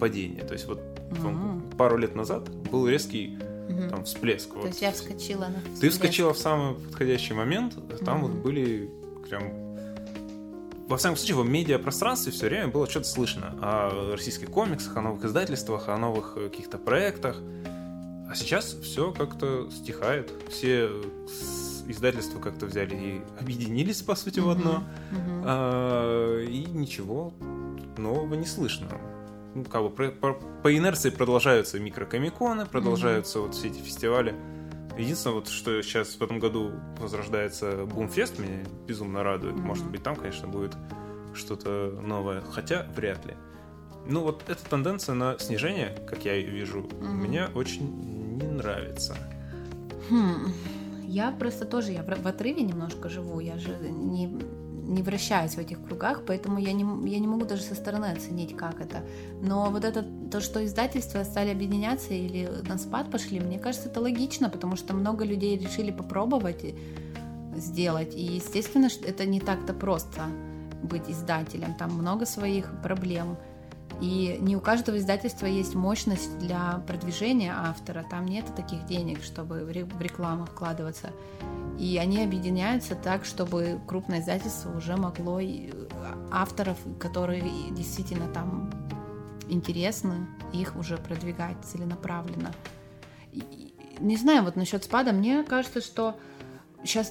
падения. 0.00 0.42
То 0.42 0.54
есть 0.54 0.66
вот 0.66 0.80
Мгм. 1.10 1.70
пару 1.76 1.96
лет 1.98 2.14
назад 2.14 2.48
был 2.70 2.86
резкий 2.88 3.36
Мгм. 3.68 3.90
там 3.90 4.04
всплеск. 4.04 4.52
То 4.52 4.60
Вот 4.60 4.66
есть 4.68 4.80
я 4.80 4.92
вскочила 4.92 5.46
на 5.48 5.60
Ты 5.60 5.70
всплеск. 5.74 5.94
вскочила 5.96 6.32
в 6.32 6.38
самый 6.38 6.74
подходящий 6.76 7.34
момент, 7.34 7.74
там 8.04 8.18
Мгм. 8.20 8.26
вот 8.32 8.42
были 8.42 8.90
прям 9.28 9.70
во 10.88 10.96
всяком 10.96 11.16
случае, 11.16 11.36
в 11.36 11.48
медиапространстве 11.48 12.32
все 12.32 12.46
время 12.48 12.66
было 12.66 12.88
что-то 12.90 13.06
слышно 13.06 13.54
о 13.62 14.10
российских 14.12 14.50
комиксах, 14.50 14.96
о 14.96 15.02
новых 15.02 15.24
издательствах, 15.24 15.88
о 15.88 15.96
новых 15.96 16.32
э, 16.36 16.48
каких-то 16.48 16.78
проектах. 16.78 17.36
А 18.28 18.34
сейчас 18.34 18.72
все 18.72 19.12
как-то 19.12 19.70
стихает. 19.70 20.32
Все 20.48 20.90
издательства 21.90 22.38
как-то 22.40 22.66
взяли 22.66 22.94
и 22.94 23.22
объединились, 23.40 24.02
по 24.02 24.14
сути, 24.14 24.40
в 24.40 24.48
одно. 24.48 24.84
Mm-hmm. 25.12 25.42
А, 25.44 26.44
и 26.44 26.64
ничего 26.66 27.32
нового 27.96 28.34
не 28.34 28.46
слышно. 28.46 28.88
Ну, 29.54 29.64
как 29.64 29.82
бы 29.82 29.90
по, 30.12 30.76
инерции 30.76 31.10
продолжаются 31.10 31.78
микрокомиконы, 31.80 32.66
продолжаются 32.66 33.38
mm-hmm. 33.38 33.46
вот 33.46 33.54
все 33.54 33.68
эти 33.68 33.78
фестивали. 33.78 34.34
Единственное, 34.98 35.36
вот, 35.36 35.48
что 35.48 35.80
сейчас 35.82 36.08
в 36.08 36.22
этом 36.22 36.38
году 36.38 36.72
возрождается 36.98 37.84
Бумфест, 37.86 38.38
меня 38.38 38.64
безумно 38.86 39.22
радует. 39.22 39.54
Mm-hmm. 39.54 39.62
Может 39.62 39.90
быть, 39.90 40.02
там, 40.02 40.16
конечно, 40.16 40.46
будет 40.48 40.76
что-то 41.34 42.00
новое, 42.02 42.42
хотя 42.42 42.86
вряд 42.94 43.24
ли. 43.26 43.34
Ну 44.06 44.22
вот 44.22 44.42
эта 44.48 44.64
тенденция 44.64 45.14
на 45.14 45.38
снижение, 45.38 45.96
как 46.08 46.24
я 46.24 46.34
ее 46.34 46.50
вижу, 46.50 46.80
mm-hmm. 46.80 47.06
мне 47.06 47.46
очень 47.54 48.38
не 48.38 48.46
нравится. 48.46 49.16
Хм. 50.08 50.52
Я 51.10 51.32
просто 51.32 51.64
тоже, 51.64 51.90
я 51.90 52.02
в 52.04 52.26
отрыве 52.26 52.62
немножко 52.62 53.08
живу, 53.08 53.40
я 53.40 53.58
же 53.58 53.76
не, 53.80 54.26
не 54.26 55.02
вращаюсь 55.02 55.54
в 55.54 55.58
этих 55.58 55.82
кругах, 55.84 56.22
поэтому 56.24 56.58
я 56.58 56.72
не, 56.72 56.84
я 57.10 57.18
не 57.18 57.26
могу 57.26 57.44
даже 57.44 57.62
со 57.62 57.74
стороны 57.74 58.12
оценить, 58.12 58.56
как 58.56 58.80
это. 58.80 59.02
Но 59.42 59.70
вот 59.70 59.84
это, 59.84 60.04
то, 60.30 60.40
что 60.40 60.64
издательства 60.64 61.24
стали 61.24 61.50
объединяться 61.50 62.14
или 62.14 62.48
на 62.68 62.78
спад 62.78 63.10
пошли, 63.10 63.40
мне 63.40 63.58
кажется, 63.58 63.88
это 63.88 64.00
логично, 64.00 64.48
потому 64.48 64.76
что 64.76 64.94
много 64.94 65.24
людей 65.24 65.58
решили 65.58 65.90
попробовать 65.90 66.76
сделать. 67.56 68.14
И, 68.14 68.22
естественно, 68.22 68.88
это 69.04 69.26
не 69.26 69.40
так-то 69.40 69.74
просто 69.74 70.22
быть 70.80 71.10
издателем. 71.10 71.74
Там 71.74 71.92
много 71.92 72.24
своих 72.24 72.70
проблем. 72.82 73.36
И 74.00 74.38
не 74.40 74.56
у 74.56 74.60
каждого 74.60 74.96
издательства 74.96 75.46
есть 75.46 75.74
мощность 75.74 76.38
для 76.38 76.82
продвижения 76.86 77.52
автора. 77.54 78.04
Там 78.08 78.26
нет 78.26 78.46
таких 78.56 78.86
денег, 78.86 79.22
чтобы 79.22 79.64
в 79.64 80.00
рекламу 80.00 80.46
вкладываться. 80.46 81.10
И 81.78 81.98
они 81.98 82.22
объединяются 82.22 82.94
так, 82.94 83.24
чтобы 83.24 83.80
крупное 83.86 84.20
издательство 84.20 84.76
уже 84.76 84.96
могло 84.96 85.40
авторов, 86.30 86.78
которые 86.98 87.42
действительно 87.70 88.28
там 88.28 88.70
интересны, 89.48 90.26
их 90.52 90.76
уже 90.76 90.96
продвигать 90.96 91.56
целенаправленно. 91.64 92.52
И, 93.32 93.74
не 93.98 94.16
знаю, 94.16 94.44
вот 94.44 94.56
насчет 94.56 94.84
спада, 94.84 95.12
мне 95.12 95.42
кажется, 95.42 95.80
что 95.80 96.16
сейчас 96.84 97.10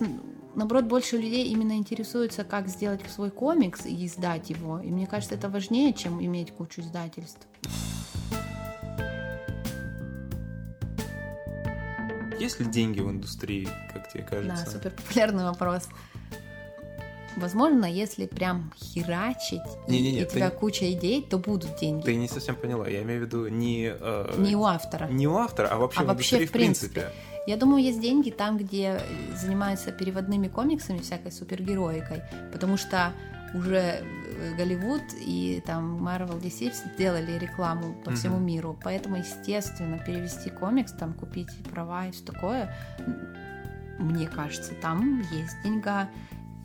наоборот, 0.56 0.86
больше 0.86 1.18
людей 1.18 1.48
именно 1.48 1.74
интересуются, 1.74 2.44
как 2.44 2.68
сделать 2.68 3.02
свой 3.10 3.32
комикс 3.32 3.86
и 3.86 4.06
издать 4.06 4.50
его. 4.50 4.80
И 4.80 4.92
мне 4.92 5.08
кажется, 5.08 5.36
это 5.36 5.50
важнее, 5.50 5.94
чем 5.94 6.24
иметь 6.24 6.52
кучу 6.52 6.82
издательств. 6.82 7.48
Есть 12.40 12.60
ли 12.60 12.66
деньги 12.66 13.02
в 13.02 13.10
индустрии, 13.10 13.68
как 13.94 14.10
тебе 14.12 14.24
кажется? 14.24 14.66
Да, 14.66 14.72
супер 14.72 14.92
популярный 14.92 15.44
вопрос. 15.44 15.90
Возможно, 17.36 17.86
если 17.86 18.26
прям 18.26 18.74
херачить, 18.78 19.62
не, 19.88 20.02
не, 20.02 20.12
не, 20.12 20.20
и 20.20 20.24
у 20.24 20.28
тебя 20.28 20.50
куча 20.50 20.92
идей, 20.92 21.22
то 21.22 21.38
будут 21.38 21.78
деньги. 21.78 22.04
Ты 22.04 22.16
не 22.16 22.28
совсем 22.28 22.56
поняла. 22.56 22.88
Я 22.88 23.02
имею 23.04 23.22
в 23.22 23.26
виду 23.26 23.48
не... 23.48 23.94
Э, 23.98 24.36
не 24.38 24.56
у 24.56 24.64
автора. 24.66 25.08
Не 25.10 25.28
у 25.28 25.38
автора, 25.38 25.68
а 25.68 25.78
вообще 25.78 26.02
а 26.02 26.04
в 26.04 26.08
вообще 26.08 26.46
в 26.46 26.52
принципе. 26.52 26.88
В 26.88 26.94
принципе. 26.94 27.12
Я 27.48 27.58
думаю, 27.58 27.84
есть 27.84 28.02
деньги 28.02 28.30
там, 28.30 28.58
где 28.58 29.02
занимаются 29.36 29.92
переводными 29.92 30.48
комиксами, 30.48 31.00
всякой 31.00 31.32
супергероикой, 31.32 32.22
потому 32.52 32.78
что 32.78 33.14
уже 33.54 34.04
э, 34.04 34.56
Голливуд 34.56 35.02
и 35.20 35.62
там 35.66 36.06
Marvel 36.08 36.40
DC 36.42 36.74
сделали 36.96 37.38
рекламу 37.38 37.96
по 38.06 38.12
всему 38.12 38.38
mm-hmm. 38.38 38.44
миру, 38.44 38.80
поэтому, 38.84 39.18
естественно, 39.18 39.98
перевести 39.98 40.50
комикс, 40.50 40.92
там 40.92 41.14
купить 41.14 41.50
права 41.72 42.08
и 42.08 42.12
все 42.12 42.24
такое, 42.26 42.76
мне 43.98 44.28
кажется, 44.28 44.74
там 44.82 45.22
есть 45.32 45.62
деньга, 45.64 46.10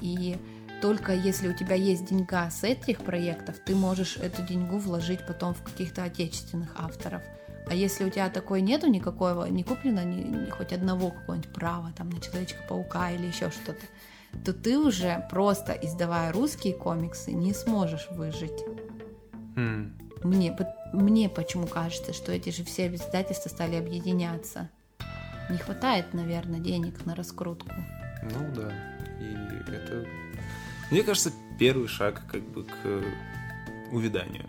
и 0.01 0.37
только 0.81 1.15
если 1.15 1.49
у 1.49 1.55
тебя 1.55 1.75
есть 1.75 2.07
деньга 2.07 2.51
с 2.51 2.63
этих 2.63 2.99
проектов, 2.99 3.57
ты 3.65 3.75
можешь 3.75 4.17
эту 4.19 4.43
деньгу 4.43 4.79
вложить 4.79 5.27
потом 5.27 5.55
в 5.55 5.63
каких-то 5.63 6.05
отечественных 6.05 6.75
авторов. 6.77 7.23
А 7.67 7.75
если 7.75 8.05
у 8.05 8.11
тебя 8.11 8.29
такой 8.29 8.61
нету 8.61 8.89
никакого, 8.89 9.47
не 9.47 9.65
куплено 9.65 10.05
ни, 10.05 10.23
ни 10.23 10.51
хоть 10.51 10.73
одного 10.73 11.11
какого-нибудь 11.11 11.53
права 11.53 11.93
там 11.97 12.11
на 12.11 12.21
Человечка-паука 12.21 13.11
или 13.13 13.27
еще 13.27 13.51
что-то, 13.51 13.81
то 14.45 14.53
ты 14.53 14.79
уже 14.79 15.27
просто 15.31 15.73
издавая 15.73 16.33
русские 16.33 16.75
комиксы 16.75 17.33
не 17.33 17.55
сможешь 17.55 18.09
выжить. 18.11 18.65
Mm. 19.57 19.93
Мне, 20.25 20.57
мне 20.93 21.29
почему 21.29 21.67
кажется, 21.67 22.13
что 22.13 22.33
эти 22.33 22.51
же 22.51 22.65
все 22.65 22.93
издательства 22.93 23.49
стали 23.49 23.77
объединяться. 23.77 24.71
Не 25.51 25.59
хватает, 25.59 26.15
наверное, 26.15 26.61
денег 26.61 27.05
на 27.05 27.15
раскрутку. 27.15 27.75
Ну 28.23 28.55
да. 28.55 28.73
И 29.21 29.71
это, 29.71 30.07
мне 30.91 31.03
кажется, 31.03 31.31
первый 31.59 31.89
шаг 31.89 32.23
как 32.31 32.43
бы 32.43 32.65
к 32.65 33.05
увяданию. 33.93 34.49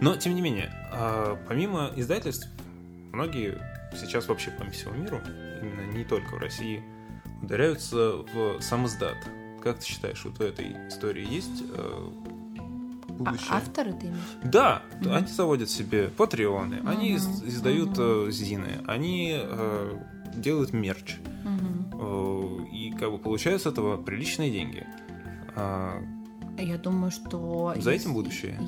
Но, 0.00 0.16
тем 0.16 0.34
не 0.34 0.42
менее, 0.42 0.70
а, 0.92 1.38
помимо 1.48 1.90
издательств, 1.96 2.48
многие 3.12 3.58
сейчас 3.94 4.28
вообще 4.28 4.50
по 4.50 4.64
всему 4.70 4.94
миру, 4.94 5.20
именно 5.62 5.92
не 5.92 6.04
только 6.04 6.34
в 6.34 6.38
России, 6.38 6.82
ударяются 7.42 8.18
в 8.32 8.60
сам 8.60 8.86
издат. 8.86 9.16
Как 9.62 9.78
ты 9.78 9.86
считаешь, 9.86 10.24
вот 10.24 10.38
в 10.38 10.40
этой 10.40 10.72
истории 10.88 11.26
есть 11.26 11.62
э, 11.72 12.08
будущее? 13.08 13.48
А 13.50 13.56
авторы 13.56 13.92
ты 13.92 14.06
имеешь? 14.06 14.38
Да, 14.44 14.82
mm-hmm. 15.00 15.16
они 15.16 15.26
заводят 15.26 15.70
себе 15.70 16.08
патреоны, 16.08 16.74
mm-hmm. 16.74 16.90
они 16.90 17.16
издают 17.16 17.98
mm-hmm. 17.98 18.30
зины, 18.30 18.84
они 18.86 19.36
э, 19.40 19.98
делают 20.34 20.72
мерч. 20.72 21.16
Mm-hmm. 21.44 22.70
и 22.70 22.90
как 22.98 23.12
бы 23.12 23.18
получают 23.18 23.62
с 23.62 23.66
этого 23.66 23.96
приличные 24.02 24.50
деньги. 24.50 24.84
А, 25.54 26.02
Я 26.58 26.76
думаю, 26.76 27.10
что... 27.10 27.72
За 27.78 27.92
этим 27.92 28.14
будущее? 28.14 28.58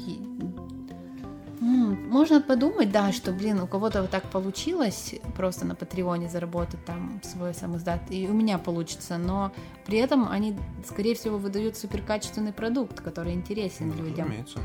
Можно 1.61 2.41
подумать, 2.41 2.93
да, 2.93 3.13
что, 3.13 3.33
блин, 3.33 3.61
у 3.61 3.67
кого-то 3.67 4.03
вот 4.03 4.11
так 4.11 4.31
получилось 4.31 5.15
просто 5.37 5.65
на 5.65 5.75
Патреоне 5.75 6.29
заработать 6.29 6.85
там 6.85 7.21
свой 7.25 7.55
сам 7.55 7.77
издат, 7.77 8.01
и 8.11 8.29
у 8.29 8.33
меня 8.33 8.59
получится, 8.59 9.19
но 9.19 9.53
при 9.85 9.99
этом 9.99 10.29
они, 10.29 10.57
скорее 10.87 11.15
всего, 11.15 11.39
выдают 11.39 11.77
суперкачественный 11.77 12.53
продукт, 12.53 13.01
который 13.01 13.33
интересен 13.33 13.89
ну, 13.89 14.05
людям. 14.05 14.27
Разумеется. 14.27 14.61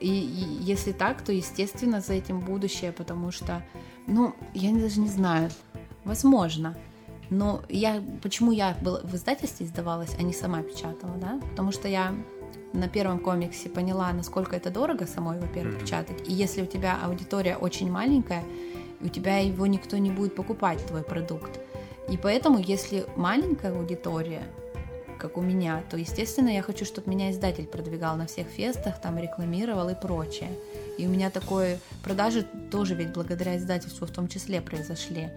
И, 0.00 0.08
и 0.08 0.62
если 0.64 0.90
так, 0.90 1.22
то, 1.22 1.32
естественно, 1.32 2.00
за 2.00 2.14
этим 2.14 2.40
будущее, 2.40 2.90
потому 2.90 3.30
что, 3.30 3.62
ну, 4.08 4.34
я 4.52 4.72
даже 4.72 4.98
не 4.98 5.08
знаю, 5.08 5.50
возможно. 6.04 6.76
Но 7.32 7.62
я, 7.70 8.02
почему 8.22 8.52
я 8.52 8.76
был 8.82 8.98
в 9.02 9.14
издательстве 9.14 9.64
издавалась, 9.64 10.14
а 10.18 10.22
не 10.22 10.34
сама 10.34 10.62
печатала, 10.62 11.14
да? 11.16 11.40
Потому 11.50 11.72
что 11.72 11.88
я 11.88 12.14
на 12.74 12.88
первом 12.88 13.18
комиксе 13.18 13.70
поняла, 13.70 14.12
насколько 14.12 14.54
это 14.54 14.70
дорого 14.70 15.06
самой, 15.06 15.38
во-первых, 15.40 15.76
mm-hmm. 15.76 15.80
печатать. 15.80 16.28
И 16.28 16.32
если 16.32 16.60
у 16.62 16.66
тебя 16.66 16.98
аудитория 17.02 17.56
очень 17.56 17.90
маленькая, 17.90 18.44
у 19.00 19.08
тебя 19.08 19.38
его 19.38 19.66
никто 19.66 19.96
не 19.96 20.10
будет 20.10 20.34
покупать, 20.34 20.84
твой 20.86 21.02
продукт. 21.02 21.58
И 22.10 22.18
поэтому, 22.18 22.58
если 22.58 23.06
маленькая 23.16 23.72
аудитория, 23.72 24.42
как 25.18 25.38
у 25.38 25.40
меня, 25.40 25.82
то, 25.88 25.96
естественно, 25.96 26.50
я 26.50 26.60
хочу, 26.60 26.84
чтобы 26.84 27.10
меня 27.10 27.30
издатель 27.30 27.66
продвигал 27.66 28.16
на 28.16 28.26
всех 28.26 28.46
фестах, 28.46 29.00
там 29.00 29.16
рекламировал 29.18 29.88
и 29.88 29.94
прочее. 29.94 30.50
И 30.98 31.06
у 31.06 31.08
меня 31.08 31.30
такое 31.30 31.78
продажи 32.04 32.44
тоже 32.70 32.94
ведь 32.94 33.14
благодаря 33.14 33.56
издательству 33.56 34.06
в 34.06 34.10
том 34.10 34.28
числе 34.28 34.60
произошли. 34.60 35.30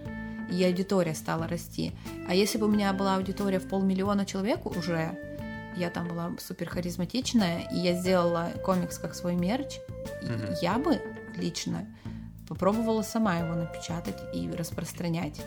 И 0.50 0.64
аудитория 0.64 1.14
стала 1.14 1.48
расти. 1.48 1.92
А 2.28 2.34
если 2.34 2.58
бы 2.58 2.66
у 2.66 2.70
меня 2.70 2.92
была 2.92 3.16
аудитория 3.16 3.58
в 3.58 3.68
полмиллиона 3.68 4.24
человек 4.24 4.64
уже, 4.66 5.18
я 5.76 5.90
там 5.90 6.08
была 6.08 6.32
супер 6.38 6.68
харизматичная, 6.68 7.68
и 7.72 7.76
я 7.76 7.94
сделала 7.94 8.52
комикс 8.64 8.98
как 8.98 9.14
свой 9.14 9.34
мерч, 9.34 9.78
mm 10.22 10.58
я 10.62 10.78
бы 10.78 11.00
лично 11.36 11.86
попробовала 12.48 13.02
сама 13.02 13.38
его 13.38 13.54
напечатать 13.54 14.18
и 14.32 14.48
распространять. 14.50 15.40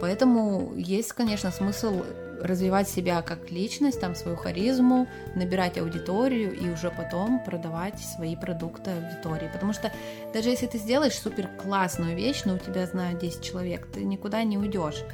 Поэтому 0.00 0.74
есть, 0.76 1.12
конечно, 1.12 1.50
смысл 1.50 2.02
развивать 2.42 2.88
себя 2.88 3.22
как 3.22 3.50
личность, 3.50 4.00
там 4.00 4.14
свою 4.14 4.36
харизму, 4.36 5.08
набирать 5.34 5.78
аудиторию 5.78 6.54
и 6.54 6.68
уже 6.70 6.90
потом 6.90 7.42
продавать 7.42 7.98
свои 7.98 8.36
продукты 8.36 8.90
аудитории. 8.90 9.50
Потому 9.52 9.72
что 9.72 9.92
даже 10.32 10.50
если 10.50 10.66
ты 10.66 10.78
сделаешь 10.78 11.14
супер 11.14 11.48
классную 11.62 12.16
вещь, 12.16 12.42
но 12.44 12.54
у 12.54 12.58
тебя 12.58 12.86
знают 12.86 13.20
10 13.20 13.42
человек, 13.42 13.86
ты 13.92 14.04
никуда 14.04 14.42
не 14.44 14.58
уйдешь 14.58 15.04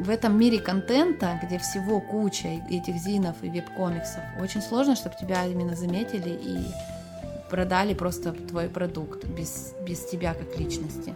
в 0.00 0.08
этом 0.08 0.38
мире 0.38 0.58
контента, 0.58 1.38
где 1.42 1.58
всего 1.58 2.00
куча 2.00 2.48
этих 2.70 2.96
зинов 2.96 3.36
и 3.42 3.50
веб-комиксов, 3.50 4.22
очень 4.40 4.62
сложно, 4.62 4.96
чтобы 4.96 5.14
тебя 5.20 5.44
именно 5.44 5.76
заметили 5.76 6.30
и 6.30 6.58
продали 7.50 7.92
просто 7.92 8.32
твой 8.32 8.68
продукт 8.68 9.24
без, 9.26 9.74
без 9.86 10.06
тебя 10.06 10.32
как 10.34 10.58
личности. 10.58 11.14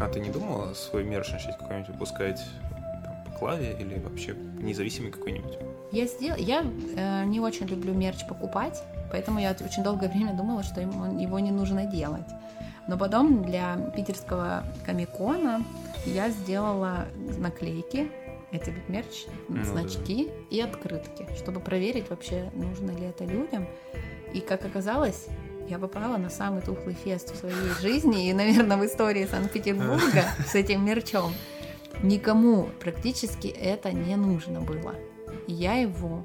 А 0.00 0.08
ты 0.08 0.20
не 0.20 0.30
думала 0.30 0.74
свой 0.74 1.02
мерч 1.02 1.32
начать 1.32 1.58
какой-нибудь 1.58 1.90
выпускать 1.90 2.40
там, 3.04 3.24
по 3.24 3.38
Клаве 3.38 3.76
или 3.80 3.98
вообще 3.98 4.34
независимый 4.60 5.10
какой-нибудь? 5.10 5.58
Я 5.90 6.06
сделал, 6.06 6.38
я 6.38 6.64
э, 6.96 7.24
не 7.24 7.40
очень 7.40 7.66
люблю 7.66 7.92
мерч 7.94 8.24
покупать, 8.28 8.82
поэтому 9.10 9.40
я 9.40 9.56
очень 9.60 9.82
долгое 9.82 10.08
время 10.12 10.34
думала, 10.34 10.62
что 10.62 10.80
ему, 10.80 11.20
его 11.20 11.40
не 11.40 11.50
нужно 11.50 11.86
делать. 11.86 12.28
Но 12.86 12.96
потом 12.96 13.44
для 13.44 13.76
питерского 13.96 14.62
комикона 14.86 15.62
я 16.06 16.30
сделала 16.30 17.06
наклейки, 17.36 18.10
это 18.52 18.70
ведь 18.70 18.88
мерч, 18.88 19.26
ну, 19.48 19.62
значки 19.64 20.26
да. 20.26 20.56
и 20.56 20.60
открытки, 20.60 21.26
чтобы 21.36 21.60
проверить 21.60 22.08
вообще, 22.08 22.50
нужно 22.54 22.92
ли 22.92 23.06
это 23.06 23.24
людям. 23.24 23.66
И 24.32 24.40
как 24.40 24.64
оказалось, 24.64 25.26
я 25.68 25.78
попала 25.78 26.16
на 26.16 26.30
самый 26.30 26.62
тухлый 26.62 26.94
фест 26.94 27.34
в 27.34 27.38
своей 27.38 27.70
жизни 27.80 28.28
и, 28.28 28.32
наверное, 28.32 28.76
в 28.76 28.86
истории 28.86 29.26
Санкт-Петербурга 29.26 30.24
с 30.46 30.54
этим 30.54 30.84
мерчом. 30.84 31.32
Никому 32.02 32.68
практически 32.80 33.48
это 33.48 33.92
не 33.92 34.16
нужно 34.16 34.60
было. 34.60 34.94
Я 35.46 35.74
его, 35.74 36.24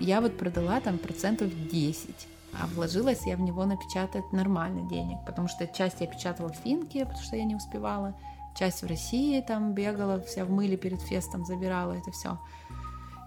я 0.00 0.20
вот 0.20 0.36
продала 0.36 0.80
там 0.80 0.98
процентов 0.98 1.50
10 1.70 2.28
а 2.60 2.66
вложилась 2.68 3.26
я 3.26 3.36
в 3.36 3.40
него 3.40 3.64
напечатать 3.64 4.32
нормально 4.32 4.88
денег, 4.88 5.18
потому 5.26 5.48
что 5.48 5.66
часть 5.66 6.00
я 6.00 6.06
печатала 6.06 6.52
в 6.52 6.56
Финке, 6.56 7.04
потому 7.04 7.22
что 7.22 7.36
я 7.36 7.44
не 7.44 7.56
успевала, 7.56 8.14
часть 8.54 8.82
в 8.82 8.86
России 8.86 9.40
там 9.40 9.72
бегала, 9.72 10.20
вся 10.20 10.44
в 10.44 10.50
мыле 10.50 10.76
перед 10.76 11.00
фестом 11.02 11.44
забирала 11.44 11.92
это 11.92 12.10
все. 12.12 12.38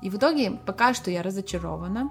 И 0.01 0.09
в 0.09 0.15
итоге 0.15 0.51
пока 0.51 0.93
что 0.93 1.11
я 1.11 1.23
разочарована. 1.23 2.09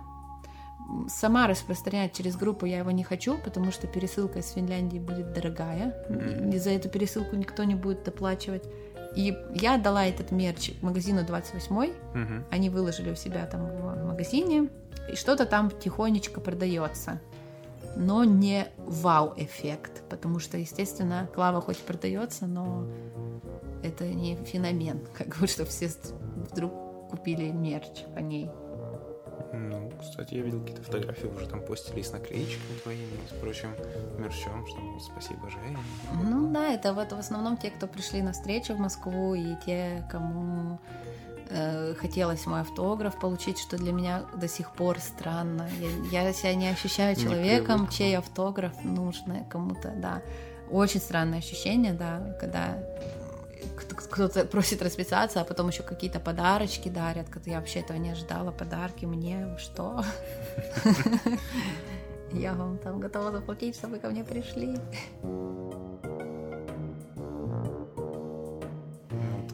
Сама 1.09 1.47
распространять 1.47 2.13
через 2.13 2.37
группу 2.37 2.67
я 2.67 2.79
его 2.79 2.91
не 2.91 3.03
хочу, 3.03 3.39
потому 3.39 3.73
что 3.73 3.87
пересылка 3.87 4.39
из 4.39 4.51
Финляндии 4.51 4.99
будет 4.99 5.33
дорогая. 5.33 5.95
И 6.53 6.59
за 6.59 6.71
эту 6.71 6.89
пересылку 6.89 7.37
никто 7.37 7.65
не 7.65 7.75
будет 7.75 8.05
доплачивать. 8.05 8.65
И 9.17 9.35
я 9.55 9.77
отдала 9.77 10.05
этот 10.05 10.31
мерч 10.31 10.73
магазину 10.83 11.25
28 11.25 11.75
угу. 11.75 11.91
Они 12.51 12.69
выложили 12.69 13.11
у 13.11 13.15
себя 13.15 13.47
там 13.47 13.67
в 13.67 14.05
магазине 14.05 14.69
и 15.11 15.17
что-то 15.17 15.47
там 15.47 15.71
тихонечко 15.71 16.41
продается. 16.41 17.21
Но 17.97 18.25
не 18.25 18.69
вау-эффект, 18.77 20.03
потому 20.11 20.39
что, 20.39 20.59
естественно, 20.59 21.31
Клава 21.35 21.63
хоть 21.63 21.79
продается, 21.79 22.47
но 22.47 22.87
это 23.83 24.05
не 24.05 24.37
феномен, 24.37 25.01
как 25.15 25.39
бы, 25.39 25.47
что 25.47 25.65
все 25.65 25.89
вдруг 26.53 27.09
купили 27.09 27.51
мерч 27.51 28.05
по 28.15 28.19
ней. 28.19 28.51
Кстати, 30.01 30.35
я 30.35 30.43
видел 30.43 30.61
какие-то 30.61 30.83
фотографии, 30.83 31.27
уже 31.27 31.47
там 31.47 31.61
постили 31.61 32.03
с 32.03 32.13
наклеечками 32.13 32.79
твоими, 32.83 33.19
с 33.29 33.41
прочим 33.41 33.75
мерчом, 34.19 34.67
что 34.67 34.79
ну, 34.79 35.01
спасибо, 35.01 35.51
Женя. 35.51 35.79
Ну 36.23 36.53
да, 36.53 36.73
это 36.73 36.93
вот 36.93 37.13
в 37.13 37.19
основном 37.19 37.57
те, 37.57 37.71
кто 37.71 37.87
пришли 37.87 38.23
на 38.23 38.33
встречу 38.33 38.75
в 38.75 38.79
Москву, 38.79 39.35
и 39.35 39.55
те, 39.65 40.07
кому 40.11 40.79
Э, 41.49 41.95
хотелось 41.95 42.45
мой 42.47 42.61
автограф 42.61 43.19
получить, 43.19 43.59
что 43.59 43.77
для 43.77 43.93
меня 43.93 44.23
до 44.35 44.49
сих 44.49 44.73
пор 44.73 44.99
странно. 44.99 45.69
Я, 46.11 46.23
я 46.23 46.33
себя 46.33 46.55
не 46.55 46.69
ощущаю 46.69 47.15
человеком, 47.15 47.83
не 47.83 47.91
чей 47.91 48.19
автограф 48.19 48.73
нужно 48.83 49.45
кому-то, 49.49 49.93
да. 49.97 50.23
Очень 50.71 51.01
странное 51.01 51.39
ощущение, 51.39 51.93
да, 51.93 52.37
когда 52.41 52.79
кто-то 53.75 54.45
просит 54.45 54.83
расписаться, 54.83 55.41
а 55.41 55.45
потом 55.45 55.69
еще 55.69 55.83
какие-то 55.83 56.21
подарочки 56.21 56.89
дарят, 56.89 57.27
я 57.47 57.59
вообще 57.59 57.81
этого 57.81 57.97
не 57.97 58.11
ожидала, 58.11 58.51
подарки 58.51 59.05
мне, 59.05 59.57
что? 59.59 60.05
Я 62.33 62.55
вам 62.55 62.77
там 62.79 62.99
готова 62.99 63.31
заплатить, 63.31 63.77
чтобы 63.77 63.99
ко 63.99 64.09
мне 64.09 64.25
пришли. 64.25 64.77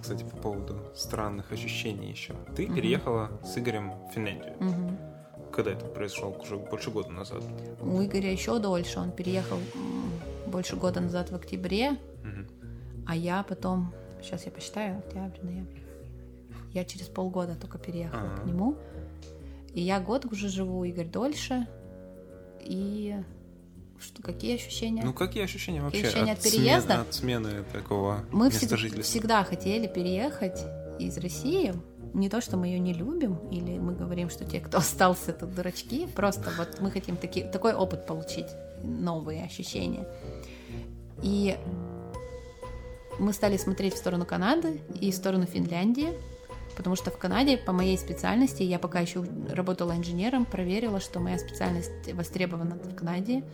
кстати, 0.02 0.24
по 0.24 0.36
поводу 0.36 0.76
странных 0.94 1.52
ощущений 1.52 2.10
еще. 2.10 2.34
Ты 2.56 2.66
угу. 2.66 2.74
переехала 2.74 3.30
с 3.44 3.56
Игорем 3.56 3.92
в 4.08 4.12
Финляндию. 4.12 4.54
Угу. 4.60 5.52
Когда 5.52 5.70
это 5.72 5.86
произошло? 5.86 6.36
Уже 6.42 6.56
больше 6.56 6.90
года 6.90 7.10
назад. 7.10 7.42
У 7.80 8.02
Игоря 8.02 8.30
еще 8.30 8.58
дольше. 8.58 8.98
Он 8.98 9.12
переехал 9.12 9.58
больше 10.46 10.76
года 10.76 11.00
назад 11.00 11.30
в 11.30 11.34
октябре, 11.34 11.92
угу. 11.92 12.46
а 13.06 13.16
я 13.16 13.42
потом, 13.42 13.94
сейчас 14.22 14.46
я 14.46 14.52
посчитаю, 14.52 14.98
октябрь, 14.98 15.38
ноябрь. 15.42 15.80
Я 16.72 16.84
через 16.84 17.06
полгода 17.06 17.54
только 17.54 17.78
переехала 17.78 18.22
А-а-а. 18.22 18.40
к 18.40 18.46
нему. 18.46 18.76
И 19.74 19.80
я 19.80 20.00
год 20.00 20.24
уже 20.26 20.48
живу, 20.48 20.84
Игорь 20.84 21.08
дольше. 21.08 21.66
И 22.60 23.16
что, 23.98 24.22
какие 24.22 24.56
ощущения? 24.56 25.02
Ну, 25.04 25.12
какие 25.12 25.44
ощущения 25.44 25.80
вообще? 25.80 26.02
Какие 26.02 26.10
ощущения 26.10 26.32
от, 26.32 26.38
от 26.38 26.44
переезда? 26.44 26.88
Смены, 26.88 27.00
от 27.00 27.14
смены 27.14 27.64
такого 27.72 28.24
Мы 28.30 28.50
всегда, 28.50 29.02
всегда 29.02 29.44
хотели 29.44 29.86
переехать 29.86 30.60
из 30.98 31.16
России. 31.18 31.74
Не 32.14 32.28
то, 32.28 32.40
что 32.40 32.56
мы 32.56 32.66
ее 32.66 32.78
не 32.78 32.92
любим, 32.92 33.36
или 33.50 33.78
мы 33.78 33.94
говорим, 33.94 34.28
что 34.28 34.44
те, 34.44 34.60
кто 34.60 34.78
остался, 34.78 35.32
тут 35.32 35.54
дурачки. 35.54 36.06
Просто 36.06 36.50
вот 36.56 36.80
мы 36.80 36.90
хотим 36.90 37.16
таки, 37.16 37.44
такой 37.44 37.74
опыт 37.74 38.06
получить, 38.06 38.48
новые 38.82 39.44
ощущения. 39.44 40.06
И 41.22 41.56
мы 43.18 43.32
стали 43.32 43.56
смотреть 43.56 43.94
в 43.94 43.98
сторону 43.98 44.24
Канады 44.24 44.80
и 45.00 45.10
в 45.10 45.14
сторону 45.14 45.46
Финляндии 45.46 46.14
потому 46.76 46.96
что 46.96 47.10
в 47.10 47.18
Канаде 47.18 47.56
по 47.58 47.72
моей 47.72 47.98
специальности, 47.98 48.62
я 48.62 48.78
пока 48.78 49.00
еще 49.00 49.24
работала 49.50 49.92
инженером, 49.92 50.44
проверила, 50.44 51.00
что 51.00 51.20
моя 51.20 51.38
специальность 51.38 52.12
востребована 52.12 52.76
в 52.76 52.94
Канаде, 52.94 53.44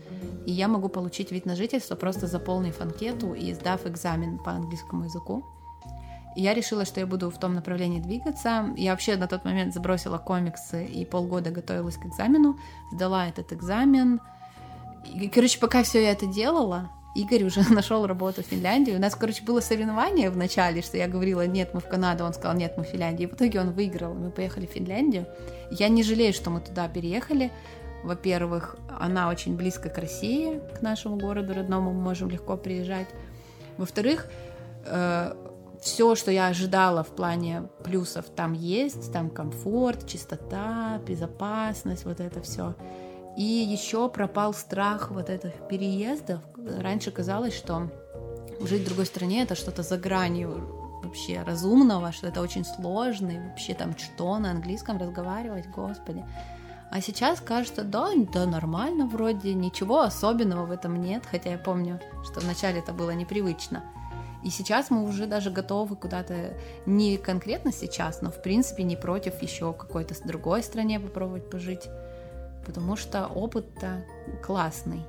и 0.47 0.53
я 0.53 0.69
могу 0.69 0.89
получить 0.89 1.31
вид 1.33 1.47
на 1.47 1.57
жительство, 1.57 1.95
просто 1.95 2.27
заполнив 2.27 2.81
анкету 2.81 3.35
и 3.35 3.53
сдав 3.53 3.87
экзамен 3.87 4.39
по 4.39 4.53
английскому 4.53 5.05
языку. 5.05 5.45
Я 6.37 6.55
решила, 6.55 6.85
что 6.85 7.01
я 7.01 7.07
буду 7.07 7.31
в 7.31 7.41
том 7.41 7.55
направлении 7.55 8.01
двигаться. 8.01 8.73
Я 8.77 8.93
вообще 8.93 9.17
на 9.17 9.27
тот 9.27 9.45
момент 9.45 9.75
забросила 9.75 10.19
комиксы 10.19 10.85
и 10.85 11.05
полгода 11.05 11.51
готовилась 11.51 11.97
к 11.97 12.07
экзамену, 12.07 12.59
сдала 12.93 13.27
этот 13.27 13.53
экзамен. 13.53 14.21
И, 15.05 15.29
короче, 15.29 15.59
пока 15.59 15.83
все 15.83 16.03
я 16.03 16.13
это 16.13 16.27
делала, 16.27 16.91
Игорь 17.15 17.45
уже 17.45 17.63
нашел 17.73 18.07
работу 18.07 18.43
в 18.43 18.47
Финляндии. 18.47 18.93
У 18.93 18.99
нас, 18.99 19.15
короче, 19.15 19.43
было 19.43 19.61
соревнование 19.61 20.31
в 20.31 20.37
начале, 20.37 20.83
что 20.83 20.97
я 20.97 21.09
говорила, 21.09 21.47
нет, 21.47 21.75
мы 21.75 21.81
в 21.81 21.89
Канаду, 21.89 22.25
он 22.25 22.33
сказал, 22.33 22.57
нет, 22.57 22.75
мы 22.77 22.85
в 22.85 22.89
Финляндии. 22.89 23.25
И 23.25 23.27
в 23.27 23.35
итоге 23.35 23.61
он 23.61 23.71
выиграл, 23.73 24.15
мы 24.15 24.31
поехали 24.31 24.67
в 24.67 24.71
Финляндию. 24.71 25.27
Я 25.71 25.89
не 25.89 26.03
жалею, 26.03 26.33
что 26.33 26.51
мы 26.51 26.61
туда 26.61 26.89
переехали. 26.89 27.51
Во-первых, 28.05 28.77
она 29.01 29.29
очень 29.29 29.57
близко 29.57 29.89
к 29.89 29.99
России, 29.99 30.61
к 30.79 30.83
нашему 30.83 31.17
городу 31.17 31.55
родному, 31.55 31.93
мы 31.93 32.01
можем 32.01 32.31
легко 32.31 32.57
приезжать. 32.57 33.09
Во-вторых, 33.77 34.29
э, 34.87 35.35
все, 35.81 36.15
что 36.15 36.31
я 36.31 36.49
ожидала 36.49 37.03
в 37.03 37.09
плане 37.09 37.69
плюсов, 37.85 38.27
там 38.35 38.53
есть, 38.53 39.13
там 39.13 39.31
комфорт, 39.31 40.07
чистота, 40.07 41.01
безопасность, 41.07 42.05
вот 42.05 42.21
это 42.21 42.41
все. 42.41 42.75
И 43.39 43.45
еще 43.45 44.09
пропал 44.09 44.53
страх 44.53 45.13
вот 45.13 45.31
этих 45.31 45.53
переездов. 45.69 46.41
Раньше 46.81 47.13
казалось, 47.13 47.55
что 47.55 47.89
жить 48.61 48.83
в 48.83 48.87
другой 48.87 49.07
стране 49.07 49.45
это 49.45 49.55
что-то 49.55 49.85
за 49.85 49.97
гранью 49.97 51.01
вообще 51.05 51.43
разумного, 51.43 52.11
что 52.11 52.27
это 52.27 52.41
очень 52.41 52.65
сложно, 52.65 53.31
и 53.31 53.39
вообще 53.39 53.75
там 53.75 53.97
что 53.97 54.37
на 54.39 54.51
английском 54.51 54.99
разговаривать, 54.99 55.71
господи. 55.71 56.25
А 56.91 57.01
сейчас 57.01 57.41
кажется, 57.41 57.85
да, 57.85 58.11
да, 58.33 58.45
нормально 58.45 59.07
вроде, 59.07 59.55
ничего 59.55 60.01
особенного 60.01 60.67
в 60.67 60.73
этом 60.73 61.01
нет, 61.01 61.23
хотя 61.25 61.51
я 61.51 61.59
помню, 61.59 62.01
что 62.25 62.41
вначале 62.41 62.81
это 62.81 62.93
было 62.93 63.13
непривычно. 63.13 63.85
И 64.43 64.51
сейчас 64.51 64.91
мы 64.91 65.05
уже 65.05 65.27
даже 65.27 65.53
готовы 65.53 65.95
куда-то, 65.95 66.55
не 66.87 67.17
конкретно 67.19 67.71
сейчас, 67.71 68.21
но 68.21 68.33
в 68.33 68.43
принципе 68.43 68.83
не 68.83 68.97
против 68.97 69.41
еще 69.43 69.73
какой-то 69.73 70.17
другой 70.27 70.65
стране 70.65 70.99
попробовать 70.99 71.49
пожить 71.49 71.89
потому 72.69 72.97
что 72.97 73.27
опыт-то 73.27 74.05
классный. 74.43 75.01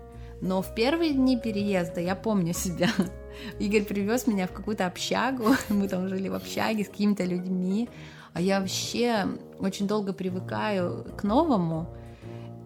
Но 0.41 0.61
в 0.61 0.73
первые 0.73 1.13
дни 1.13 1.37
переезда 1.37 1.99
я 1.99 2.15
помню 2.15 2.53
себя. 2.53 2.87
Игорь 3.59 3.83
привез 3.83 4.25
меня 4.25 4.47
в 4.47 4.53
какую-то 4.53 4.85
общагу, 4.85 5.49
мы 5.69 5.89
там 5.89 6.07
жили 6.07 6.29
в 6.29 6.33
общаге 6.33 6.85
с 6.85 6.87
какими-то 6.87 7.25
людьми, 7.25 7.89
а 8.33 8.39
я 8.39 8.61
вообще 8.61 9.27
очень 9.59 9.87
долго 9.87 10.13
привыкаю 10.13 11.05
к 11.17 11.23
новому 11.23 11.87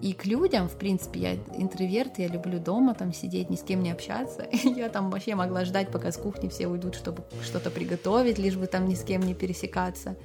и 0.03 0.11
к 0.11 0.25
людям, 0.25 0.67
в 0.67 0.75
принципе, 0.75 1.19
я 1.21 1.33
интроверт, 1.57 2.19
я 2.19 2.27
люблю 2.27 2.59
дома 2.59 2.93
там 2.93 3.13
сидеть, 3.13 3.49
ни 3.49 3.55
с 3.55 3.63
кем 3.63 3.81
не 3.81 3.89
общаться. 3.89 4.45
Я 4.63 4.89
там 4.89 5.09
вообще 5.09 5.33
могла 5.33 5.63
ждать, 5.63 5.93
пока 5.93 6.11
с 6.11 6.17
кухни 6.17 6.49
все 6.49 6.67
уйдут, 6.67 6.95
чтобы 6.95 7.23
что-то 7.41 7.71
приготовить, 7.71 8.37
лишь 8.37 8.57
бы 8.57 8.67
там 8.67 8.85
ни 8.85 8.95
с 8.95 9.03
кем 9.03 9.21
не 9.21 9.33
пересекаться. 9.33 10.17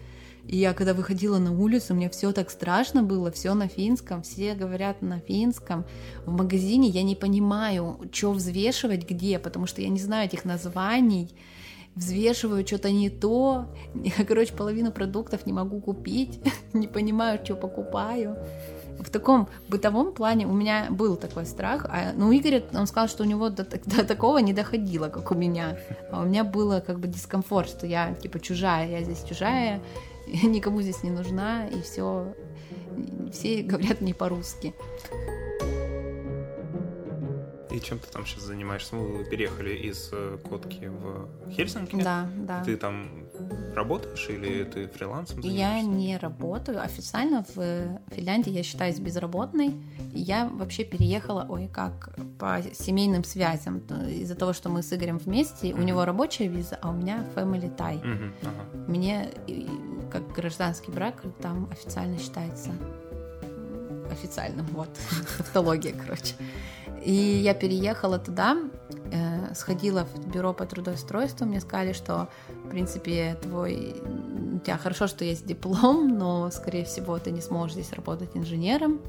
И 0.48 0.56
я 0.56 0.72
когда 0.72 0.94
выходила 0.94 1.38
на 1.38 1.52
улицу, 1.52 1.94
мне 1.94 2.08
все 2.08 2.32
так 2.32 2.50
страшно 2.50 3.02
было, 3.02 3.30
все 3.30 3.52
на 3.52 3.68
финском, 3.68 4.22
все 4.22 4.54
говорят 4.54 5.02
на 5.02 5.20
финском. 5.20 5.84
В 6.24 6.32
магазине 6.32 6.88
я 6.88 7.02
не 7.02 7.14
понимаю, 7.14 8.00
что 8.12 8.32
взвешивать 8.32 9.08
где, 9.08 9.38
потому 9.38 9.66
что 9.66 9.82
я 9.82 9.90
не 9.90 10.00
знаю 10.00 10.26
этих 10.26 10.46
названий. 10.46 11.34
взвешиваю 11.94 12.66
что-то 12.66 12.90
не 12.90 13.10
то, 13.10 13.66
короче, 14.26 14.54
половину 14.54 14.90
продуктов 14.90 15.44
не 15.44 15.52
могу 15.52 15.80
купить, 15.80 16.40
не 16.72 16.88
понимаю, 16.88 17.38
что 17.44 17.54
покупаю. 17.54 18.36
В 19.00 19.10
таком 19.10 19.48
бытовом 19.68 20.12
плане 20.12 20.46
у 20.46 20.52
меня 20.52 20.88
был 20.90 21.16
такой 21.16 21.44
страх. 21.46 21.86
А, 21.88 22.12
ну, 22.16 22.32
Игорь, 22.32 22.64
он 22.72 22.86
сказал, 22.86 23.08
что 23.08 23.22
у 23.22 23.26
него 23.26 23.48
до, 23.48 23.64
до 23.84 24.04
такого 24.04 24.38
не 24.38 24.52
доходило, 24.52 25.08
как 25.08 25.30
у 25.30 25.34
меня. 25.34 25.76
А 26.10 26.22
у 26.22 26.24
меня 26.24 26.42
было 26.42 26.80
как 26.80 26.98
бы 26.98 27.06
дискомфорт, 27.06 27.68
что 27.68 27.86
я 27.86 28.14
типа 28.14 28.40
чужая, 28.40 28.88
я 28.88 29.04
здесь 29.04 29.22
чужая, 29.28 29.80
я 30.28 30.48
никому 30.48 30.82
здесь 30.82 31.02
не 31.02 31.10
нужна, 31.10 31.66
и 31.68 31.80
все, 31.82 32.34
все 33.32 33.62
говорят 33.62 34.00
мне 34.00 34.14
по-русски. 34.14 34.74
И 37.70 37.80
чем 37.80 37.98
ты 37.98 38.08
там 38.10 38.26
сейчас 38.26 38.44
занимаешься? 38.44 38.96
Мы 38.96 39.24
переехали 39.24 39.74
из 39.74 40.10
э, 40.12 40.38
Котки 40.48 40.86
в 40.86 41.28
Хельсинки. 41.50 41.96
Да, 42.02 42.28
да. 42.34 42.64
Ты 42.64 42.76
там 42.76 43.27
работаешь 43.74 44.26
или 44.28 44.64
ты 44.64 44.88
фрилансом 44.88 45.42
занимаешься? 45.42 45.76
Я 45.76 45.82
не 45.82 46.16
работаю. 46.16 46.82
Официально 46.82 47.44
в 47.54 48.00
Финляндии 48.10 48.50
я 48.50 48.62
считаюсь 48.62 48.98
безработной. 48.98 49.74
Я 50.12 50.48
вообще 50.48 50.84
переехала, 50.84 51.46
ой, 51.48 51.68
как, 51.72 52.16
по 52.38 52.62
семейным 52.72 53.24
связям. 53.24 53.78
Из-за 54.08 54.34
того, 54.34 54.52
что 54.52 54.68
мы 54.68 54.82
с 54.82 54.92
Игорем 54.92 55.18
вместе, 55.18 55.68
mm-hmm. 55.68 55.80
у 55.80 55.82
него 55.82 56.04
рабочая 56.04 56.48
виза, 56.48 56.78
а 56.82 56.90
у 56.90 56.92
меня 56.92 57.24
family 57.34 57.74
tie. 57.76 58.02
Mm-hmm. 58.02 58.32
Ага. 58.42 58.84
Мне, 58.88 59.30
как 60.10 60.32
гражданский 60.32 60.90
брак, 60.90 61.22
там 61.40 61.68
официально 61.70 62.18
считается 62.18 62.70
официальным, 64.10 64.66
вот, 64.72 64.88
автология, 65.38 65.92
короче. 65.92 66.34
И 67.08 67.40
я 67.42 67.54
переехала 67.54 68.18
туда, 68.18 68.58
э, 69.10 69.54
сходила 69.54 70.04
в 70.04 70.28
бюро 70.28 70.52
по 70.52 70.66
трудоустройству, 70.66 71.46
мне 71.46 71.58
сказали, 71.58 71.94
что, 71.94 72.28
в 72.66 72.68
принципе, 72.68 73.38
твой... 73.40 73.96
У 74.56 74.58
тебя 74.58 74.76
хорошо, 74.76 75.06
что 75.06 75.24
есть 75.24 75.46
диплом, 75.46 76.08
но, 76.18 76.50
скорее 76.50 76.84
всего, 76.84 77.18
ты 77.18 77.30
не 77.30 77.40
сможешь 77.40 77.76
здесь 77.76 77.94
работать 77.94 78.32
инженером. 78.34 79.00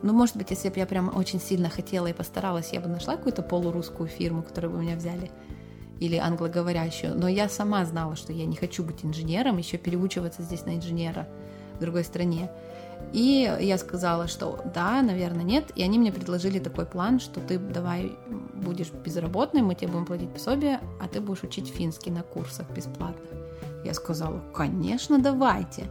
Ну, 0.00 0.14
может 0.14 0.36
быть, 0.38 0.50
если 0.50 0.70
бы 0.70 0.76
я 0.78 0.86
прям 0.86 1.14
очень 1.14 1.38
сильно 1.38 1.68
хотела 1.68 2.06
и 2.06 2.14
постаралась, 2.14 2.72
я 2.72 2.80
бы 2.80 2.88
нашла 2.88 3.18
какую-то 3.18 3.42
полурусскую 3.42 4.08
фирму, 4.08 4.42
которую 4.42 4.72
бы 4.72 4.80
меня 4.80 4.96
взяли, 4.96 5.30
или 6.00 6.16
англоговорящую. 6.16 7.14
Но 7.14 7.28
я 7.28 7.50
сама 7.50 7.84
знала, 7.84 8.16
что 8.16 8.32
я 8.32 8.46
не 8.46 8.56
хочу 8.56 8.82
быть 8.82 9.04
инженером, 9.04 9.58
еще 9.58 9.76
переучиваться 9.76 10.40
здесь 10.40 10.64
на 10.64 10.76
инженера 10.76 11.28
в 11.76 11.80
другой 11.80 12.04
стране. 12.04 12.50
И 13.12 13.56
я 13.60 13.78
сказала, 13.78 14.28
что 14.28 14.60
да, 14.74 15.02
наверное, 15.02 15.44
нет. 15.44 15.70
И 15.74 15.82
они 15.82 15.98
мне 15.98 16.12
предложили 16.12 16.58
такой 16.58 16.84
план, 16.84 17.20
что 17.20 17.40
ты 17.40 17.58
давай 17.58 18.16
будешь 18.54 18.90
безработной, 18.90 19.62
мы 19.62 19.74
тебе 19.74 19.88
будем 19.88 20.06
платить 20.06 20.30
пособие, 20.30 20.80
а 21.00 21.08
ты 21.08 21.20
будешь 21.20 21.42
учить 21.42 21.68
финский 21.68 22.10
на 22.10 22.22
курсах 22.22 22.68
бесплатно. 22.70 23.38
Я 23.84 23.94
сказала, 23.94 24.42
конечно, 24.54 25.18
давайте, 25.18 25.86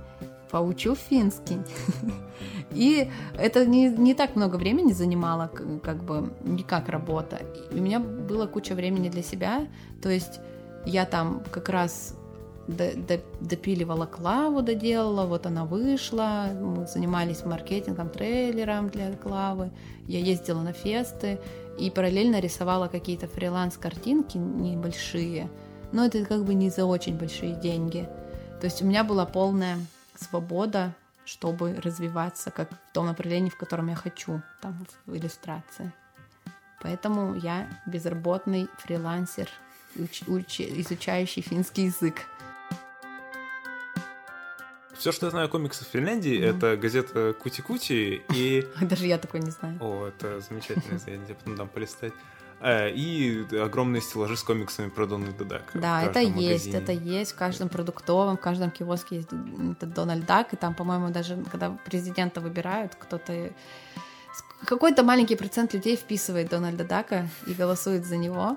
поучу 0.52 0.96
финский. 0.96 1.60
И 2.72 3.10
это 3.38 3.66
не, 3.66 3.90
не 3.90 4.14
так 4.14 4.36
много 4.36 4.58
времени 4.58 4.94
занимало, 4.94 5.50
как 5.84 6.04
бы, 6.04 6.32
не 6.44 6.64
как 6.64 6.90
работа. 6.90 7.42
И 7.72 7.80
у 7.80 7.82
меня 7.82 8.00
было 8.00 8.46
куча 8.46 8.76
времени 8.76 9.10
для 9.10 9.24
себя, 9.24 9.68
то 10.02 10.10
есть 10.10 10.40
я 10.86 11.06
там 11.06 11.44
как 11.52 11.70
раз 11.70 12.17
допиливала 12.68 14.06
Клаву, 14.06 14.62
доделала, 14.62 15.26
вот 15.26 15.46
она 15.46 15.66
вышла, 15.66 16.50
мы 16.54 16.86
занимались 16.86 17.46
маркетингом, 17.46 18.10
трейлером 18.10 18.90
для 18.90 19.14
Клавы, 19.14 19.72
я 20.06 20.20
ездила 20.20 20.62
на 20.62 20.74
фесты 20.74 21.40
и 21.80 21.90
параллельно 21.90 22.40
рисовала 22.40 22.88
какие-то 22.88 23.28
фриланс-картинки 23.28 24.38
небольшие, 24.38 25.50
но 25.92 26.06
это 26.06 26.26
как 26.26 26.44
бы 26.44 26.54
не 26.54 26.70
за 26.70 26.86
очень 26.86 27.18
большие 27.18 27.56
деньги. 27.56 28.08
То 28.60 28.66
есть 28.66 28.82
у 28.82 28.86
меня 28.86 29.04
была 29.04 29.26
полная 29.26 29.78
свобода, 30.16 30.94
чтобы 31.26 31.76
развиваться 31.84 32.52
как 32.52 32.70
в 32.72 32.94
том 32.94 33.06
направлении, 33.06 33.50
в 33.50 33.58
котором 33.58 33.90
я 33.90 33.96
хочу, 33.96 34.42
там 34.62 34.86
в 35.06 35.16
иллюстрации. 35.16 35.94
Поэтому 36.82 37.36
я 37.36 37.68
безработный 37.86 38.68
фрилансер, 38.78 39.50
уч- 39.96 40.26
уч- 40.28 40.82
изучающий 40.82 41.42
финский 41.42 41.86
язык. 41.86 42.16
Все, 44.98 45.12
что 45.12 45.28
я 45.28 45.32
знаю 45.32 45.46
о 45.46 45.50
комиксах 45.50 45.88
в 45.88 45.92
Финляндии, 45.92 46.40
mm-hmm. 46.40 46.58
это 46.58 46.78
газета 46.78 47.34
Кути-Кути 47.34 48.24
и... 48.34 48.68
Даже 48.82 49.06
я 49.06 49.18
такой 49.18 49.42
не 49.42 49.52
знаю. 49.52 49.78
О, 49.80 50.08
это 50.08 50.40
замечательно, 50.42 51.00
я 51.08 51.36
потом 51.36 51.56
дам 51.56 51.68
полистать. 51.68 52.14
А, 52.60 52.88
и 52.88 53.46
огромные 53.56 54.02
стеллажи 54.02 54.36
с 54.36 54.44
комиксами 54.44 54.90
про 54.90 55.06
Дональда 55.06 55.46
Дака. 55.46 55.78
Да, 55.78 56.04
это 56.04 56.20
есть, 56.20 56.74
это 56.74 56.92
есть. 56.92 57.34
В 57.34 57.36
каждом 57.36 57.70
продуктовом, 57.70 58.38
в 58.38 58.40
каждом 58.40 58.72
киоске 58.72 59.18
есть 59.18 59.30
Дональд 59.80 60.26
Дак. 60.26 60.54
И 60.54 60.56
там, 60.56 60.74
по-моему, 60.74 61.10
даже 61.10 61.38
когда 61.52 61.70
президента 61.86 62.42
выбирают, 62.42 62.96
кто-то 62.96 63.52
какой-то 64.66 65.04
маленький 65.04 65.36
процент 65.36 65.74
людей 65.74 65.96
вписывает 65.96 66.50
Дональда 66.50 66.84
Дака 66.84 67.28
и 67.46 67.54
голосует 67.54 68.06
за 68.06 68.18
него. 68.18 68.56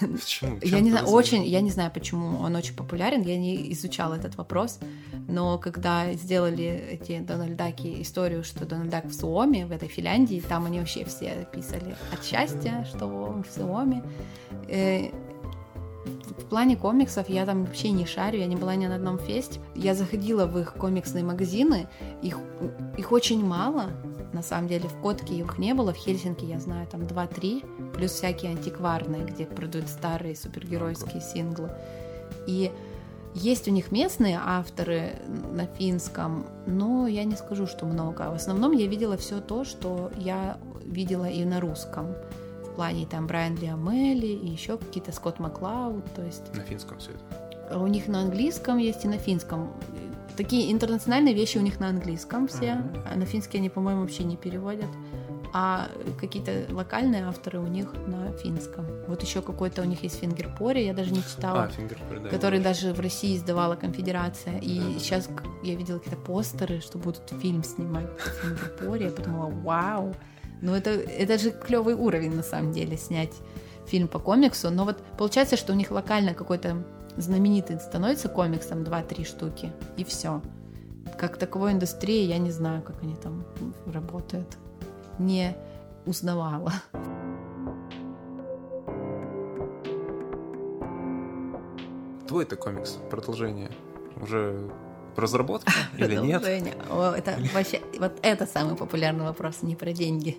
Почему? 0.00 0.58
Я 0.62 0.80
не 0.80 0.90
знаю, 0.90 1.06
очень, 1.06 1.44
я 1.44 1.60
не 1.60 1.70
знаю, 1.70 1.90
почему 1.90 2.38
он 2.38 2.54
очень 2.54 2.76
популярен, 2.76 3.22
я 3.22 3.36
не 3.36 3.72
изучала 3.72 4.14
этот 4.14 4.36
вопрос, 4.36 4.78
но 5.28 5.58
когда 5.58 6.12
сделали 6.12 6.64
эти 6.92 7.18
Дональдаки 7.18 8.00
историю, 8.02 8.44
что 8.44 8.64
Дональд 8.64 8.90
Дак 8.90 9.06
в 9.06 9.12
Суоме, 9.12 9.66
в 9.66 9.72
этой 9.72 9.88
Финляндии, 9.88 10.42
там 10.48 10.66
они 10.66 10.78
вообще 10.78 11.04
все 11.04 11.48
писали 11.52 11.96
от 12.12 12.24
счастья, 12.24 12.86
что 12.88 13.06
он 13.06 13.42
в 13.42 13.50
Суоме. 13.50 14.02
В 16.04 16.44
плане 16.46 16.76
комиксов 16.76 17.28
я 17.28 17.46
там 17.46 17.64
вообще 17.64 17.90
не 17.90 18.04
шарю, 18.04 18.38
я 18.38 18.46
не 18.46 18.56
была 18.56 18.74
ни 18.74 18.86
на 18.86 18.96
одном 18.96 19.18
фесте. 19.18 19.60
Я 19.74 19.94
заходила 19.94 20.46
в 20.46 20.58
их 20.58 20.74
комиксные 20.74 21.24
магазины, 21.24 21.88
их, 22.20 22.38
их 22.98 23.12
очень 23.12 23.44
мало, 23.44 23.90
на 24.32 24.42
самом 24.42 24.68
деле 24.68 24.88
в 24.88 25.00
Котке 25.00 25.34
их 25.34 25.58
не 25.58 25.74
было, 25.74 25.92
в 25.92 25.96
Хельсинки 25.96 26.44
я 26.44 26.58
знаю 26.58 26.86
там 26.86 27.02
2-3, 27.02 27.92
плюс 27.94 28.12
всякие 28.12 28.52
антикварные, 28.52 29.24
где 29.24 29.44
продают 29.46 29.88
старые 29.88 30.36
супергеройские 30.36 31.20
синглы. 31.20 31.70
И 32.46 32.72
есть 33.34 33.68
у 33.68 33.70
них 33.70 33.92
местные 33.92 34.38
авторы 34.42 35.12
на 35.52 35.66
финском, 35.66 36.46
но 36.66 37.06
я 37.06 37.24
не 37.24 37.36
скажу, 37.36 37.66
что 37.66 37.86
много. 37.86 38.30
В 38.30 38.34
основном 38.34 38.72
я 38.72 38.86
видела 38.86 39.16
все 39.16 39.40
то, 39.40 39.64
что 39.64 40.10
я 40.16 40.58
видела 40.84 41.28
и 41.28 41.44
на 41.44 41.60
русском. 41.60 42.08
В 42.72 42.74
плане 42.74 43.06
там 43.06 43.26
Брайан 43.26 43.56
Лиамели 43.56 44.26
и 44.26 44.48
еще 44.48 44.78
какие-то 44.78 45.12
Скотт 45.12 45.38
Маклауд, 45.38 46.04
то 46.14 46.22
есть... 46.22 46.54
На 46.54 46.62
финском 46.62 46.98
все 46.98 47.10
это? 47.10 47.78
У 47.78 47.86
них 47.86 48.08
на 48.08 48.20
английском 48.20 48.78
есть 48.78 49.04
и 49.04 49.08
на 49.08 49.18
финском. 49.18 49.72
Такие 50.36 50.72
интернациональные 50.72 51.34
вещи 51.34 51.58
у 51.58 51.60
них 51.60 51.80
на 51.80 51.88
английском 51.88 52.48
все, 52.48 52.66
uh-huh. 52.66 53.08
а 53.12 53.16
на 53.16 53.26
финский 53.26 53.58
они, 53.58 53.68
по-моему, 53.68 54.00
вообще 54.00 54.24
не 54.24 54.36
переводят. 54.36 54.88
А 55.52 55.90
какие-то 56.18 56.64
локальные 56.70 57.26
авторы 57.26 57.60
у 57.60 57.66
них 57.66 57.92
на 58.06 58.32
финском. 58.32 58.86
Вот 59.06 59.22
еще 59.22 59.42
какой-то 59.42 59.82
у 59.82 59.84
них 59.84 60.02
есть 60.02 60.18
Фингерпори, 60.20 60.82
я 60.82 60.94
даже 60.94 61.12
не 61.12 61.22
читала, 61.22 61.64
а, 61.64 62.20
да, 62.20 62.28
который 62.30 62.58
даже 62.58 62.94
в 62.94 63.00
России 63.00 63.36
издавала 63.36 63.76
Конфедерация. 63.76 64.58
И 64.60 64.80
да. 64.80 64.98
сейчас 64.98 65.28
я 65.62 65.74
видела 65.74 65.98
какие-то 65.98 66.18
постеры, 66.18 66.80
что 66.80 66.96
будут 66.96 67.34
фильм 67.42 67.62
снимать 67.62 68.08
по 68.16 68.30
Фингерпори. 68.30 69.04
Я 69.04 69.10
подумала, 69.10 69.50
вау, 69.50 70.14
ну 70.62 70.74
это, 70.74 70.90
это 70.90 71.38
же 71.38 71.50
клевый 71.50 71.94
уровень 71.94 72.34
на 72.34 72.42
самом 72.42 72.72
деле 72.72 72.96
снять 72.96 73.32
фильм 73.86 74.08
по 74.08 74.20
комиксу. 74.20 74.70
Но 74.70 74.84
вот 74.84 75.02
получается, 75.18 75.56
что 75.56 75.72
у 75.72 75.76
них 75.76 75.90
локально 75.90 76.34
какой-то 76.34 76.84
знаменитый 77.16 77.78
становится 77.80 78.28
комиксом 78.28 78.82
2-3 78.82 79.24
штуки, 79.24 79.72
и 79.96 80.04
все. 80.04 80.40
Как 81.18 81.36
таковой 81.36 81.72
индустрии 81.72 82.24
я 82.24 82.38
не 82.38 82.52
знаю, 82.52 82.82
как 82.82 83.02
они 83.02 83.16
там 83.16 83.44
работают. 83.86 84.56
Не 85.18 85.56
узнавала. 86.06 86.72
Твой 92.28 92.44
это 92.44 92.56
комикс, 92.56 92.98
продолжение. 93.10 93.70
Уже 94.20 94.70
разработка 95.16 95.72
или 95.96 96.16
нет? 96.16 96.42
О, 96.90 97.12
это 97.12 97.38
вообще, 97.54 97.80
вот 97.98 98.12
это 98.22 98.46
самый 98.46 98.76
популярный 98.76 99.24
вопрос, 99.24 99.62
не 99.62 99.76
про 99.76 99.92
деньги. 99.92 100.38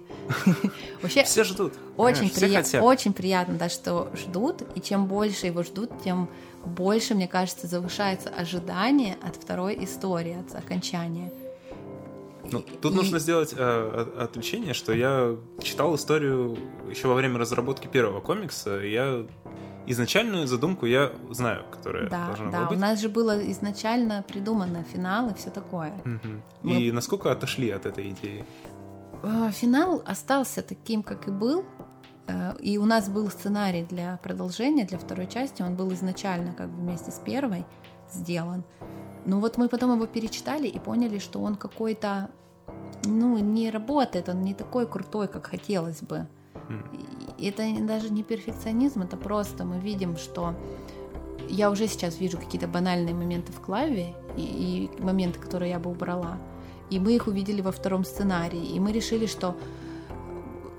Вообще, 1.01 1.23
все 1.23 1.43
ждут. 1.43 1.73
Очень, 1.97 2.29
приятно, 2.29 2.81
очень 2.81 3.13
приятно, 3.13 3.55
да, 3.55 3.69
что 3.69 4.09
ждут, 4.15 4.63
и 4.75 4.81
чем 4.81 5.07
больше 5.07 5.47
его 5.47 5.63
ждут, 5.63 5.91
тем 6.03 6.29
больше, 6.65 7.13
мне 7.13 7.27
кажется, 7.27 7.67
завышается 7.67 8.29
ожидание 8.29 9.17
от 9.21 9.35
второй 9.35 9.83
истории, 9.83 10.37
от 10.39 10.55
окончания. 10.55 11.31
Ну, 12.51 12.61
тут 12.81 12.93
и... 12.93 12.95
нужно 12.95 13.19
сделать 13.19 13.53
э, 13.55 14.07
отвлечение, 14.19 14.73
что 14.73 14.93
я 14.93 15.35
читал 15.61 15.95
историю 15.95 16.57
еще 16.89 17.07
во 17.07 17.15
время 17.15 17.39
разработки 17.39 17.87
первого 17.87 18.21
комикса. 18.21 18.79
Я 18.79 19.25
изначальную 19.87 20.47
задумку 20.47 20.85
я 20.85 21.11
знаю, 21.29 21.65
которая 21.71 22.09
да, 22.09 22.27
должна 22.27 22.51
да. 22.51 22.57
была 22.57 22.69
быть. 22.69 22.77
у 22.77 22.81
нас 22.81 23.01
же 23.01 23.09
было 23.09 23.51
изначально 23.51 24.23
придумано 24.27 24.83
финал 24.83 25.29
и 25.29 25.33
все 25.33 25.49
такое. 25.49 25.93
Угу. 26.05 26.41
Мы... 26.63 26.81
И 26.81 26.91
насколько 26.91 27.31
отошли 27.31 27.69
от 27.69 27.85
этой 27.85 28.09
идеи? 28.09 28.45
Э, 29.23 29.51
финал 29.51 30.01
остался 30.05 30.61
таким, 30.61 31.03
как 31.03 31.27
и 31.27 31.31
был, 31.31 31.65
Э, 32.27 32.55
и 32.59 32.77
у 32.77 32.85
нас 32.85 33.09
был 33.09 33.29
сценарий 33.29 33.83
для 33.83 34.17
продолжения, 34.23 34.85
для 34.85 34.97
второй 34.97 35.27
части. 35.27 35.61
Он 35.61 35.75
был 35.75 35.91
изначально 35.93 36.53
как 36.53 36.69
бы 36.69 36.81
вместе 36.81 37.11
с 37.11 37.19
первой 37.19 37.65
сделан. 38.11 38.63
Но 39.25 39.39
вот 39.39 39.57
мы 39.57 39.69
потом 39.69 39.93
его 39.95 40.05
перечитали 40.05 40.67
и 40.67 40.79
поняли, 40.79 41.19
что 41.19 41.39
он 41.39 41.55
какой-то, 41.55 42.29
ну, 43.05 43.37
не 43.37 43.71
работает, 43.71 44.29
он 44.29 44.41
не 44.41 44.53
такой 44.53 44.87
крутой, 44.87 45.27
как 45.27 45.47
хотелось 45.47 46.01
бы. 46.01 46.27
Это 47.39 47.63
даже 47.81 48.09
не 48.09 48.23
перфекционизм, 48.23 49.01
это 49.01 49.17
просто 49.17 49.65
мы 49.65 49.79
видим, 49.79 50.17
что 50.17 50.55
я 51.49 51.69
уже 51.69 51.87
сейчас 51.87 52.19
вижу 52.19 52.37
какие-то 52.37 52.67
банальные 52.67 53.13
моменты 53.13 53.51
в 53.51 53.59
клаве 53.59 54.15
и, 54.37 54.89
и 54.97 55.01
моменты, 55.01 55.39
которые 55.39 55.71
я 55.71 55.79
бы 55.79 55.91
убрала. 55.91 56.37
И 56.89 56.99
мы 56.99 57.15
их 57.15 57.27
увидели 57.27 57.61
во 57.61 57.71
втором 57.71 58.03
сценарии. 58.03 58.65
И 58.65 58.79
мы 58.79 58.91
решили, 58.91 59.25
что 59.25 59.57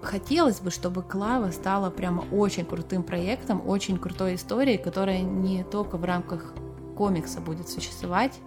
хотелось 0.02 0.60
бы, 0.60 0.70
чтобы 0.70 1.02
Клава 1.02 1.50
стала 1.50 1.90
прямо 1.90 2.24
очень 2.30 2.64
крутым 2.64 3.02
проектом, 3.02 3.66
очень 3.66 3.98
крутой 3.98 4.36
историей, 4.36 4.78
которая 4.78 5.22
не 5.22 5.64
только 5.64 5.96
в 5.96 6.04
рамках 6.04 6.54
комикса 6.96 7.40
будет 7.40 7.68
существовать, 7.68 8.38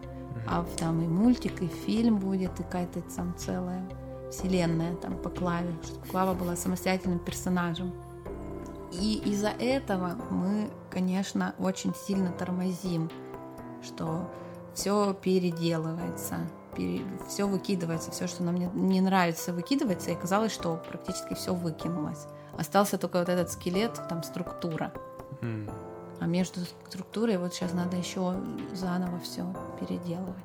а 0.48 0.62
в, 0.62 0.76
там 0.78 1.02
и 1.02 1.08
мультик, 1.08 1.62
и 1.62 1.68
фильм 1.68 2.18
будет, 2.18 2.60
и 2.60 2.64
какая-то 2.64 3.02
там 3.02 3.36
целая 3.38 3.88
вселенная 4.32 4.96
там 4.96 5.18
по 5.18 5.30
Клаве, 5.30 5.74
чтобы 5.84 6.06
Клава 6.08 6.34
была 6.34 6.56
самостоятельным 6.56 7.20
персонажем. 7.20 7.94
И 8.92 9.22
из-за 9.26 9.50
этого 9.50 10.16
мы, 10.30 10.70
конечно, 10.90 11.54
очень 11.60 11.94
сильно 11.94 12.32
тормозим, 12.32 13.10
что 13.82 14.30
все 14.74 15.14
переделывается, 15.14 16.38
пере... 16.76 17.04
все 17.28 17.48
выкидывается, 17.48 18.12
все, 18.12 18.28
что 18.28 18.44
нам 18.44 18.56
не, 18.56 18.70
не 18.74 19.02
нравится, 19.02 19.54
выкидывается, 19.54 20.12
и 20.12 20.14
оказалось, 20.14 20.54
что 20.54 20.82
практически 20.88 21.34
все 21.34 21.54
выкинулось. 21.54 22.28
Остался 22.58 22.98
только 22.98 23.20
вот 23.20 23.30
этот 23.30 23.52
скелет, 23.52 24.00
там 24.08 24.24
структура. 24.24 24.94
Mm. 25.42 25.72
А 26.20 26.26
между 26.26 26.62
структурой 26.88 27.38
вот 27.38 27.54
сейчас 27.54 27.74
надо 27.74 27.98
еще 27.98 28.36
заново 28.74 29.20
все 29.20 29.46
переделывать. 29.80 30.36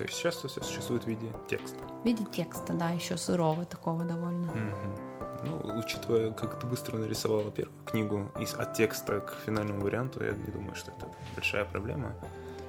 То 0.00 0.04
есть 0.04 0.16
сейчас 0.16 0.36
все 0.36 0.48
существует 0.48 1.04
в 1.04 1.06
виде 1.06 1.30
текста? 1.46 1.78
В 2.02 2.06
виде 2.06 2.24
текста, 2.24 2.72
да, 2.72 2.88
еще 2.88 3.18
сырого 3.18 3.66
такого 3.66 4.02
довольно. 4.02 4.46
Mm-hmm. 4.46 5.44
Ну, 5.44 5.78
учитывая, 5.78 6.30
как 6.30 6.58
ты 6.58 6.66
быстро 6.66 6.96
нарисовала 6.96 7.50
первую 7.50 7.76
книгу 7.84 8.30
из, 8.40 8.54
от 8.54 8.72
текста 8.72 9.20
к 9.20 9.36
финальному 9.44 9.82
варианту, 9.82 10.24
я 10.24 10.32
не 10.32 10.50
думаю, 10.50 10.74
что 10.74 10.90
это 10.92 11.06
большая 11.34 11.66
проблема. 11.66 12.14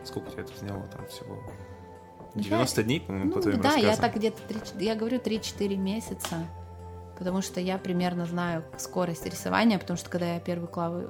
Сколько 0.03 0.29
тебе 0.29 0.43
это 0.43 0.59
заняло 0.59 0.86
там 0.88 1.07
всего? 1.07 1.41
90 2.36 2.82
я... 2.82 2.86
дней, 2.86 2.99
по-моему, 2.99 3.27
ну, 3.27 3.32
по 3.32 3.41
твоим 3.41 3.61
Да, 3.61 3.69
рассказам. 3.69 3.89
я 3.91 3.95
так 3.95 4.13
где-то, 4.13 4.41
3, 4.49 4.86
я 4.86 4.95
говорю, 4.95 5.17
3-4 5.19 5.77
месяца, 5.77 6.36
потому 7.17 7.41
что 7.41 7.61
я 7.61 7.77
примерно 7.77 8.25
знаю 8.25 8.65
скорость 8.77 9.25
рисования, 9.25 9.79
потому 9.79 9.95
что 9.95 10.09
когда 10.09 10.34
я 10.34 10.41
первую 10.41 10.67
клаву, 10.67 11.07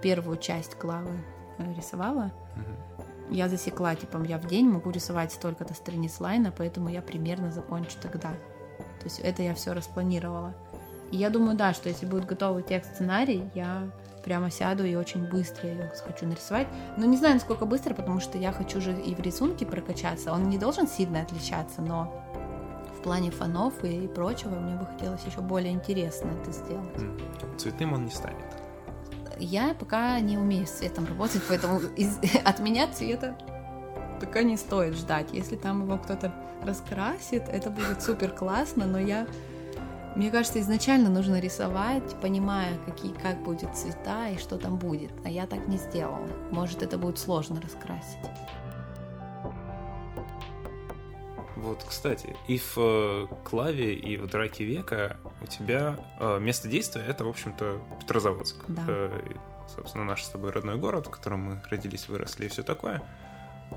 первую 0.00 0.38
часть 0.38 0.74
клавы 0.76 1.22
э, 1.58 1.74
рисовала, 1.74 2.32
угу. 2.56 3.04
Я 3.30 3.48
засекла, 3.48 3.94
типа, 3.94 4.22
я 4.24 4.38
в 4.38 4.46
день 4.46 4.68
могу 4.68 4.90
рисовать 4.90 5.32
столько-то 5.32 5.74
страниц 5.74 6.20
лайна, 6.20 6.52
поэтому 6.56 6.88
я 6.88 7.02
примерно 7.02 7.50
закончу 7.50 7.96
тогда. 8.00 8.30
То 9.00 9.04
есть 9.04 9.20
это 9.20 9.42
я 9.42 9.54
все 9.54 9.72
распланировала. 9.72 10.54
И 11.10 11.16
я 11.16 11.30
думаю, 11.30 11.56
да, 11.56 11.72
что 11.72 11.88
если 11.88 12.06
будет 12.06 12.26
готовый 12.26 12.62
текст 12.62 12.94
сценарий, 12.94 13.48
я 13.54 13.90
прямо 14.24 14.50
сяду 14.50 14.84
и 14.84 14.94
очень 14.94 15.26
быстро 15.26 15.68
ее 15.68 15.90
хочу 16.06 16.26
нарисовать. 16.26 16.66
Но 16.96 17.06
не 17.06 17.16
знаю, 17.16 17.34
насколько 17.34 17.64
быстро, 17.64 17.94
потому 17.94 18.20
что 18.20 18.36
я 18.36 18.52
хочу 18.52 18.80
же 18.80 18.92
и 18.92 19.14
в 19.14 19.20
рисунке 19.20 19.64
прокачаться. 19.64 20.32
Он 20.32 20.50
не 20.50 20.58
должен 20.58 20.86
сильно 20.86 21.22
отличаться, 21.22 21.80
но 21.80 22.12
в 22.98 23.02
плане 23.02 23.30
фонов 23.30 23.82
и 23.84 24.06
прочего 24.08 24.56
мне 24.56 24.74
бы 24.74 24.84
хотелось 24.84 25.24
еще 25.24 25.40
более 25.40 25.72
интересно 25.72 26.30
это 26.42 26.52
сделать. 26.52 26.94
Цветным 27.56 27.94
он 27.94 28.04
не 28.04 28.10
станет. 28.10 28.57
Я 29.38 29.74
пока 29.74 30.18
не 30.20 30.36
умею 30.36 30.66
с 30.66 30.70
цветом 30.70 31.06
работать, 31.06 31.42
поэтому 31.48 31.80
из, 31.96 32.18
от 32.44 32.58
меня 32.60 32.88
цвета 32.88 33.36
пока 34.20 34.42
не 34.42 34.56
стоит 34.56 34.94
ждать. 34.94 35.28
Если 35.32 35.56
там 35.56 35.84
его 35.84 35.98
кто-то 35.98 36.34
раскрасит, 36.62 37.48
это 37.48 37.70
будет 37.70 38.02
супер 38.02 38.30
классно, 38.30 38.86
но 38.86 38.98
я 38.98 39.26
мне 40.16 40.32
кажется, 40.32 40.58
изначально 40.58 41.10
нужно 41.10 41.38
рисовать, 41.38 42.20
понимая, 42.20 42.76
какие, 42.86 43.12
как 43.12 43.40
будет 43.44 43.76
цвета 43.76 44.30
и 44.30 44.38
что 44.38 44.56
там 44.56 44.76
будет. 44.76 45.12
А 45.24 45.30
я 45.30 45.46
так 45.46 45.68
не 45.68 45.76
сделала. 45.76 46.26
Может, 46.50 46.82
это 46.82 46.98
будет 46.98 47.20
сложно 47.20 47.60
раскрасить. 47.60 48.18
Вот, 51.58 51.84
кстати, 51.86 52.36
и 52.46 52.58
в 52.58 52.74
э, 52.76 53.26
Клаве, 53.44 53.94
и 53.94 54.16
в 54.16 54.28
Драке 54.28 54.64
Века 54.64 55.16
у 55.42 55.46
тебя 55.46 55.98
э, 56.20 56.38
место 56.38 56.68
действия— 56.68 57.02
это, 57.08 57.24
в 57.24 57.28
общем-то, 57.28 57.80
Петрозаводск. 58.00 58.56
Да. 58.68 58.84
Э, 58.86 59.20
собственно, 59.74 60.04
наш 60.04 60.22
с 60.22 60.28
тобой 60.28 60.52
родной 60.52 60.76
город, 60.76 61.08
в 61.08 61.10
котором 61.10 61.40
мы 61.40 61.62
родились, 61.68 62.08
выросли 62.08 62.46
и 62.46 62.48
все 62.48 62.62
такое. 62.62 63.02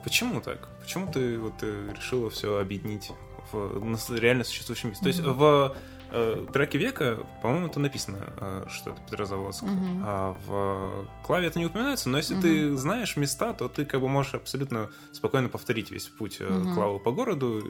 Почему 0.04 0.42
так? 0.42 0.70
Почему 0.80 1.12
ты 1.12 1.40
вот 1.40 1.62
решила 1.64 2.30
все 2.30 2.60
объединить 2.60 3.12
в 3.52 4.16
реально 4.16 4.44
существующем 4.44 4.90
месте? 4.90 5.04
Mm-hmm. 5.04 5.12
То 5.12 5.18
есть 5.18 5.22
в 5.22 5.76
э, 6.12 6.78
века, 6.78 7.26
по-моему, 7.42 7.68
это 7.68 7.80
написано, 7.80 8.34
э, 8.38 8.66
что 8.70 8.92
это 8.92 9.02
Петрозаводск. 9.02 9.64
Mm-hmm. 9.64 10.02
А 10.06 10.38
в 10.46 11.08
Клаве 11.26 11.48
это 11.48 11.60
не 11.60 11.66
упоминается, 11.66 12.10
но 12.10 12.18
если 12.18 12.38
mm-hmm. 12.38 12.42
ты 12.42 12.78
знаешь 12.78 13.18
места, 13.18 13.54
то 13.54 13.68
ты 13.68 13.86
как 13.86 14.02
бы 14.02 14.10
можешь 14.10 14.36
абсолютно 14.36 14.90
спокойно 15.12 15.50
повторить 15.50 15.92
весь 15.92 16.08
путь 16.08 16.40
mm-hmm. 16.40 16.74
Клавы 16.74 17.00
по 17.00 17.12
городу. 17.12 17.64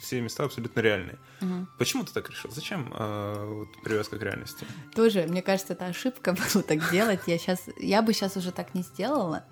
Все 0.00 0.20
места 0.20 0.44
абсолютно 0.44 0.78
реальные. 0.78 1.18
Угу. 1.40 1.66
Почему 1.76 2.04
ты 2.04 2.12
так 2.12 2.30
решил? 2.30 2.52
Зачем 2.52 2.94
э, 2.96 3.44
вот, 3.48 3.82
привязка 3.82 4.16
к 4.16 4.22
реальности? 4.22 4.64
Тоже, 4.94 5.26
мне 5.26 5.42
кажется, 5.42 5.72
это 5.72 5.86
ошибка 5.86 6.36
было 6.54 6.62
так 6.62 6.88
делать. 6.92 7.22
Я 7.26 7.36
сейчас, 7.36 7.68
я 7.80 8.00
бы 8.00 8.12
сейчас 8.12 8.36
уже 8.36 8.52
так 8.52 8.74
не 8.74 8.82
сделала. 8.82 9.44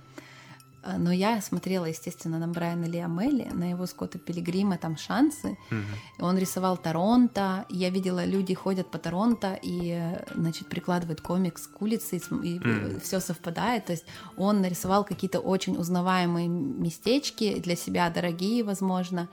А, 0.87 0.99
но 0.99 1.12
я 1.12 1.41
смотрела, 1.41 1.87
естественно, 1.87 2.39
на 2.39 2.47
Брайана 2.47 2.84
Лиамели, 2.84 3.51
на 3.53 3.70
его 3.70 3.87
Скотта 3.87 4.18
Пилигрима, 4.18 4.78
там 4.78 4.97
шансы. 4.97 5.59
Mm-hmm. 5.70 6.20
Он 6.20 6.39
рисовал 6.39 6.76
Торонто. 6.76 7.66
Я 7.68 7.91
видела, 7.91 8.24
люди 8.24 8.55
ходят 8.55 8.91
по 8.91 8.99
Торонто 8.99 9.59
и, 9.61 10.16
значит, 10.34 10.68
прикладывают 10.68 11.20
комикс 11.20 11.66
к 11.66 11.82
улице, 11.82 12.16
и 12.16 12.18
mm-hmm. 12.18 13.01
все 13.01 13.20
совпадает. 13.20 13.87
То 13.87 13.93
есть 13.93 14.05
он 14.37 14.61
нарисовал 14.61 15.05
какие-то 15.05 15.41
очень 15.41 15.76
узнаваемые 15.76 16.49
местечки 16.49 17.59
для 17.59 17.74
себя, 17.74 18.09
дорогие, 18.11 18.62
возможно. 18.62 19.28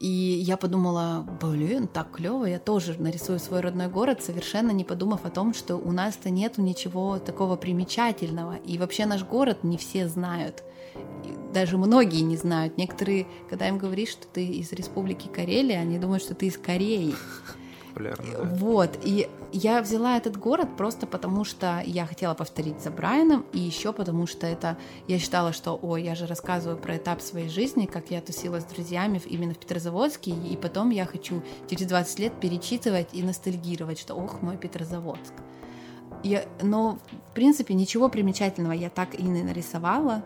И 0.00 0.06
я 0.06 0.56
подумала, 0.56 1.26
блин, 1.40 1.86
так 1.86 2.10
клево, 2.10 2.44
я 2.44 2.58
тоже 2.58 2.96
нарисую 2.98 3.38
свой 3.38 3.60
родной 3.60 3.88
город, 3.88 4.22
совершенно 4.22 4.70
не 4.70 4.84
подумав 4.84 5.24
о 5.24 5.30
том, 5.30 5.54
что 5.54 5.76
у 5.76 5.92
нас-то 5.92 6.30
нету 6.30 6.62
ничего 6.62 7.18
такого 7.18 7.56
примечательного. 7.56 8.56
И 8.56 8.76
вообще 8.76 9.06
наш 9.06 9.24
город 9.24 9.62
не 9.62 9.78
все 9.78 10.08
знают. 10.08 10.62
Даже 11.52 11.78
многие 11.78 12.20
не 12.20 12.36
знают. 12.36 12.76
Некоторые, 12.76 13.26
когда 13.48 13.68
им 13.68 13.78
говоришь, 13.78 14.10
что 14.10 14.26
ты 14.26 14.44
из 14.44 14.72
Республики 14.72 15.28
Карелия, 15.28 15.80
они 15.80 15.98
думают, 15.98 16.22
что 16.22 16.34
ты 16.34 16.46
из 16.46 16.58
Кореи 16.58 17.14
популярно. 17.94 18.24
Да. 18.32 18.44
Вот, 18.56 18.98
и 19.02 19.28
я 19.52 19.80
взяла 19.80 20.16
этот 20.16 20.36
город 20.36 20.68
просто 20.76 21.06
потому, 21.06 21.44
что 21.44 21.82
я 21.84 22.06
хотела 22.06 22.34
повторить 22.34 22.80
за 22.80 22.90
Брайаном, 22.90 23.44
и 23.52 23.58
еще 23.58 23.92
потому, 23.92 24.26
что 24.26 24.46
это 24.46 24.76
я 25.06 25.18
считала, 25.18 25.52
что, 25.52 25.78
ой, 25.80 26.02
я 26.02 26.14
же 26.14 26.26
рассказываю 26.26 26.76
про 26.76 26.96
этап 26.96 27.20
своей 27.20 27.48
жизни, 27.48 27.86
как 27.86 28.10
я 28.10 28.20
тусила 28.20 28.60
с 28.60 28.64
друзьями 28.64 29.20
именно 29.24 29.54
в 29.54 29.58
Петрозаводске, 29.58 30.32
и 30.32 30.56
потом 30.56 30.90
я 30.90 31.06
хочу 31.06 31.42
через 31.70 31.86
20 31.86 32.18
лет 32.18 32.40
перечитывать 32.40 33.08
и 33.12 33.22
ностальгировать, 33.22 33.98
что, 33.98 34.14
ох, 34.14 34.42
мой 34.42 34.56
Петрозаводск. 34.56 35.34
Я, 36.22 36.44
но, 36.62 36.98
в 37.30 37.34
принципе, 37.34 37.74
ничего 37.74 38.08
примечательного 38.08 38.72
я 38.72 38.88
так 38.88 39.14
и 39.14 39.22
не 39.22 39.42
нарисовала 39.42 40.24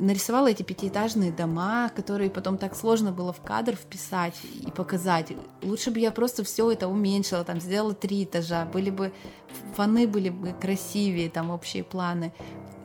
нарисовала 0.00 0.48
эти 0.48 0.62
пятиэтажные 0.62 1.32
дома, 1.32 1.90
которые 1.94 2.30
потом 2.30 2.58
так 2.58 2.74
сложно 2.74 3.12
было 3.12 3.32
в 3.32 3.40
кадр 3.40 3.76
вписать 3.76 4.34
и 4.54 4.70
показать. 4.70 5.32
Лучше 5.62 5.90
бы 5.90 6.00
я 6.00 6.10
просто 6.10 6.44
все 6.44 6.70
это 6.70 6.88
уменьшила, 6.88 7.44
там 7.44 7.60
сделала 7.60 7.94
три 7.94 8.24
этажа, 8.24 8.64
были 8.64 8.90
бы 8.90 9.12
фоны 9.74 10.06
были 10.06 10.30
бы 10.30 10.52
красивее, 10.52 11.30
там 11.30 11.50
общие 11.50 11.84
планы. 11.84 12.32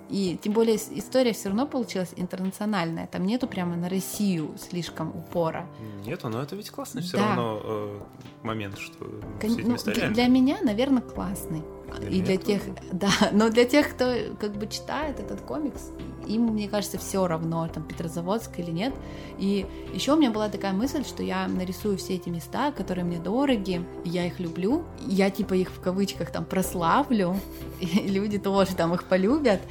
И 0.10 0.38
тем 0.42 0.54
более 0.54 0.76
история 0.76 1.34
все 1.34 1.50
равно 1.50 1.66
получилась 1.66 2.14
интернациональная. 2.16 3.08
Там 3.08 3.26
нету 3.26 3.48
прямо 3.48 3.76
на 3.76 3.90
Россию 3.90 4.56
слишком 4.58 5.10
упора. 5.10 5.68
Нету, 6.06 6.30
но 6.30 6.42
это 6.42 6.56
ведь 6.56 6.70
классный 6.70 7.02
все 7.02 7.18
да. 7.18 7.28
равно 7.30 7.62
э, 7.64 8.00
момент, 8.44 8.78
что 8.78 9.06
Кон- 9.42 9.52
все 9.52 9.62
эти 9.62 9.68
ну, 9.68 9.94
для, 9.94 10.10
для 10.10 10.28
меня, 10.28 10.58
наверное, 10.62 11.02
классный. 11.02 11.64
Для 12.00 12.10
и 12.10 12.22
для 12.22 12.38
тех, 12.38 12.64
тоже. 12.64 12.78
да, 12.92 13.10
но 13.32 13.50
для 13.50 13.66
тех, 13.66 13.90
кто 13.90 14.14
как 14.40 14.56
бы 14.56 14.68
читает 14.68 15.20
этот 15.20 15.42
комикс, 15.42 15.92
им, 16.28 16.48
мне 16.48 16.68
кажется, 16.68 16.98
все 16.98 17.28
равно, 17.28 17.68
там, 17.68 17.84
Петрозаводск 17.84 18.60
или 18.60 18.72
нет. 18.72 18.94
И 19.38 19.66
еще 19.94 20.14
у 20.14 20.18
меня 20.18 20.32
была 20.32 20.50
такая 20.50 20.74
мысль, 20.74 21.06
что 21.06 21.24
я 21.24 21.48
нарисую 21.48 21.98
все 21.98 22.16
эти 22.16 22.30
места, 22.30 22.72
которые 22.72 23.06
мне 23.06 23.20
дороги, 23.20 23.86
я 24.04 24.26
их 24.26 24.40
люблю, 24.40 24.84
я 25.06 25.30
типа 25.30 25.54
их 25.54 25.70
в 25.70 25.80
кавычках 25.80 26.32
там 26.32 26.46
прославлю, 26.46 27.40
и 27.80 27.86
люди 28.10 28.38
тоже 28.40 28.76
там 28.76 28.94
их 28.94 29.06
полюбят. 29.06 29.62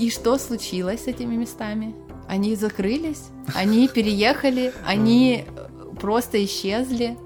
И 0.00 0.08
что 0.08 0.38
случилось 0.38 1.04
с 1.04 1.06
этими 1.08 1.36
местами? 1.36 1.94
Они 2.26 2.56
закрылись, 2.56 3.24
они 3.54 3.86
переехали, 3.94 4.72
они 4.86 5.44
просто 6.00 6.42
исчезли. 6.42 7.18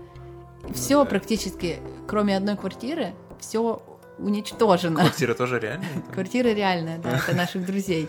Все 0.73 1.05
практически, 1.05 1.79
кроме 2.09 2.37
одной 2.37 2.57
квартиры, 2.57 3.15
все 3.39 3.81
уничтожено. 4.19 4.97
Квартира 4.97 5.35
тоже 5.35 5.61
реальная? 5.61 5.89
Квартира 6.13 6.49
реальная, 6.49 6.99
да, 6.99 7.17
это 7.17 7.37
наших 7.37 7.65
друзей. 7.65 8.09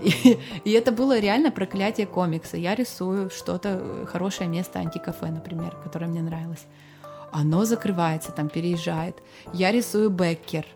И, 0.00 0.38
и 0.62 0.70
это 0.70 0.92
было 0.92 1.18
реально 1.18 1.50
проклятие 1.50 2.06
комикса. 2.06 2.56
Я 2.56 2.76
рисую 2.76 3.30
что-то, 3.30 4.06
хорошее 4.06 4.48
место, 4.48 4.78
антикафе, 4.78 5.26
например, 5.26 5.76
которое 5.82 6.06
мне 6.06 6.22
нравилось. 6.22 6.66
Оно 7.32 7.64
закрывается, 7.64 8.30
там 8.30 8.48
переезжает. 8.48 9.16
Я 9.52 9.72
рисую 9.72 10.08
Беккер. 10.10 10.66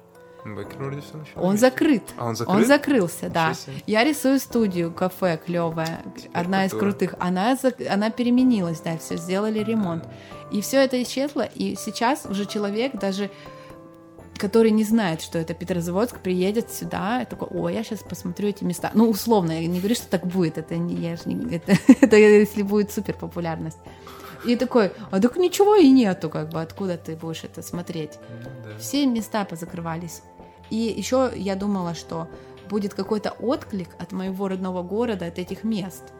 Вроде 0.54 1.00
все. 1.00 1.18
Он 1.36 1.56
закрыт. 1.56 2.02
А 2.16 2.26
он 2.26 2.36
закрыт? 2.36 2.56
Он 2.56 2.64
закрылся, 2.64 3.28
да. 3.28 3.52
Я 3.86 4.04
рисую 4.04 4.38
студию, 4.38 4.92
кафе 4.92 5.40
клевая, 5.44 6.02
одна 6.32 6.66
из 6.66 6.72
крутых. 6.72 7.14
Она, 7.18 7.56
она 7.90 8.10
переменилась, 8.10 8.80
да, 8.80 8.96
все 8.98 9.16
сделали 9.16 9.60
ремонт. 9.60 10.04
И 10.50 10.60
все 10.60 10.82
это 10.84 11.02
исчезло, 11.02 11.42
и 11.42 11.76
сейчас 11.76 12.24
уже 12.26 12.46
человек 12.46 12.94
даже 12.94 13.30
который 14.38 14.70
не 14.70 14.84
знает, 14.84 15.20
что 15.20 15.36
это 15.38 15.52
Петрозаводск, 15.52 16.20
приедет 16.20 16.70
сюда, 16.70 17.22
и 17.22 17.26
такой, 17.26 17.48
о, 17.48 17.68
я 17.68 17.82
сейчас 17.82 18.00
посмотрю 18.00 18.48
эти 18.48 18.64
места. 18.64 18.90
Ну, 18.94 19.10
условно, 19.10 19.50
я 19.50 19.66
не 19.66 19.80
говорю, 19.80 19.96
что 19.96 20.06
так 20.08 20.26
будет, 20.26 20.58
это, 20.58 20.76
не, 20.76 20.94
я 20.94 21.16
ж 21.16 21.26
не- 21.26 21.56
это, 21.56 21.72
это 22.00 22.16
если 22.16 22.62
будет 22.62 22.92
супер 22.92 23.14
популярность. 23.14 23.78
И 24.44 24.54
такой, 24.56 24.92
а 25.10 25.20
так 25.20 25.36
ничего 25.36 25.74
и 25.74 25.90
нету, 25.90 26.30
как 26.30 26.50
бы, 26.50 26.62
откуда 26.62 26.96
ты 26.96 27.16
будешь 27.16 27.42
это 27.44 27.62
смотреть? 27.62 28.12
Ну 28.44 28.50
да. 28.64 28.78
Все 28.78 29.04
места 29.06 29.44
позакрывались. 29.44 30.22
И 30.70 30.76
еще 30.76 31.32
я 31.34 31.56
думала, 31.56 31.94
что 31.94 32.28
будет 32.68 32.94
какой-то 32.94 33.30
отклик 33.30 33.88
от 33.98 34.12
моего 34.12 34.48
родного 34.48 34.82
города, 34.82 35.26
от 35.26 35.38
этих 35.38 35.64
мест. 35.64 36.12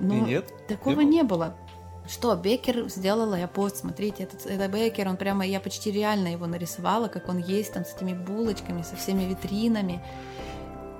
Но 0.00 0.14
И 0.14 0.20
нет? 0.20 0.52
такого 0.68 1.00
Не 1.00 1.16
не 1.16 1.22
было. 1.22 1.56
Что, 2.08 2.34
Бекер 2.36 2.88
сделала 2.88 3.34
я 3.34 3.48
пост, 3.48 3.78
смотрите, 3.78 4.22
это, 4.22 4.48
это 4.48 4.68
Бекер, 4.68 5.08
он 5.08 5.18
прямо, 5.18 5.44
я 5.44 5.60
почти 5.60 5.90
реально 5.90 6.28
его 6.28 6.46
нарисовала, 6.46 7.08
как 7.08 7.28
он 7.28 7.36
есть 7.36 7.74
там 7.74 7.84
с 7.84 7.94
этими 7.94 8.14
булочками, 8.14 8.80
со 8.82 8.96
всеми 8.96 9.24
витринами. 9.24 10.02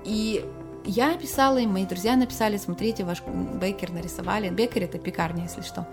И 0.05 0.45
я 0.89 1.15
писала 1.15 1.57
им, 1.57 1.73
мои 1.73 1.85
друзья 1.85 2.15
написали, 2.15 2.57
смотрите, 2.57 3.03
ваш 3.03 3.21
Бекер 3.61 3.91
нарисовали. 3.91 4.49
Бекер 4.49 4.83
это 4.83 4.97
пекарня, 4.97 5.43
если 5.43 5.61
что. 5.61 5.87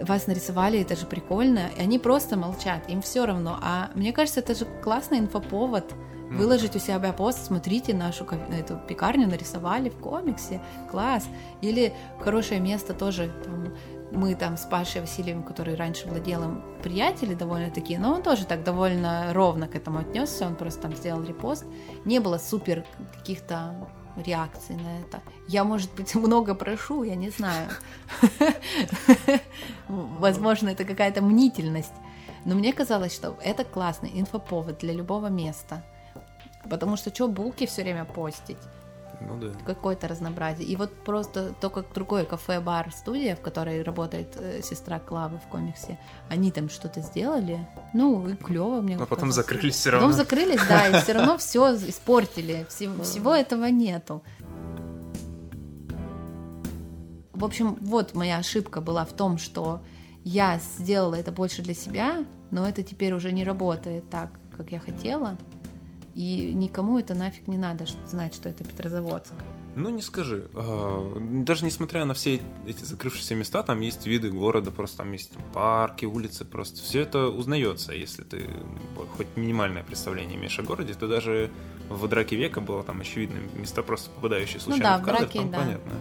Вас 0.00 0.26
нарисовали, 0.26 0.80
это 0.80 0.96
же 0.96 1.06
прикольно. 1.06 1.70
И 1.76 1.80
они 1.80 1.98
просто 1.98 2.36
молчат, 2.36 2.88
им 2.88 3.00
все 3.00 3.26
равно. 3.26 3.58
А 3.62 3.90
мне 3.94 4.12
кажется, 4.12 4.40
это 4.40 4.54
же 4.54 4.64
классный 4.82 5.18
инфоповод. 5.18 5.94
Ну, 6.30 6.38
Выложить 6.38 6.74
у 6.74 6.78
себя 6.80 7.12
пост, 7.12 7.46
смотрите, 7.46 7.94
нашу 7.94 8.26
эту 8.50 8.76
пекарню 8.88 9.28
нарисовали 9.28 9.88
в 9.88 9.98
комиксе, 9.98 10.60
класс. 10.90 11.28
Или 11.60 11.92
хорошее 12.18 12.60
место 12.60 12.92
тоже, 12.92 13.30
там, 13.44 13.72
мы 14.10 14.34
там 14.34 14.56
с 14.56 14.62
Пашей 14.62 15.00
Васильевым, 15.02 15.44
который 15.44 15.76
раньше 15.76 16.08
владел 16.08 16.42
им, 16.42 16.62
приятели 16.82 17.34
довольно 17.34 17.70
такие, 17.70 18.00
но 18.00 18.14
он 18.14 18.22
тоже 18.22 18.46
так 18.46 18.64
довольно 18.64 19.32
ровно 19.32 19.68
к 19.68 19.76
этому 19.76 20.00
отнесся, 20.00 20.46
он 20.46 20.56
просто 20.56 20.82
там 20.82 20.96
сделал 20.96 21.22
репост. 21.22 21.66
Не 22.04 22.18
было 22.20 22.38
супер 22.38 22.84
каких-то 23.16 23.74
реакций 24.16 24.76
на 24.76 25.00
это. 25.00 25.22
Я, 25.48 25.64
может 25.64 25.92
быть, 25.94 26.14
много 26.14 26.54
прошу, 26.54 27.02
я 27.02 27.14
не 27.14 27.30
знаю. 27.30 27.68
Возможно, 29.88 30.70
это 30.70 30.84
какая-то 30.84 31.22
мнительность. 31.22 31.92
Но 32.44 32.54
мне 32.54 32.72
казалось, 32.72 33.14
что 33.14 33.38
это 33.42 33.64
классный 33.64 34.10
инфоповод 34.14 34.78
для 34.78 34.92
любого 34.92 35.28
места. 35.28 35.82
Потому 36.68 36.96
что 36.96 37.14
что 37.14 37.28
булки 37.28 37.66
все 37.66 37.82
время 37.82 38.04
постить? 38.04 38.58
Ну 39.26 39.38
да. 39.40 39.48
Какое-то 39.64 40.08
разнообразие. 40.08 40.66
И 40.68 40.76
вот 40.76 40.92
просто 41.04 41.54
только 41.60 41.84
другое 41.94 42.24
кафе-бар, 42.24 42.92
студия, 42.92 43.36
в 43.36 43.40
которой 43.40 43.82
работает 43.82 44.36
э, 44.36 44.60
сестра 44.62 44.98
Клавы 44.98 45.38
в 45.38 45.48
комиксе, 45.50 45.98
они 46.28 46.50
там 46.50 46.68
что-то 46.68 47.00
сделали. 47.00 47.66
Ну, 47.92 48.28
и 48.28 48.34
клево 48.36 48.80
мне 48.80 48.96
Но 48.96 49.06
потом 49.06 49.32
закрылись 49.32 49.74
все 49.74 49.90
Потом 49.90 50.08
равно. 50.10 50.16
закрылись, 50.16 50.60
да, 50.68 50.88
и 50.88 51.02
все 51.02 51.12
равно 51.12 51.38
все 51.38 51.74
испортили. 51.76 52.66
Всего 52.68 53.34
этого 53.34 53.64
нету. 53.66 54.22
В 57.32 57.44
общем, 57.44 57.76
вот 57.80 58.14
моя 58.14 58.38
ошибка 58.38 58.80
была 58.80 59.04
в 59.04 59.12
том, 59.12 59.38
что 59.38 59.82
я 60.22 60.58
сделала 60.78 61.14
это 61.16 61.32
больше 61.32 61.62
для 61.62 61.74
себя, 61.74 62.24
но 62.50 62.66
это 62.68 62.82
теперь 62.82 63.12
уже 63.12 63.32
не 63.32 63.44
работает 63.44 64.08
так, 64.08 64.30
как 64.56 64.70
я 64.72 64.78
хотела. 64.78 65.36
И 66.14 66.52
никому 66.54 66.98
это 66.98 67.14
нафиг 67.14 67.48
не 67.48 67.58
надо 67.58 67.86
знать, 68.06 68.34
что 68.34 68.48
это 68.48 68.64
Петрозаводск. 68.64 69.34
Ну, 69.76 69.90
не 69.90 70.02
скажи. 70.02 70.48
А, 70.54 71.18
Даже 71.44 71.64
несмотря 71.64 72.04
на 72.04 72.14
все 72.14 72.40
эти 72.66 72.84
закрывшиеся 72.84 73.34
места, 73.34 73.62
там 73.64 73.80
есть 73.80 74.06
виды 74.06 74.30
города, 74.30 74.70
просто 74.70 74.98
там 74.98 75.12
есть 75.12 75.32
парки, 75.52 76.04
улицы, 76.04 76.44
просто 76.44 76.80
все 76.80 77.00
это 77.00 77.28
узнается. 77.28 77.92
Если 77.92 78.22
ты 78.22 78.48
хоть 79.16 79.26
минимальное 79.36 79.82
представление 79.82 80.38
имеешь 80.38 80.58
о 80.60 80.62
городе, 80.62 80.94
то 80.94 81.08
даже 81.08 81.50
в 81.88 82.06
«Драке 82.06 82.36
века» 82.36 82.60
было 82.60 82.84
там 82.84 83.00
очевидно 83.00 83.38
места, 83.56 83.82
просто 83.82 84.10
попадающие 84.10 84.60
случайно 84.60 84.84
да, 84.84 84.98
в 84.98 85.02
в 85.02 85.04
кадр, 85.04 85.18
«Драке», 85.18 85.38
там 85.40 85.50
да. 85.50 85.58
понятно. 85.58 85.92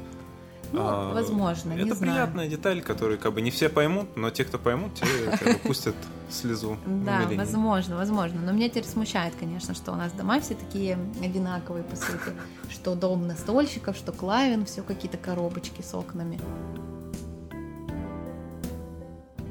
Ну, 0.74 0.82
А, 0.82 1.14
возможно, 1.14 1.74
Это 1.74 1.94
знаю. 1.94 2.00
приятная 2.14 2.48
деталь, 2.50 2.82
которую 2.82 3.20
как 3.20 3.34
бы 3.34 3.42
не 3.42 3.52
все 3.52 3.70
поймут, 3.70 4.18
но 4.18 4.32
те, 4.32 4.44
кто 4.44 4.58
поймут, 4.58 4.96
те 4.96 5.06
как 5.38 5.54
бы 5.54 5.60
пустят 5.60 5.96
слезу 6.32 6.78
Да, 6.86 7.28
возможно, 7.36 7.96
возможно. 7.96 8.42
Но 8.42 8.52
меня 8.52 8.70
теперь 8.70 8.86
смущает, 8.86 9.36
конечно, 9.40 9.76
что 9.76 9.92
у 9.92 9.96
нас 9.96 10.12
дома 10.14 10.40
все 10.40 10.56
такие 10.56 10.98
одинаковые, 11.24 11.84
по 11.84 11.96
сути. 11.96 12.34
Что 12.72 12.96
дом 12.96 13.28
настольщиков, 13.28 13.96
что 13.96 14.12
Клавин, 14.12 14.66
все 14.66 14.82
какие-то 14.82 15.18
коробочки 15.18 15.84
с 15.84 15.94
окнами. 15.94 16.40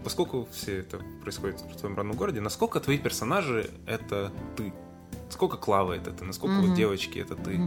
Поскольку 0.03 0.49
все 0.51 0.79
это 0.79 0.99
происходит 1.23 1.61
в 1.61 1.77
твоем 1.77 1.97
родном 1.97 2.17
городе, 2.17 2.41
насколько 2.41 2.81
твои 2.81 2.99
персонажи 2.99 3.71
это 3.87 4.33
ты? 4.57 4.73
Сколько 5.31 5.57
Клавы 5.57 5.95
это 5.95 6.11
ты? 6.11 6.25
Насколько 6.25 6.57
вот 6.67 6.75
девочки 6.75 7.21
это 7.21 7.37
ты? 7.37 7.61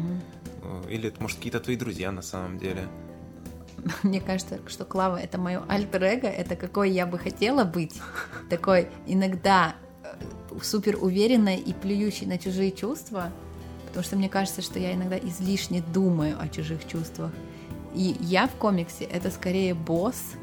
Э, 0.62 0.84
Или 0.90 1.08
это, 1.08 1.22
может, 1.22 1.38
какие-то 1.38 1.62
твои 1.62 1.78
друзья 1.78 2.12
на 2.12 2.22
самом 2.22 2.58
деле? 2.60 2.88
Мне 4.04 4.22
кажется, 4.22 4.60
что 4.68 4.86
Клава 4.86 5.18
это 5.18 5.38
мое 5.38 5.64
альтер-эго, 5.68 6.28
это 6.28 6.56
какой 6.56 6.92
я 6.92 7.06
бы 7.06 7.18
хотела 7.18 7.64
быть. 7.64 7.94
Такой 8.50 8.90
иногда 9.06 9.76
э, 10.04 10.60
супер 10.62 10.98
уверенной 11.02 11.58
и 11.58 11.74
плюющей 11.74 12.26
на 12.26 12.38
чужие 12.38 12.72
чувства, 12.72 13.32
потому 13.88 14.04
что 14.04 14.16
мне 14.16 14.30
кажется, 14.30 14.62
что 14.62 14.80
я 14.80 14.94
иногда 14.94 15.18
излишне 15.18 15.84
думаю 15.94 16.38
о 16.40 16.48
чужих 16.48 16.88
чувствах. 16.88 17.32
И 17.94 18.18
я 18.20 18.48
в 18.48 18.52
комиксе 18.56 19.06
это 19.06 19.32
скорее 19.32 19.74
босс, 19.74 20.34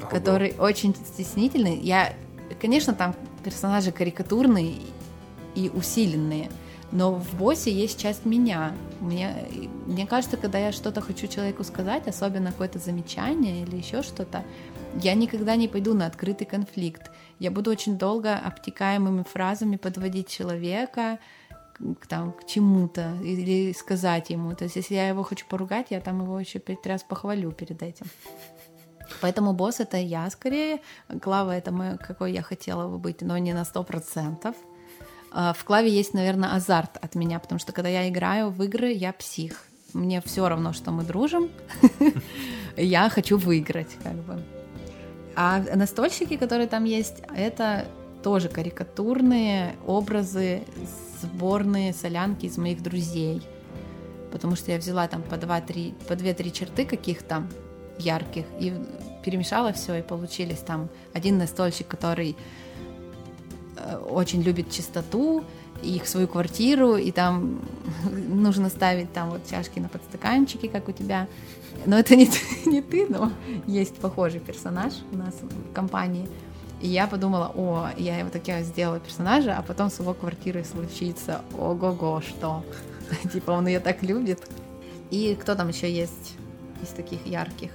Ого. 0.00 0.10
который 0.10 0.54
очень 0.58 0.94
стеснительный. 0.94 1.78
Я, 1.78 2.12
конечно, 2.60 2.92
там 2.94 3.14
персонажи 3.42 3.90
карикатурные 3.90 4.76
и 5.54 5.70
усиленные, 5.70 6.50
но 6.92 7.12
в 7.12 7.34
боссе 7.34 7.70
есть 7.72 8.00
часть 8.00 8.24
меня. 8.24 8.72
Мне, 9.00 9.34
мне 9.86 10.06
кажется, 10.06 10.36
когда 10.36 10.58
я 10.58 10.72
что-то 10.72 11.00
хочу 11.00 11.26
человеку 11.26 11.64
сказать, 11.64 12.08
особенно 12.08 12.50
какое-то 12.50 12.78
замечание 12.78 13.62
или 13.62 13.76
еще 13.76 14.02
что-то, 14.02 14.44
я 15.02 15.14
никогда 15.14 15.56
не 15.56 15.68
пойду 15.68 15.94
на 15.94 16.06
открытый 16.06 16.46
конфликт. 16.46 17.10
Я 17.38 17.50
буду 17.50 17.70
очень 17.70 17.96
долго 17.96 18.36
обтекаемыми 18.36 19.22
фразами 19.22 19.76
подводить 19.76 20.28
человека 20.28 21.18
к, 22.00 22.06
там, 22.06 22.32
к 22.32 22.46
чему-то 22.46 23.14
или 23.22 23.72
сказать 23.72 24.30
ему. 24.30 24.54
То 24.54 24.64
есть, 24.64 24.76
если 24.76 24.94
я 24.94 25.08
его 25.08 25.22
хочу 25.22 25.46
поругать, 25.48 25.86
я 25.90 26.00
там 26.00 26.22
его 26.22 26.40
еще 26.40 26.58
пять 26.58 26.86
раз 26.86 27.04
похвалю 27.04 27.52
перед 27.52 27.82
этим. 27.82 28.06
Поэтому 29.20 29.52
босс 29.52 29.80
это 29.80 29.96
я 29.96 30.28
скорее, 30.30 30.80
Клава 31.20 31.56
это 31.56 31.72
мой, 31.72 31.98
какой 31.98 32.32
я 32.32 32.42
хотела 32.42 32.88
бы 32.88 32.98
быть, 32.98 33.22
но 33.22 33.38
не 33.38 33.52
на 33.52 33.64
сто 33.64 33.82
процентов. 33.82 34.54
А, 35.30 35.52
В 35.52 35.64
Клаве 35.64 35.90
есть, 35.90 36.14
наверное, 36.14 36.54
азарт 36.54 36.96
от 37.00 37.14
меня, 37.14 37.38
потому 37.38 37.58
что 37.58 37.72
когда 37.72 37.88
я 37.88 38.08
играю 38.08 38.50
в 38.50 38.62
игры, 38.62 38.92
я 38.92 39.12
псих. 39.12 39.64
Мне 39.92 40.20
все 40.20 40.48
равно, 40.48 40.72
что 40.72 40.90
мы 40.90 41.02
дружим. 41.02 41.50
Я 42.76 43.08
хочу 43.10 43.36
выиграть, 43.38 43.96
как 44.04 44.14
бы. 44.14 44.40
А 45.34 45.58
настольщики, 45.74 46.36
которые 46.36 46.68
там 46.68 46.84
есть, 46.84 47.22
это 47.34 47.86
тоже 48.22 48.48
карикатурные 48.48 49.74
образы, 49.86 50.62
сборные 51.20 51.92
солянки 51.92 52.46
из 52.46 52.56
моих 52.56 52.82
друзей. 52.82 53.42
Потому 54.30 54.54
что 54.54 54.70
я 54.70 54.78
взяла 54.78 55.08
там 55.08 55.22
по 55.22 55.34
2-3, 55.34 56.06
по 56.06 56.12
2-3 56.12 56.50
черты 56.52 56.84
каких-то 56.84 57.42
ярких 57.98 58.44
и 58.60 58.72
перемешала 59.24 59.72
все, 59.72 59.96
и 59.96 60.02
получились 60.02 60.58
там 60.58 60.88
один 61.12 61.38
настольщик, 61.38 61.88
который 61.88 62.36
очень 64.10 64.42
любит 64.42 64.70
чистоту, 64.70 65.44
их 65.82 66.06
свою 66.06 66.28
квартиру, 66.28 66.96
и 66.96 67.10
там 67.10 67.60
нужно 68.28 68.68
ставить 68.68 69.12
там 69.12 69.30
вот 69.30 69.46
чашки 69.48 69.78
на 69.78 69.88
подстаканчики, 69.88 70.66
как 70.66 70.88
у 70.88 70.92
тебя. 70.92 71.26
Но 71.86 71.98
это 71.98 72.16
не, 72.16 72.30
не 72.66 72.82
ты, 72.82 73.06
но 73.08 73.32
есть 73.66 73.96
похожий 73.96 74.40
персонаж 74.40 74.94
у 75.12 75.16
нас 75.16 75.34
в 75.40 75.72
компании. 75.72 76.28
И 76.80 76.88
я 76.88 77.06
подумала, 77.06 77.52
о, 77.54 77.90
я 77.98 78.18
его 78.18 78.30
такая 78.30 78.64
сделала 78.64 79.00
персонажа, 79.00 79.56
а 79.56 79.62
потом 79.62 79.90
с 79.90 79.98
его 79.98 80.14
квартирой 80.14 80.64
случится 80.64 81.42
ого-го, 81.58 82.22
что. 82.22 82.64
Типа 83.32 83.50
он 83.50 83.66
ее 83.66 83.80
так 83.80 84.02
любит. 84.02 84.40
И 85.10 85.36
кто 85.40 85.54
там 85.54 85.68
еще 85.68 85.92
есть 85.92 86.36
из 86.82 86.88
таких 86.88 87.26
ярких? 87.26 87.70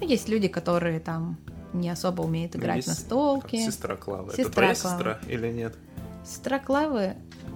Ну, 0.00 0.06
есть 0.06 0.28
люди, 0.28 0.48
которые 0.48 1.00
там 1.00 1.38
не 1.72 1.88
особо 1.90 2.22
умеют 2.22 2.56
играть 2.56 2.76
Есть 2.76 2.88
на 2.88 2.94
столке. 2.94 3.64
Сестра 3.64 3.96
Клава. 3.96 4.28
это 4.28 4.36
Сестра 4.36 4.52
твоя 4.52 4.74
Клава. 4.74 4.96
сестра 4.96 5.18
или 5.28 5.48
нет? 5.52 5.76
Сестра 6.24 6.58
Клавы? 6.58 7.14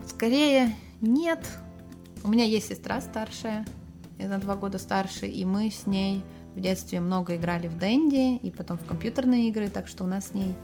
Скорее, 0.08 0.74
нет. 1.00 1.46
У 2.24 2.28
меня 2.28 2.44
есть 2.44 2.68
сестра 2.68 3.00
старшая, 3.00 3.64
на 4.18 4.38
два 4.38 4.56
года 4.56 4.78
старше, 4.78 5.26
и 5.26 5.44
мы 5.44 5.70
с 5.70 5.86
ней 5.86 6.22
в 6.54 6.60
детстве 6.60 7.00
много 7.00 7.36
играли 7.36 7.68
в 7.68 7.78
Дэнди 7.78 8.36
и 8.36 8.50
потом 8.50 8.78
в 8.78 8.84
компьютерные 8.84 9.48
игры, 9.48 9.68
так 9.68 9.86
что 9.86 10.04
у 10.04 10.06
нас 10.06 10.28
с 10.28 10.34
ней 10.34 10.54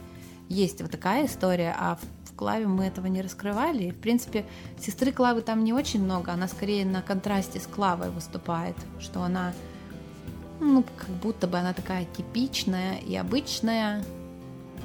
есть 0.48 0.80
вот 0.80 0.90
такая 0.90 1.26
история, 1.26 1.74
а 1.78 1.98
в 2.24 2.34
Клаве 2.34 2.66
мы 2.66 2.84
этого 2.86 3.06
не 3.06 3.20
раскрывали. 3.22 3.84
И, 3.84 3.90
в 3.90 3.96
принципе, 4.00 4.44
сестры 4.80 5.12
Клавы 5.12 5.42
там 5.42 5.62
не 5.64 5.72
очень 5.72 6.02
много, 6.02 6.32
она 6.32 6.48
скорее 6.48 6.84
на 6.86 7.02
контрасте 7.02 7.60
с 7.60 7.66
Клавой 7.66 8.10
выступает, 8.10 8.76
что 8.98 9.22
она, 9.22 9.52
ну, 10.62 10.84
как 10.96 11.08
будто 11.08 11.46
бы 11.46 11.58
она 11.58 11.72
такая 11.72 12.06
типичная 12.16 12.98
и 12.98 13.14
обычная, 13.16 14.04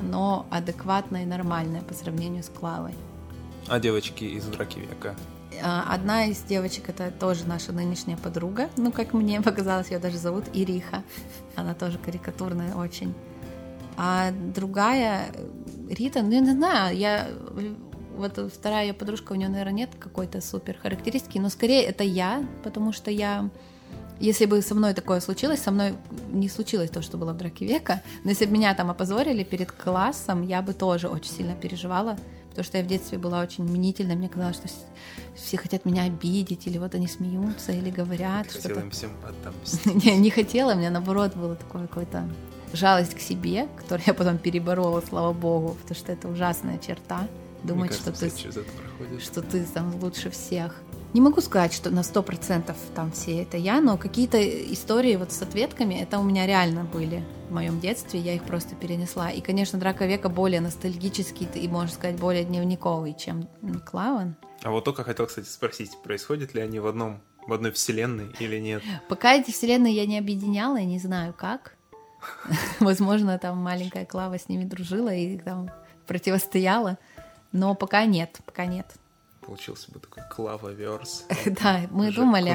но 0.02 0.46
адекватная 0.50 1.24
и 1.24 1.26
нормальная 1.26 1.82
по 1.82 1.94
сравнению 1.94 2.44
с 2.44 2.50
Клавой. 2.50 2.94
А 3.68 3.80
девочки 3.80 4.24
из 4.24 4.46
«Драки 4.46 4.80
века»? 4.80 5.16
А, 5.62 5.94
одна 5.94 6.26
из 6.26 6.42
девочек 6.44 6.90
это 6.90 7.12
тоже 7.12 7.46
наша 7.46 7.72
нынешняя 7.72 8.18
подруга. 8.18 8.70
Ну, 8.78 8.92
как 8.92 9.14
мне 9.14 9.42
показалось, 9.44 9.90
ее 9.90 10.00
даже 10.00 10.18
зовут 10.18 10.46
Ириха. 10.54 11.04
Она 11.56 11.74
тоже 11.74 11.98
карикатурная 11.98 12.76
очень. 12.76 13.14
А 13.98 14.32
другая, 14.32 15.32
Рита, 15.90 16.22
ну, 16.22 16.32
я 16.32 16.40
не 16.40 16.52
знаю, 16.52 16.96
я 16.96 17.30
вот 18.16 18.38
вторая 18.54 18.88
ее 18.88 18.94
подружка, 18.94 19.32
у 19.32 19.36
нее, 19.36 19.50
наверное, 19.50 19.74
нет 19.74 19.90
какой-то 19.98 20.42
супер 20.42 20.78
характеристики, 20.78 21.38
но 21.38 21.50
скорее 21.50 21.84
это 21.84 22.04
я, 22.04 22.46
потому 22.64 22.92
что 22.92 23.12
я 23.12 23.50
если 24.20 24.46
бы 24.46 24.62
со 24.62 24.76
мной 24.76 24.94
такое 24.94 25.20
случилось, 25.20 25.62
со 25.62 25.72
мной 25.72 25.94
не 26.32 26.50
случилось 26.50 26.90
то, 26.90 27.02
что 27.02 27.18
было 27.18 27.34
в 27.34 27.38
драке 27.38 27.66
века, 27.66 28.02
но 28.24 28.32
если 28.32 28.46
бы 28.46 28.54
меня 28.54 28.74
там 28.74 28.90
опозорили 28.90 29.44
перед 29.44 29.72
классом, 29.72 30.42
я 30.44 30.62
бы 30.62 30.74
тоже 30.74 31.08
очень 31.08 31.32
сильно 31.32 31.56
переживала, 31.56 32.18
потому 32.50 32.66
что 32.66 32.78
я 32.78 32.84
в 32.84 32.88
детстве 32.88 33.18
была 33.18 33.42
очень 33.42 33.64
мнительной, 33.64 34.16
мне 34.16 34.30
казалось, 34.30 34.56
что 34.56 34.68
все 35.36 35.58
хотят 35.58 35.86
меня 35.86 36.04
обидеть, 36.04 36.66
или 36.68 36.78
вот 36.78 36.96
они 36.96 37.08
смеются, 37.08 37.72
или 37.72 37.92
говорят 37.92 38.50
что-то. 38.50 38.70
Хотела 38.70 38.80
им 38.80 38.92
всем 38.92 39.12
отомстить. 39.24 40.06
не, 40.06 40.18
не 40.18 40.30
хотела, 40.30 40.74
меня 40.74 40.90
наоборот 40.90 41.36
было 41.36 41.56
такое 41.56 41.88
какое-то 41.88 42.28
жалость 42.74 43.16
к 43.16 43.20
себе, 43.20 43.68
которую 43.78 44.04
я 44.08 44.14
потом 44.14 44.38
переборола, 44.38 45.02
слава 45.08 45.34
богу, 45.34 45.78
потому 45.82 45.96
что 45.96 46.12
это 46.12 46.28
ужасная 46.28 46.80
черта. 46.80 47.28
Думать, 47.64 47.90
кажется, 47.90 48.30
что 48.30 48.62
ты, 48.62 49.20
что 49.20 49.42
ты 49.42 49.64
там 49.66 49.96
лучше 50.02 50.30
всех. 50.30 50.76
Не 51.18 51.22
могу 51.22 51.42
сказать, 51.42 51.74
что 51.74 51.90
на 51.90 52.04
сто 52.04 52.22
процентов 52.22 52.78
там 52.94 53.12
все 53.12 53.42
это 53.42 53.58
я, 53.58 53.82
но 53.82 53.98
какие-то 53.98 54.38
истории 54.72 55.16
вот 55.16 55.32
с 55.32 55.42
ответками, 55.42 55.96
это 55.96 56.20
у 56.20 56.24
меня 56.24 56.46
реально 56.46 56.84
были 56.84 57.24
в 57.50 57.54
моем 57.54 57.80
детстве, 57.80 58.20
я 58.20 58.36
их 58.36 58.44
просто 58.44 58.76
перенесла. 58.76 59.32
И, 59.32 59.42
конечно, 59.42 59.80
«Драка 59.80 60.06
века» 60.06 60.30
более 60.30 60.62
ностальгический 60.62 61.48
и, 61.56 61.68
можно 61.68 61.92
сказать, 61.92 62.18
более 62.18 62.44
дневниковый, 62.44 63.16
чем 63.16 63.50
Клаван. 63.84 64.36
А 64.62 64.70
вот 64.70 64.84
только 64.84 65.04
хотел, 65.04 65.26
кстати, 65.26 65.48
спросить, 65.48 65.98
происходят 66.04 66.54
ли 66.54 66.62
они 66.62 66.80
в 66.80 66.86
одном, 66.86 67.20
в 67.48 67.54
одной 67.54 67.72
вселенной 67.72 68.36
или 68.38 68.60
нет? 68.60 68.84
Пока 69.10 69.34
эти 69.34 69.50
вселенные 69.50 69.96
я 69.96 70.06
не 70.06 70.20
объединяла, 70.20 70.78
я 70.78 70.86
не 70.86 71.00
знаю 71.00 71.34
как. 71.34 71.78
Возможно, 72.80 73.40
там 73.40 73.58
маленькая 73.58 74.06
Клава 74.06 74.38
с 74.38 74.50
ними 74.50 74.66
дружила 74.66 75.12
и 75.12 75.40
там 75.40 75.72
противостояла, 76.06 77.00
но 77.52 77.74
пока 77.74 78.06
нет, 78.06 78.40
пока 78.46 78.68
нет 78.68 78.86
получился 79.48 79.92
бы 79.92 80.00
такой 80.00 80.24
клававерс. 80.30 81.26
Да, 81.46 81.82
мы 81.92 82.12
думали... 82.12 82.52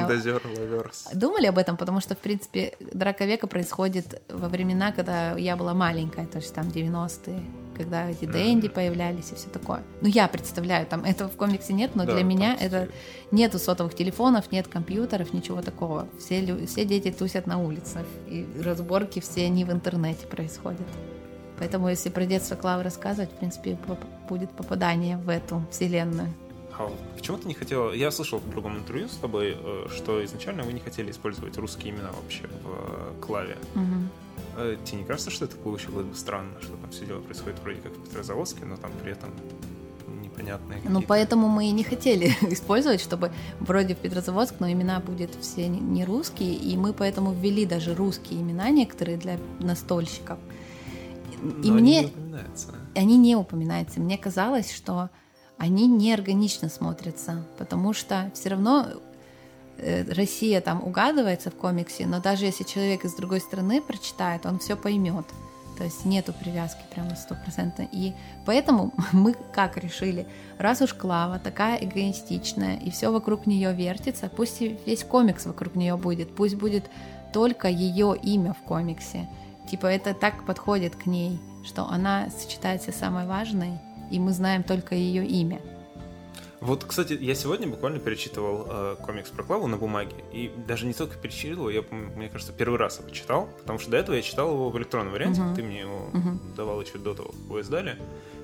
лаверс. 0.58 1.08
Думали 1.14 1.46
об 1.46 1.58
этом, 1.58 1.76
потому 1.76 2.00
что, 2.00 2.14
в 2.14 2.18
принципе, 2.18 2.74
Драка 2.92 3.24
века 3.24 3.46
происходит 3.46 4.22
во 4.28 4.48
времена, 4.48 4.92
когда 4.92 5.36
я 5.38 5.56
была 5.56 5.72
маленькая, 5.72 6.26
то 6.26 6.38
есть 6.38 6.54
там 6.54 6.68
90-е, 6.68 7.42
когда 7.76 8.10
эти 8.10 8.26
Дэнди 8.26 8.68
появлялись 8.68 9.32
и 9.32 9.34
все 9.34 9.48
такое. 9.48 9.82
Ну, 10.02 10.08
я 10.08 10.28
представляю, 10.28 10.86
там 10.86 11.04
этого 11.04 11.30
в 11.30 11.36
комиксе 11.36 11.72
нет, 11.72 11.92
но 11.94 12.04
для 12.04 12.22
меня 12.22 12.56
это 12.60 12.88
нету 13.30 13.58
сотовых 13.58 13.94
телефонов, 13.94 14.52
нет 14.52 14.68
компьютеров, 14.68 15.32
ничего 15.32 15.62
такого. 15.62 16.06
Все, 16.18 16.66
все 16.66 16.84
дети 16.84 17.10
тусят 17.10 17.46
на 17.46 17.58
улицах, 17.58 18.06
и 18.28 18.46
разборки 18.62 19.20
все 19.20 19.48
не 19.48 19.64
в 19.64 19.72
интернете 19.72 20.26
происходят. 20.26 20.86
Поэтому, 21.58 21.88
если 21.88 22.10
про 22.10 22.26
детство 22.26 22.56
Клавы 22.56 22.82
рассказывать, 22.82 23.30
в 23.30 23.36
принципе, 23.36 23.78
будет 24.28 24.50
попадание 24.50 25.16
в 25.16 25.28
эту 25.28 25.64
вселенную. 25.70 26.28
А 26.86 27.16
почему 27.16 27.38
ты 27.38 27.48
не 27.48 27.54
хотела... 27.54 27.92
Я 27.92 28.10
слышал 28.10 28.38
в 28.38 28.50
другом 28.50 28.78
интервью 28.78 29.08
с 29.08 29.16
тобой, 29.16 29.56
э, 29.58 29.86
что 29.94 30.24
изначально 30.24 30.62
вы 30.62 30.72
не 30.72 30.80
хотели 30.80 31.10
использовать 31.10 31.56
русские 31.56 31.92
имена 31.94 32.10
вообще 32.12 32.46
в 32.46 32.68
э, 32.68 33.20
клаве. 33.20 33.56
Угу. 33.74 34.76
Тебе 34.84 34.98
не 34.98 35.04
кажется, 35.04 35.30
что 35.30 35.46
это 35.46 35.56
получилось 35.56 36.06
бы 36.06 36.14
странно, 36.14 36.60
что 36.60 36.76
там 36.76 36.90
все 36.90 37.06
дело 37.06 37.20
происходит 37.20 37.58
вроде 37.60 37.80
как 37.80 37.92
в 37.92 38.02
Петрозаводске, 38.02 38.64
но 38.66 38.76
там 38.76 38.90
при 39.02 39.12
этом 39.12 39.30
непонятные 40.22 40.80
Ну, 40.84 41.02
поэтому 41.02 41.48
мы 41.48 41.68
и 41.68 41.70
не 41.70 41.84
хотели 41.84 42.26
использовать, 42.52 43.00
чтобы 43.00 43.32
вроде 43.60 43.94
в 43.94 43.98
Петрозаводск, 43.98 44.56
но 44.58 44.70
имена 44.70 45.00
будут 45.00 45.34
все 45.40 45.68
не 45.68 46.04
русские, 46.04 46.54
и 46.54 46.76
мы 46.76 46.92
поэтому 46.92 47.32
ввели 47.32 47.66
даже 47.66 47.94
русские 47.94 48.40
имена 48.40 48.70
некоторые 48.70 49.16
для 49.16 49.38
настольщиков. 49.60 50.38
И 51.62 51.70
но 51.70 51.74
мне... 51.74 52.00
Они 52.00 52.06
не 52.06 52.06
упоминаются. 52.06 52.68
Они 52.94 53.16
не 53.16 53.36
упоминаются. 53.36 54.00
Мне 54.00 54.18
казалось, 54.18 54.72
что 54.72 55.10
они 55.62 55.86
неорганично 55.86 56.68
смотрятся, 56.68 57.44
потому 57.56 57.92
что 57.92 58.32
все 58.34 58.48
равно 58.48 58.84
э, 59.78 60.12
Россия 60.12 60.60
там 60.60 60.82
угадывается 60.82 61.52
в 61.52 61.54
комиксе, 61.54 62.04
но 62.04 62.20
даже 62.20 62.46
если 62.46 62.64
человек 62.64 63.04
из 63.04 63.14
другой 63.14 63.38
страны 63.38 63.80
прочитает, 63.80 64.44
он 64.44 64.58
все 64.58 64.76
поймет. 64.76 65.24
То 65.78 65.84
есть 65.84 66.04
нету 66.04 66.32
привязки 66.32 66.80
прямо 66.92 67.14
стопроцентно. 67.14 67.86
И 67.92 68.12
поэтому 68.44 68.92
мы 69.12 69.36
как 69.52 69.76
решили, 69.76 70.26
раз 70.58 70.82
уж 70.82 70.94
Клава 70.94 71.38
такая 71.38 71.76
эгоистичная, 71.76 72.78
и 72.78 72.90
все 72.90 73.12
вокруг 73.12 73.46
нее 73.46 73.72
вертится, 73.72 74.28
пусть 74.28 74.60
и 74.62 74.76
весь 74.84 75.04
комикс 75.04 75.46
вокруг 75.46 75.76
нее 75.76 75.96
будет, 75.96 76.34
пусть 76.34 76.56
будет 76.56 76.90
только 77.32 77.68
ее 77.68 78.16
имя 78.20 78.52
в 78.52 78.66
комиксе. 78.66 79.28
Типа 79.70 79.86
это 79.86 80.12
так 80.12 80.44
подходит 80.44 80.96
к 80.96 81.06
ней, 81.06 81.38
что 81.64 81.86
она 81.86 82.30
сочетается 82.30 82.90
самой 82.90 83.28
важной 83.28 83.78
и 84.12 84.18
мы 84.20 84.32
знаем 84.32 84.62
только 84.62 84.94
ее 84.94 85.26
имя. 85.26 85.60
Вот, 86.60 86.84
кстати, 86.84 87.14
я 87.20 87.34
сегодня 87.34 87.66
буквально 87.66 87.98
перечитывал 87.98 88.66
э, 88.68 88.96
комикс 89.04 89.30
про 89.30 89.42
Клаву 89.42 89.66
на 89.66 89.78
бумаге, 89.78 90.14
и 90.32 90.48
даже 90.68 90.86
не 90.86 90.92
только 90.92 91.16
перечитывал, 91.16 91.68
я, 91.70 91.82
мне 91.90 92.28
кажется, 92.28 92.52
первый 92.52 92.78
раз 92.78 93.00
его 93.00 93.10
читал, 93.10 93.48
потому 93.58 93.80
что 93.80 93.90
до 93.90 93.96
этого 93.96 94.14
я 94.14 94.22
читал 94.22 94.52
его 94.52 94.70
в 94.70 94.78
электронном 94.78 95.12
варианте, 95.12 95.40
uh-huh. 95.40 95.56
ты 95.56 95.62
мне 95.64 95.80
его 95.80 96.10
uh-huh. 96.12 96.54
давал 96.54 96.80
еще 96.80 96.98
до 96.98 97.14
того, 97.14 97.30
как 97.30 97.40
его 97.40 97.60
издали, 97.60 97.96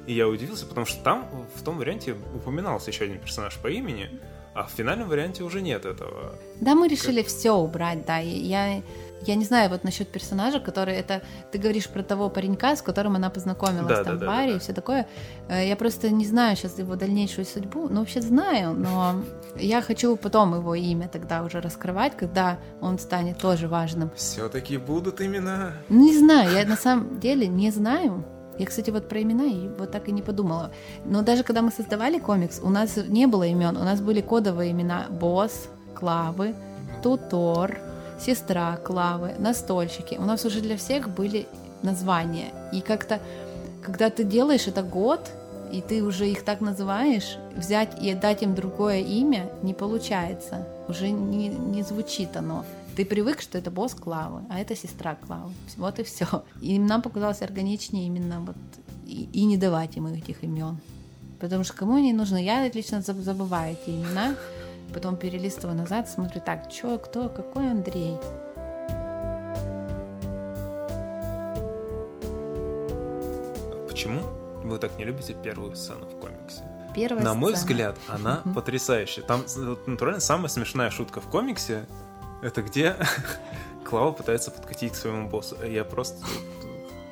и 0.08 0.14
я 0.14 0.26
удивился, 0.26 0.66
потому 0.66 0.84
что 0.84 1.00
там, 1.04 1.28
в 1.54 1.62
том 1.62 1.78
варианте, 1.78 2.16
упоминался 2.34 2.90
еще 2.90 3.04
один 3.04 3.20
персонаж 3.20 3.56
по 3.58 3.68
имени, 3.68 4.10
а 4.52 4.64
в 4.64 4.70
финальном 4.72 5.08
варианте 5.08 5.44
уже 5.44 5.62
нет 5.62 5.84
этого. 5.84 6.34
Да, 6.60 6.74
мы 6.74 6.88
решили 6.88 7.22
как... 7.22 7.30
все 7.30 7.52
убрать, 7.52 8.04
да, 8.04 8.18
я 8.18 8.82
я 9.26 9.34
не 9.34 9.44
знаю 9.44 9.70
вот 9.70 9.84
насчет 9.84 10.08
персонажа, 10.08 10.60
который 10.60 10.94
это... 10.94 11.22
Ты 11.50 11.58
говоришь 11.58 11.88
про 11.88 12.02
того 12.02 12.30
паренька, 12.30 12.76
с 12.76 12.82
которым 12.82 13.16
она 13.16 13.30
познакомилась 13.30 13.88
да, 13.88 14.04
там 14.04 14.18
да, 14.18 14.26
в 14.26 14.28
баре 14.28 14.46
да, 14.46 14.52
да. 14.52 14.56
и 14.56 14.58
все 14.58 14.72
такое. 14.72 15.06
Э, 15.48 15.66
я 15.66 15.76
просто 15.76 16.10
не 16.10 16.26
знаю 16.26 16.56
сейчас 16.56 16.78
его 16.78 16.96
дальнейшую 16.96 17.44
судьбу. 17.44 17.88
Ну, 17.88 18.00
вообще 18.00 18.20
знаю, 18.20 18.74
но 18.74 19.22
я 19.56 19.82
хочу 19.82 20.16
потом 20.16 20.54
его 20.54 20.74
имя 20.74 21.08
тогда 21.08 21.42
уже 21.42 21.60
раскрывать, 21.60 22.16
когда 22.16 22.58
он 22.80 22.98
станет 22.98 23.38
тоже 23.38 23.68
важным. 23.68 24.10
Все-таки 24.16 24.76
будут 24.76 25.20
имена? 25.20 25.72
Не 25.88 26.16
знаю, 26.16 26.52
я 26.52 26.64
на 26.66 26.76
самом 26.76 27.20
деле 27.20 27.46
не 27.46 27.70
знаю. 27.70 28.24
Я, 28.58 28.66
кстати, 28.66 28.90
вот 28.90 29.08
про 29.08 29.22
имена 29.22 29.44
и 29.44 29.68
вот 29.78 29.92
так 29.92 30.08
и 30.08 30.12
не 30.12 30.22
подумала. 30.22 30.72
Но 31.04 31.22
даже 31.22 31.44
когда 31.44 31.62
мы 31.62 31.70
создавали 31.70 32.18
комикс, 32.18 32.60
у 32.62 32.70
нас 32.70 32.96
не 32.96 33.26
было 33.26 33.44
имен, 33.44 33.76
у 33.76 33.84
нас 33.84 34.00
были 34.00 34.20
кодовые 34.20 34.72
имена 34.72 35.06
Босс, 35.10 35.68
Клавы, 35.94 36.54
Тутор, 37.02 37.78
сестра 38.20 38.76
Клавы, 38.76 39.34
настольщики. 39.38 40.16
У 40.16 40.24
нас 40.24 40.44
уже 40.44 40.60
для 40.60 40.76
всех 40.76 41.08
были 41.08 41.46
названия. 41.82 42.52
И 42.72 42.80
как-то, 42.80 43.20
когда 43.82 44.10
ты 44.10 44.24
делаешь 44.24 44.66
это 44.66 44.82
год, 44.82 45.30
и 45.72 45.80
ты 45.80 46.02
уже 46.02 46.28
их 46.28 46.44
так 46.44 46.60
называешь, 46.60 47.36
взять 47.54 48.02
и 48.02 48.14
дать 48.14 48.42
им 48.42 48.54
другое 48.54 49.00
имя 49.00 49.50
не 49.62 49.74
получается. 49.74 50.66
Уже 50.88 51.10
не, 51.10 51.48
не 51.48 51.82
звучит 51.82 52.36
оно. 52.36 52.64
Ты 52.96 53.04
привык, 53.04 53.40
что 53.40 53.58
это 53.58 53.70
босс 53.70 53.94
Клавы, 53.94 54.42
а 54.50 54.58
это 54.58 54.74
сестра 54.74 55.14
Клавы. 55.14 55.52
Вот 55.76 55.98
и 55.98 56.02
все. 56.02 56.42
И 56.60 56.78
нам 56.78 57.02
показалось 57.02 57.42
органичнее 57.42 58.06
именно 58.06 58.40
вот 58.40 58.56
и, 59.06 59.28
и 59.32 59.44
не 59.44 59.56
давать 59.56 59.96
им 59.96 60.06
этих 60.06 60.42
имен. 60.42 60.78
Потому 61.38 61.64
что 61.64 61.74
кому 61.74 61.96
они 61.96 62.12
нужны? 62.12 62.42
Я 62.42 62.68
лично 62.68 63.00
забываю 63.00 63.76
эти 63.80 63.90
имена 63.90 64.34
потом 64.92 65.16
перелистываю 65.16 65.76
назад, 65.76 66.08
смотрю, 66.08 66.40
так, 66.40 66.70
что, 66.70 66.98
кто, 66.98 67.28
какой 67.28 67.70
Андрей? 67.70 68.16
Почему 73.88 74.20
вы 74.64 74.78
так 74.78 74.96
не 74.98 75.04
любите 75.04 75.34
первую 75.34 75.74
сцену 75.76 76.06
в 76.06 76.18
комиксе? 76.20 76.62
Первая 76.94 77.22
На 77.22 77.34
мой 77.34 77.52
сцена. 77.52 77.66
взгляд, 77.66 77.96
она 78.08 78.42
потрясающая. 78.54 79.22
Там 79.22 79.44
натурально 79.86 80.20
самая 80.20 80.48
смешная 80.48 80.90
шутка 80.90 81.20
в 81.20 81.28
комиксе 81.28 81.86
это 82.42 82.62
где 82.62 82.96
Клава 83.84 84.12
пытается 84.12 84.50
подкатить 84.50 84.92
к 84.92 84.96
своему 84.96 85.28
боссу. 85.28 85.56
Я 85.64 85.84
просто 85.84 86.24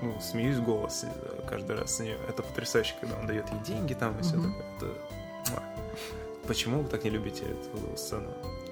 ну, 0.02 0.20
смеюсь 0.20 0.58
голос 0.58 1.04
э, 1.04 1.40
каждый 1.48 1.76
раз 1.76 1.96
с 1.96 2.00
нее. 2.00 2.16
Это 2.28 2.42
потрясающе, 2.42 2.94
когда 3.00 3.16
он 3.18 3.26
дает 3.26 3.48
ей 3.50 3.60
деньги 3.66 3.94
там 3.94 4.18
и 4.18 4.22
все 4.22 4.34
такое. 4.34 4.64
Это... 4.76 4.86
Почему 6.46 6.82
вы 6.82 6.88
так 6.88 7.04
не 7.04 7.10
любите 7.10 7.44
эту 7.44 7.96
сцену? 7.96 8.28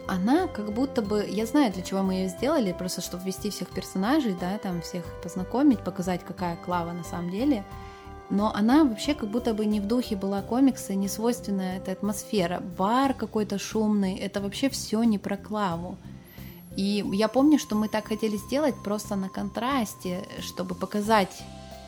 Она 0.07 0.47
как 0.49 0.73
будто 0.73 1.03
бы, 1.03 1.27
я 1.29 1.47
знаю, 1.47 1.73
для 1.73 1.83
чего 1.83 2.03
мы 2.03 2.15
ее 2.15 2.29
сделали, 2.29 2.73
просто 2.73 3.01
чтобы 3.01 3.25
ввести 3.25 3.51
всех 3.51 3.69
персонажей, 3.71 4.37
да, 4.39 4.59
там 4.59 4.83
всех 4.83 5.05
познакомить, 5.23 5.81
показать, 5.81 6.23
какая 6.25 6.57
Клава 6.57 6.93
на 6.93 7.05
самом 7.05 7.31
деле. 7.31 7.65
Но 8.31 8.53
она 8.55 8.85
вообще 8.85 9.15
как 9.15 9.31
будто 9.31 9.55
бы 9.55 9.65
не 9.65 9.81
в 9.81 9.87
духе 9.87 10.17
была 10.17 10.43
комикса, 10.43 10.95
не 10.95 11.09
свойственная 11.09 11.79
эта 11.79 11.93
атмосфера. 11.93 12.61
Бар 12.61 13.15
какой-то 13.15 13.59
шумный, 13.59 14.17
это 14.17 14.41
вообще 14.41 14.69
все 14.69 15.03
не 15.03 15.19
про 15.19 15.37
Клаву. 15.37 15.97
И 16.77 17.05
я 17.13 17.29
помню, 17.29 17.59
что 17.59 17.77
мы 17.77 17.89
так 17.89 18.09
хотели 18.09 18.37
сделать 18.37 18.75
просто 18.83 19.17
на 19.17 19.29
контрасте, 19.29 20.25
чтобы 20.41 20.75
показать, 20.75 21.43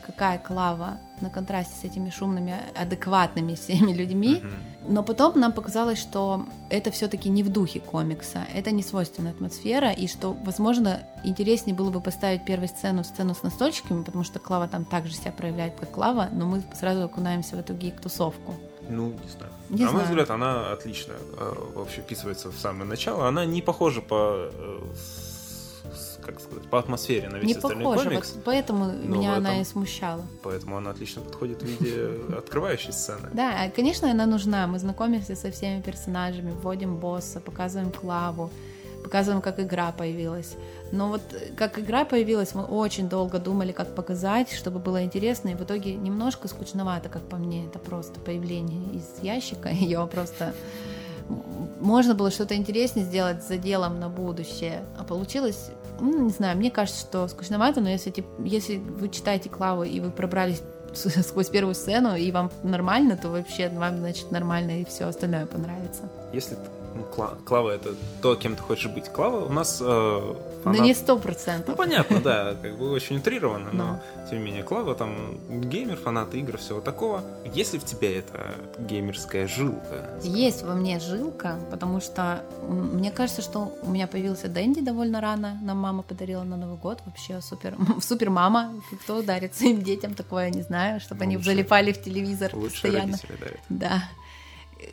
какая 0.07 0.39
Клава 0.39 0.97
на 1.21 1.29
контрасте 1.29 1.75
с 1.75 1.83
этими 1.83 2.09
шумными, 2.09 2.55
адекватными 2.75 3.53
всеми 3.61 3.91
людьми. 3.91 4.41
Мгм. 4.43 4.53
Но 4.89 5.03
потом 5.03 5.37
нам 5.37 5.51
показалось, 5.51 5.99
что 5.99 6.45
это 6.69 6.91
все-таки 6.91 7.29
не 7.29 7.43
в 7.43 7.49
духе 7.49 7.81
комикса, 7.81 8.45
это 8.55 8.71
не 8.71 8.81
свойственная 8.81 9.33
атмосфера, 9.33 9.91
и 9.91 10.07
что, 10.07 10.31
возможно, 10.45 11.01
интереснее 11.25 11.75
было 11.75 11.89
бы 11.89 11.99
поставить 11.99 12.45
первую 12.45 12.69
сцену 12.69 13.03
сцену 13.03 13.35
с 13.35 13.43
настольчиками, 13.43 14.03
потому 14.03 14.23
что 14.23 14.39
Клава 14.39 14.67
там 14.69 14.85
также 14.85 15.13
себя 15.13 15.33
проявляет 15.33 15.75
как 15.77 15.91
Клава, 15.91 16.29
но 16.31 16.45
мы 16.45 16.63
сразу 16.73 17.03
окунаемся 17.03 17.57
в 17.57 17.59
эту 17.59 17.73
гик-тусовку. 17.73 18.55
Ну, 18.89 19.07
не 19.09 19.29
знаю. 19.29 19.51
Не 19.69 19.83
На 19.83 19.91
мой 19.91 20.01
знаю. 20.01 20.07
взгляд, 20.07 20.29
она 20.29 20.71
отлично 20.71 21.13
э, 21.37 21.53
вообще 21.75 21.99
вписывается 22.01 22.49
в 22.49 22.57
самое 22.57 22.85
начало. 22.85 23.27
Она 23.27 23.43
не 23.45 23.61
похожа 23.61 23.99
по, 23.99 24.49
э, 24.53 24.79
как 26.25 26.39
сказать, 26.39 26.69
по 26.69 26.79
атмосфере 26.79 27.29
на 27.29 27.37
весь 27.37 27.47
не 27.47 27.53
остальной 27.53 27.83
похоже, 27.85 28.09
комикс. 28.09 28.33
вот 28.35 28.43
поэтому 28.43 28.85
Но 28.85 29.15
меня 29.17 29.33
в 29.33 29.37
она 29.37 29.49
этом- 29.51 29.61
и 29.61 29.65
смущала. 29.65 30.21
Поэтому 30.43 30.77
она 30.77 30.91
отлично 30.91 31.21
подходит 31.21 31.61
в 31.61 31.65
виде 31.65 32.09
открывающей 32.37 32.91
сцены. 32.93 33.29
Да, 33.33 33.69
конечно, 33.75 34.09
она 34.11 34.25
нужна. 34.25 34.67
Мы 34.67 34.79
знакомимся 34.79 35.35
со 35.35 35.51
всеми 35.51 35.81
персонажами, 35.81 36.51
вводим 36.51 36.97
босса, 36.97 37.39
показываем 37.39 37.91
Клаву, 37.91 38.49
показываем, 39.03 39.41
как 39.41 39.59
игра 39.59 39.91
появилась. 39.91 40.55
Но 40.91 41.09
вот 41.09 41.21
э, 41.33 41.53
как 41.55 41.79
игра 41.79 42.03
появилась, 42.05 42.53
мы 42.55 42.63
очень 42.63 43.07
долго 43.09 43.39
думали, 43.39 43.71
как 43.71 43.95
показать, 43.95 44.51
чтобы 44.51 44.79
было 44.79 45.03
интересно, 45.03 45.49
и 45.49 45.55
в 45.55 45.63
итоге 45.63 45.95
немножко 45.95 46.47
скучновато, 46.47 47.09
как 47.09 47.21
по 47.29 47.37
мне, 47.37 47.65
это 47.67 47.79
просто 47.79 48.19
появление 48.19 48.95
из 48.95 49.23
ящика, 49.23 49.69
ее 49.71 50.07
просто 50.11 50.53
можно 51.81 52.15
было 52.15 52.31
что-то 52.31 52.55
интереснее 52.55 53.05
сделать 53.05 53.43
за 53.45 53.57
делом 53.57 53.99
на 53.99 54.07
будущее, 54.09 54.83
а 54.97 55.03
получилось, 55.03 55.71
ну, 55.99 56.23
не 56.25 56.29
знаю, 56.29 56.57
мне 56.57 56.71
кажется, 56.71 57.01
что 57.01 57.27
скучновато, 57.27 57.81
но 57.81 57.89
если, 57.89 58.11
тип- 58.11 58.25
если 58.43 58.77
вы 58.77 59.09
читаете 59.09 59.49
Клаву 59.49 59.83
и 59.83 59.99
вы 59.99 60.11
пробрались 60.11 60.61
сквозь 60.93 61.49
первую 61.49 61.75
сцену, 61.75 62.15
и 62.15 62.31
вам 62.31 62.51
нормально, 62.63 63.17
то 63.17 63.29
вообще 63.29 63.69
вам, 63.69 63.97
значит, 63.99 64.31
нормально, 64.31 64.81
и 64.81 64.85
все 64.85 65.05
остальное 65.07 65.45
понравится. 65.45 66.09
Если 66.33 66.57
Кла- 67.15 67.37
Клава 67.45 67.71
это 67.71 67.93
то, 68.21 68.35
кем 68.35 68.55
ты 68.55 68.61
хочешь 68.61 68.91
быть. 68.91 69.09
Клава 69.09 69.45
у 69.45 69.49
нас 69.51 69.79
э, 69.81 69.85
Но 69.85 70.35
фанат- 70.63 70.81
не 70.81 70.93
сто 70.93 71.15
Ну, 71.15 71.19
процентов. 71.21 71.75
понятно, 71.75 72.19
да, 72.21 72.55
как 72.61 72.77
бы 72.77 72.89
очень 72.91 73.17
утрированно, 73.17 73.69
но, 73.71 73.85
Но. 73.85 73.99
тем 74.29 74.39
не 74.39 74.45
менее, 74.45 74.63
Клава 74.63 74.95
там 74.95 75.37
геймер, 75.49 75.95
фанат 75.97 76.33
игр, 76.33 76.57
всего 76.57 76.81
такого. 76.81 77.21
Если 77.53 77.77
в 77.77 77.85
тебе 77.85 78.17
это 78.17 78.55
геймерская 78.79 79.47
жилка, 79.47 80.19
Есть 80.23 80.63
во 80.63 80.73
мне 80.73 80.99
жилка, 80.99 81.59
потому 81.71 82.01
что 82.01 82.41
мне 82.67 83.11
кажется, 83.11 83.41
что 83.41 83.73
у 83.83 83.89
меня 83.89 84.07
появился 84.07 84.47
Дэнди 84.47 84.81
довольно 84.81 85.21
рано. 85.21 85.59
Нам 85.63 85.77
мама 85.77 86.03
подарила 86.03 86.43
на 86.43 86.57
Новый 86.57 86.77
год. 86.77 87.01
Вообще 87.05 87.39
супер. 87.41 87.75
Супер 88.01 88.29
мама. 88.29 88.73
Кто 89.03 89.21
дарит 89.21 89.55
своим 89.55 89.81
детям 89.81 90.13
такое, 90.13 90.49
не 90.49 90.61
знаю, 90.63 90.99
чтобы 90.99 91.23
они 91.23 91.37
залипали 91.37 91.91
в 91.91 92.01
телевизор 92.01 92.51
лучшие 92.53 92.91
постоянно. 92.91 93.11
родители 93.13 93.35
дарят. 93.39 93.59
Да. 93.69 94.03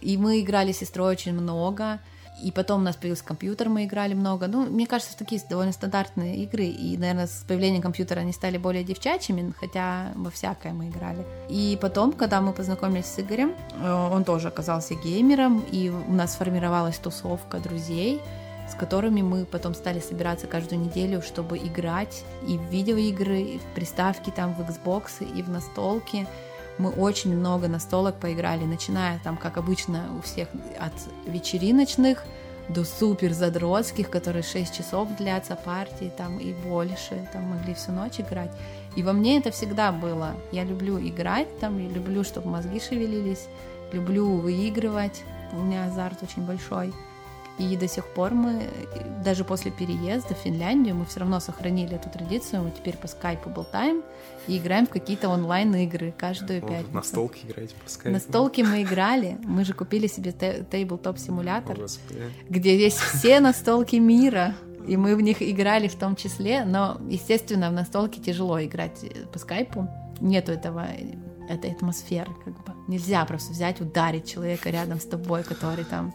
И 0.01 0.17
мы 0.17 0.41
играли 0.41 0.73
с 0.73 0.79
сестрой 0.79 1.13
очень 1.13 1.33
много. 1.33 2.01
И 2.43 2.51
потом 2.51 2.81
у 2.81 2.85
нас 2.85 2.97
появился 2.97 3.25
компьютер, 3.25 3.69
мы 3.69 3.85
играли 3.85 4.15
много. 4.15 4.49
Ну, 4.49 4.67
мне 4.67 4.87
кажется, 4.87 5.17
такие 5.17 5.41
довольно 5.49 5.73
стандартные 5.73 6.37
игры. 6.39 6.65
И, 6.65 6.97
наверное, 6.99 7.29
с 7.29 7.45
появлением 7.47 7.81
компьютера 7.81 8.21
они 8.21 8.33
стали 8.33 8.59
более 8.59 8.83
девчачьими, 8.83 9.55
хотя 9.59 10.13
во 10.17 10.31
всякое 10.31 10.73
мы 10.73 10.89
играли. 10.89 11.25
И 11.49 11.79
потом, 11.81 12.13
когда 12.13 12.41
мы 12.41 12.53
познакомились 12.53 13.07
с 13.07 13.21
Игорем, 13.21 13.55
э, 13.81 14.09
он 14.13 14.25
тоже 14.25 14.49
оказался 14.49 14.95
геймером, 14.95 15.61
и 15.71 15.91
у 15.91 16.13
нас 16.13 16.33
сформировалась 16.33 16.99
тусовка 16.99 17.59
друзей, 17.59 18.21
с 18.69 18.75
которыми 18.75 19.23
мы 19.23 19.45
потом 19.45 19.75
стали 19.75 20.01
собираться 20.01 20.47
каждую 20.47 20.81
неделю, 20.81 21.23
чтобы 21.23 21.59
играть 21.59 22.25
и 22.49 22.59
в 22.59 22.63
видеоигры, 22.63 23.41
и 23.41 23.59
в 23.59 23.75
приставки 23.75 24.31
там, 24.31 24.55
в 24.55 24.61
Xbox, 24.61 25.23
и 25.23 25.43
в 25.43 25.51
настолки. 25.51 26.27
Мы 26.79 26.91
очень 26.91 27.37
много 27.37 27.69
настолок 27.69 28.17
поиграли, 28.17 28.65
начиная 28.65 29.21
там, 29.23 29.37
как 29.37 29.57
обычно 29.57 30.07
у 30.19 30.23
всех, 30.23 30.49
от 30.79 30.93
вечериночных 31.27 32.25
до 32.69 32.85
супер 32.85 33.33
задротских, 33.33 34.11
которые 34.11 34.43
6 34.43 34.75
часов 34.75 35.09
длятся 35.17 35.55
партии 35.57 36.11
там 36.17 36.39
и 36.39 36.53
больше, 36.53 37.29
там 37.33 37.43
могли 37.43 37.75
всю 37.75 37.93
ночь 37.93 38.21
играть. 38.21 38.51
И 38.97 39.03
во 39.03 39.13
мне 39.13 39.39
это 39.39 39.51
всегда 39.51 39.93
было. 39.93 40.35
Я 40.51 40.65
люблю 40.65 40.99
играть 40.99 41.59
там, 41.61 41.79
я 41.79 41.89
люблю, 41.89 42.25
чтобы 42.25 42.49
мозги 42.49 42.81
шевелились, 42.81 43.47
люблю 43.93 44.37
выигрывать. 44.37 45.23
У 45.53 45.57
меня 45.57 45.87
азарт 45.87 46.23
очень 46.23 46.43
большой. 46.43 46.93
И 47.59 47.77
до 47.77 47.87
сих 47.87 48.07
пор 48.09 48.35
мы, 48.35 48.69
даже 49.25 49.45
после 49.45 49.71
переезда 49.71 50.35
в 50.35 50.39
Финляндию, 50.39 50.97
мы 50.97 51.05
все 51.07 51.21
равно 51.21 51.39
сохранили 51.39 51.95
эту 51.95 52.11
традицию. 52.11 52.65
Мы 52.65 52.73
теперь 52.73 52.97
по 52.97 53.07
скайпу 53.07 53.49
болтаем 53.49 54.03
и 54.49 54.59
играем 54.59 54.87
в 54.87 54.91
какие-то 54.91 55.29
онлайн-игры 55.29 56.13
каждую 56.19 56.61
Вы 56.63 56.69
пятницу. 56.69 56.95
На 56.95 57.03
столке 57.03 57.41
играете 57.47 57.75
по 57.83 57.89
скайпу. 57.89 58.13
На 58.13 58.19
столке 58.19 58.65
мы 58.65 58.83
играли. 58.83 59.39
Мы 59.45 59.65
же 59.65 59.73
купили 59.73 60.09
себе 60.09 60.33
тейблтоп 60.33 61.17
О, 61.17 61.19
симулятор, 61.19 61.79
Господи. 61.79 62.23
где 62.49 62.77
есть 62.77 62.99
все 62.99 63.39
настолки 63.39 63.97
мира. 63.97 64.55
И 64.89 64.97
мы 64.97 65.15
в 65.15 65.21
них 65.21 65.41
играли 65.41 65.89
в 65.89 65.95
том 65.95 66.17
числе, 66.17 66.65
но, 66.65 67.01
естественно, 67.09 67.71
в 67.71 67.73
настолке 67.73 68.21
тяжело 68.21 68.63
играть 68.63 69.03
э, 69.03 69.25
по 69.33 69.39
скайпу. 69.39 69.89
Нету 70.21 70.53
этого, 70.53 70.87
этой 71.49 71.71
атмосферы, 71.71 72.33
как 72.45 72.55
бы. 72.65 72.73
Нельзя 72.89 73.25
просто 73.25 73.53
взять, 73.53 73.81
ударить 73.81 74.31
человека 74.31 74.71
рядом 74.71 75.01
с 75.01 75.05
тобой, 75.05 75.45
который 75.45 75.85
там... 75.85 76.13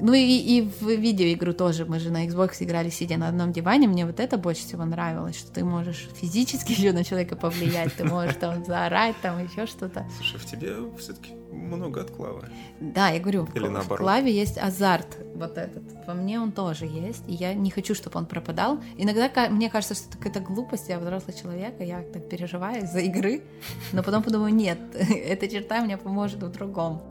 Ну 0.00 0.12
и, 0.12 0.20
и 0.20 0.62
в 0.62 0.88
видеоигру 0.88 1.54
тоже. 1.54 1.84
Мы 1.86 1.98
же 1.98 2.10
на 2.10 2.26
Xbox 2.26 2.56
играли, 2.60 2.90
сидя 2.90 3.16
на 3.16 3.28
одном 3.28 3.52
диване. 3.52 3.88
Мне 3.88 4.04
вот 4.06 4.20
это 4.20 4.36
больше 4.36 4.62
всего 4.62 4.84
нравилось, 4.84 5.38
что 5.38 5.50
ты 5.52 5.64
можешь 5.64 6.08
физически 6.14 6.72
еще 6.78 6.92
на 6.92 7.04
человека 7.04 7.36
повлиять, 7.36 7.94
ты 7.94 8.04
можешь 8.04 8.36
там 8.36 8.64
заорать, 8.64 9.16
там 9.22 9.42
еще 9.42 9.66
что-то. 9.66 10.06
Слушай, 10.16 10.38
в 10.38 10.44
тебе 10.44 10.74
все-таки 10.98 11.32
много 11.52 12.02
от 12.02 12.10
Клавы. 12.10 12.48
Да, 12.80 13.08
я 13.08 13.20
говорю, 13.20 13.48
Или 13.54 13.66
в 13.66 13.70
наоборот. 13.70 13.98
Клаве 13.98 14.32
есть 14.32 14.58
азарт 14.58 15.18
вот 15.34 15.56
этот. 15.56 15.82
Во 16.06 16.14
мне 16.14 16.40
он 16.40 16.52
тоже 16.52 16.86
есть, 16.86 17.22
и 17.26 17.34
я 17.34 17.54
не 17.54 17.70
хочу, 17.70 17.94
чтобы 17.94 18.18
он 18.18 18.26
пропадал. 18.26 18.80
Иногда 18.98 19.30
мне 19.48 19.70
кажется, 19.70 19.94
что 19.94 20.08
это 20.08 20.18
какая-то 20.18 20.40
глупость, 20.40 20.88
я 20.88 20.98
взрослый 20.98 21.36
человек, 21.36 21.80
и 21.80 21.84
я 21.84 22.02
так 22.02 22.28
переживаю 22.28 22.84
из-за 22.84 23.00
игры, 23.00 23.42
но 23.92 24.02
потом 24.02 24.22
подумаю, 24.22 24.54
нет, 24.54 24.78
эта 24.94 25.48
черта 25.48 25.80
мне 25.80 25.96
поможет 25.96 26.42
в 26.42 26.50
другом. 26.50 27.02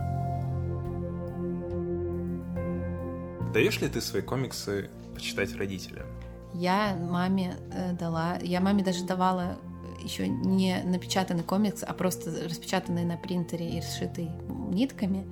Даешь 3.56 3.80
ли 3.80 3.88
ты 3.88 4.02
свои 4.02 4.22
комиксы 4.22 4.90
почитать 5.14 5.56
родителям? 5.56 6.06
Я 6.54 6.94
маме 7.00 7.56
э, 7.72 7.94
дала, 7.94 8.38
я 8.42 8.60
маме 8.60 8.84
даже 8.84 9.06
давала 9.06 9.58
еще 10.04 10.28
не 10.28 10.84
напечатанный 10.84 11.44
комикс, 11.44 11.82
а 11.82 11.94
просто 11.94 12.32
распечатанный 12.50 13.06
на 13.06 13.16
принтере 13.16 13.78
и 13.78 13.82
сшитый 13.82 14.30
нитками. 14.74 15.26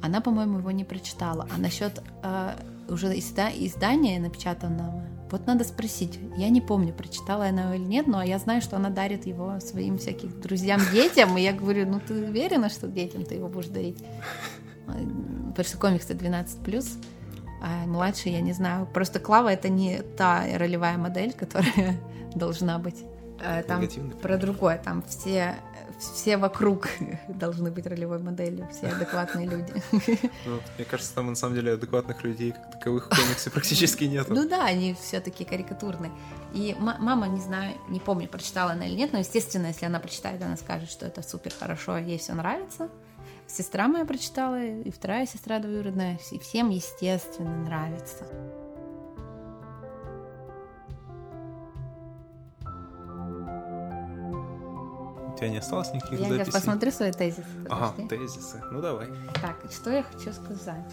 Она, 0.00 0.22
по-моему, 0.22 0.60
его 0.60 0.70
не 0.70 0.84
прочитала. 0.84 1.46
А 1.54 1.60
насчет 1.60 2.02
э, 2.22 2.54
уже 2.88 3.08
изда- 3.18 3.52
издания 3.54 4.18
напечатанного, 4.20 5.04
вот 5.30 5.46
надо 5.46 5.64
спросить. 5.64 6.18
Я 6.38 6.48
не 6.48 6.62
помню, 6.62 6.94
прочитала 6.94 7.44
она 7.48 7.64
его 7.64 7.74
или 7.74 7.84
нет, 7.84 8.06
но 8.06 8.22
я 8.22 8.38
знаю, 8.38 8.62
что 8.62 8.76
она 8.76 8.88
дарит 8.88 9.26
его 9.26 9.60
своим 9.60 9.98
всяким 9.98 10.30
друзьям, 10.40 10.80
детям. 10.94 11.36
И 11.36 11.42
я 11.42 11.52
говорю, 11.52 11.86
ну 11.86 12.00
ты 12.00 12.24
уверена, 12.24 12.70
что 12.70 12.88
детям 12.88 13.26
ты 13.26 13.34
его 13.34 13.48
будешь 13.48 13.68
дарить? 13.68 14.02
Э, 14.88 14.92
Потому 15.50 15.68
что 15.68 15.76
комиксы 15.76 16.14
12+. 16.14 17.04
А 17.62 17.86
младший, 17.86 18.32
я 18.32 18.40
не 18.40 18.52
знаю. 18.52 18.86
Просто 18.86 19.20
Клава 19.20 19.52
это 19.52 19.68
не 19.68 20.00
та 20.16 20.44
ролевая 20.56 20.96
модель, 20.98 21.32
которая 21.32 21.96
должна 22.34 22.78
быть. 22.78 23.04
Э, 23.42 23.62
Там 23.62 23.80
Негативный 23.80 24.16
про 24.16 24.36
другое. 24.38 24.78
Там 24.78 25.02
все, 25.02 25.56
все 25.98 26.36
вокруг 26.38 26.88
должны 27.28 27.70
быть 27.70 27.86
ролевой 27.86 28.18
моделью, 28.18 28.66
все 28.72 28.86
адекватные 28.96 29.46
люди. 29.46 29.72
Ну, 30.46 30.58
мне 30.76 30.84
кажется, 30.90 31.14
там 31.14 31.26
на 31.26 31.34
самом 31.34 31.54
деле 31.54 31.72
адекватных 31.74 32.22
людей 32.24 32.52
как 32.52 32.70
таковых 32.72 33.06
в 33.06 33.08
комиксе 33.10 33.50
практически 33.50 34.04
нету. 34.04 34.34
Ну 34.34 34.48
да, 34.48 34.64
они 34.64 34.94
все-таки 34.94 35.44
карикатурные. 35.44 36.12
И 36.54 36.74
ма- 36.78 36.96
мама, 36.98 37.28
не 37.28 37.40
знаю, 37.40 37.74
не 37.88 38.00
помню, 38.00 38.26
прочитала 38.28 38.72
она 38.72 38.86
или 38.86 38.94
нет, 38.96 39.12
но, 39.12 39.18
естественно, 39.18 39.66
если 39.66 39.84
она 39.86 40.00
прочитает, 40.00 40.42
она 40.42 40.56
скажет, 40.56 40.90
что 40.90 41.06
это 41.06 41.22
супер 41.22 41.52
хорошо, 41.58 41.98
ей 41.98 42.18
все 42.18 42.32
нравится. 42.34 42.88
Сестра 43.52 43.88
моя 43.88 44.04
прочитала, 44.04 44.62
и 44.62 44.90
вторая 44.92 45.26
сестра 45.26 45.58
двоюродная, 45.58 46.18
и 46.30 46.38
всем, 46.38 46.68
естественно, 46.70 47.56
нравится. 47.64 48.24
У 55.32 55.36
тебя 55.36 55.48
не 55.48 55.58
осталось 55.58 55.92
никаких 55.94 56.20
Я 56.20 56.28
записей? 56.28 56.44
сейчас 56.44 56.54
посмотрю 56.54 56.90
свои 56.90 57.12
тезисы. 57.12 57.44
Ага, 57.68 57.92
подожди. 57.96 58.08
тезисы. 58.08 58.62
Ну 58.70 58.80
давай. 58.82 59.08
Так, 59.40 59.56
что 59.70 59.90
я 59.90 60.02
хочу 60.02 60.32
сказать? 60.32 60.92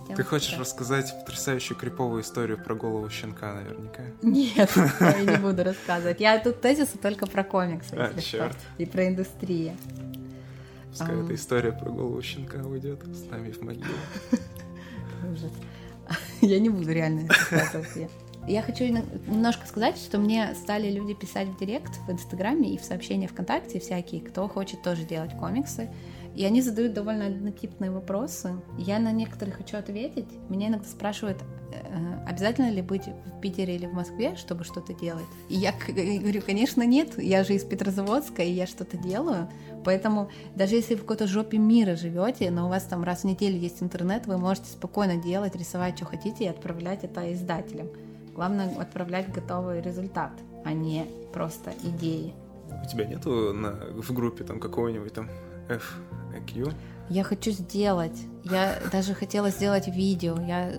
Хотела 0.00 0.16
Ты 0.16 0.24
хочешь 0.24 0.48
сказать. 0.48 0.60
рассказать 0.60 1.14
потрясающую 1.26 1.76
криповую 1.78 2.22
историю 2.22 2.62
про 2.62 2.74
голову 2.74 3.08
щенка, 3.10 3.54
наверняка? 3.54 4.02
Нет, 4.22 4.70
я 5.00 5.20
не 5.22 5.36
буду 5.36 5.62
рассказывать. 5.64 6.18
Я 6.20 6.38
тут 6.40 6.60
тезисы 6.60 6.98
только 6.98 7.26
про 7.26 7.44
комиксы, 7.44 7.94
А, 7.94 8.18
чёрт. 8.20 8.56
и 8.78 8.86
про 8.86 9.06
индустрию. 9.06 9.74
Пускай 10.90 11.14
Ам. 11.14 11.24
эта 11.24 11.34
история 11.34 11.72
про 11.72 11.90
голову 11.90 12.20
щенка 12.22 12.58
уйдет 12.58 13.02
с 13.14 13.30
нами 13.30 13.50
в 13.50 13.60
могилу. 13.62 13.84
Ужас. 15.32 15.52
Я 16.40 16.58
не 16.60 16.68
буду 16.68 16.90
реально. 16.92 17.28
Я- 18.46 18.62
хочу 18.62 18.84
немножко 18.84 19.66
сказать, 19.66 19.98
что 19.98 20.18
мне 20.18 20.54
стали 20.54 20.90
люди 20.90 21.12
писать 21.14 21.48
в 21.48 21.58
директ 21.58 21.98
в 22.06 22.10
Инстаграме 22.10 22.72
и 22.74 22.78
в 22.78 22.82
сообщения 22.82 23.28
ВКонтакте 23.28 23.78
всякие, 23.78 24.22
кто 24.22 24.48
хочет 24.48 24.82
тоже 24.82 25.04
делать 25.04 25.36
комиксы. 25.36 25.90
И 26.34 26.44
они 26.44 26.62
задают 26.62 26.94
довольно 26.94 27.26
однотипные 27.26 27.90
вопросы. 27.90 28.54
Я 28.78 29.00
на 29.00 29.12
некоторые 29.12 29.54
хочу 29.54 29.76
ответить. 29.76 30.28
Меня 30.48 30.68
иногда 30.68 30.86
спрашивают, 30.86 31.38
обязательно 32.26 32.70
ли 32.70 32.82
быть 32.82 33.06
в 33.06 33.40
Питере 33.40 33.76
или 33.76 33.86
в 33.86 33.92
Москве, 33.92 34.36
чтобы 34.36 34.64
что-то 34.64 34.94
делать. 34.94 35.24
И 35.48 35.56
я 35.56 35.72
говорю, 35.72 36.42
конечно, 36.42 36.82
нет. 36.84 37.18
Я 37.18 37.44
же 37.44 37.54
из 37.54 37.64
Петрозаводска, 37.64 38.42
и 38.42 38.50
я 38.50 38.66
что-то 38.66 38.96
делаю. 38.96 39.48
Поэтому 39.84 40.30
даже 40.54 40.74
если 40.74 40.94
в 40.94 41.00
какой-то 41.00 41.26
жопе 41.26 41.58
мира 41.58 41.96
живете, 41.96 42.50
но 42.50 42.66
у 42.66 42.68
вас 42.68 42.84
там 42.84 43.04
раз 43.04 43.20
в 43.20 43.24
неделю 43.24 43.58
есть 43.58 43.82
интернет, 43.82 44.26
вы 44.26 44.38
можете 44.38 44.70
спокойно 44.70 45.16
делать, 45.16 45.56
рисовать, 45.56 45.96
что 45.96 46.04
хотите, 46.04 46.44
и 46.44 46.48
отправлять 46.48 47.04
это 47.04 47.32
издателям. 47.32 47.88
Главное 48.34 48.68
отправлять 48.78 49.32
готовый 49.32 49.80
результат, 49.80 50.32
а 50.64 50.72
не 50.72 51.06
просто 51.32 51.72
идеи. 51.82 52.34
У 52.84 52.86
тебя 52.86 53.04
нету 53.04 53.52
на, 53.52 53.72
в 53.72 54.12
группе 54.12 54.44
там 54.44 54.60
какого-нибудь 54.60 55.12
там 55.12 55.28
FAQ? 55.68 56.74
Я 57.10 57.24
хочу 57.24 57.50
сделать. 57.50 58.18
Я 58.44 58.78
даже 58.92 59.14
хотела 59.14 59.50
сделать 59.50 59.88
видео. 59.88 60.36
Я 60.40 60.72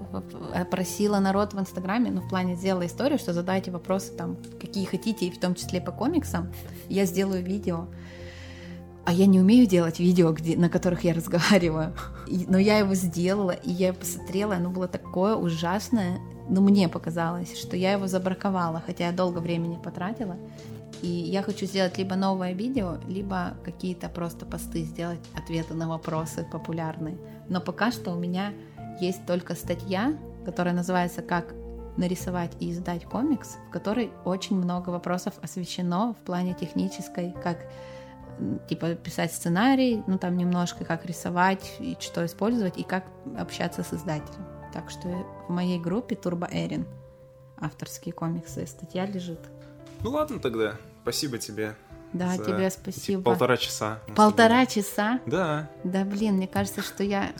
просила 0.65 1.19
народ 1.19 1.53
в 1.53 1.59
Инстаграме, 1.59 2.11
ну, 2.11 2.21
в 2.21 2.29
плане 2.29 2.55
сделала 2.55 2.85
историю, 2.85 3.19
что 3.19 3.33
задайте 3.33 3.71
вопросы 3.71 4.13
там, 4.13 4.37
какие 4.59 4.85
хотите, 4.85 5.25
и 5.25 5.31
в 5.31 5.39
том 5.39 5.55
числе 5.55 5.81
по 5.81 5.91
комиксам. 5.91 6.51
Я 6.87 7.05
сделаю 7.05 7.43
видео. 7.43 7.87
А 9.05 9.11
я 9.13 9.25
не 9.25 9.39
умею 9.39 9.65
делать 9.65 9.99
видео, 9.99 10.31
где, 10.33 10.55
на 10.55 10.69
которых 10.69 11.03
я 11.03 11.13
разговариваю. 11.13 11.95
И- 12.27 12.45
но 12.47 12.59
я 12.59 12.77
его 12.77 12.93
сделала, 12.93 13.51
и 13.51 13.71
я 13.71 13.93
посмотрела, 13.93 14.55
оно 14.55 14.69
было 14.69 14.87
такое 14.87 15.35
ужасное. 15.35 16.19
Ну, 16.47 16.61
мне 16.61 16.89
показалось, 16.89 17.57
что 17.57 17.75
я 17.75 17.93
его 17.93 18.07
забраковала, 18.07 18.83
хотя 18.85 19.07
я 19.07 19.11
долго 19.11 19.39
времени 19.39 19.79
потратила. 19.83 20.35
И 21.01 21.07
я 21.07 21.43
хочу 21.43 21.65
сделать 21.65 21.97
либо 21.97 22.15
новое 22.15 22.53
видео, 22.53 22.97
либо 23.07 23.53
какие-то 23.63 24.09
просто 24.09 24.45
посты 24.45 24.83
сделать, 24.83 25.19
ответы 25.33 25.73
на 25.73 25.87
вопросы 25.87 26.45
популярные. 26.51 27.17
Но 27.47 27.61
пока 27.61 27.91
что 27.91 28.11
у 28.11 28.19
меня 28.19 28.53
есть 28.99 29.25
только 29.25 29.55
статья, 29.55 30.13
которая 30.45 30.73
называется 30.73 31.21
«Как 31.21 31.53
нарисовать 31.97 32.51
и 32.59 32.71
издать 32.71 33.05
комикс», 33.05 33.57
в 33.67 33.71
которой 33.71 34.11
очень 34.25 34.55
много 34.55 34.89
вопросов 34.89 35.33
освещено 35.41 36.15
в 36.19 36.25
плане 36.25 36.53
технической, 36.53 37.33
как 37.43 37.59
типа 38.67 38.95
писать 38.95 39.33
сценарий, 39.33 40.01
ну 40.07 40.17
там 40.17 40.37
немножко 40.37 40.85
как 40.85 41.05
рисовать 41.05 41.75
и 41.79 41.97
что 41.99 42.25
использовать, 42.25 42.77
и 42.77 42.83
как 42.83 43.05
общаться 43.37 43.83
с 43.83 43.93
издателем. 43.93 44.45
Так 44.73 44.89
что 44.89 45.09
в 45.47 45.51
моей 45.51 45.79
группе 45.79 46.15
Турбо 46.15 46.47
Эрин 46.51 46.85
авторские 47.57 48.13
комиксы, 48.13 48.65
статья 48.65 49.05
лежит. 49.05 49.39
Ну 50.01 50.11
ладно 50.11 50.39
тогда. 50.39 50.75
Спасибо 51.09 51.39
тебе. 51.39 51.75
Да, 52.13 52.35
за 52.35 52.45
тебе 52.45 52.69
спасибо. 52.69 53.23
полтора 53.23 53.57
часа. 53.57 53.99
Полтора 54.15 54.63
тобой. 54.63 54.67
часа? 54.67 55.19
Да. 55.25 55.67
Да 55.83 56.05
блин, 56.05 56.35
мне 56.35 56.47
кажется, 56.47 56.83
что 56.83 57.03
я 57.03 57.33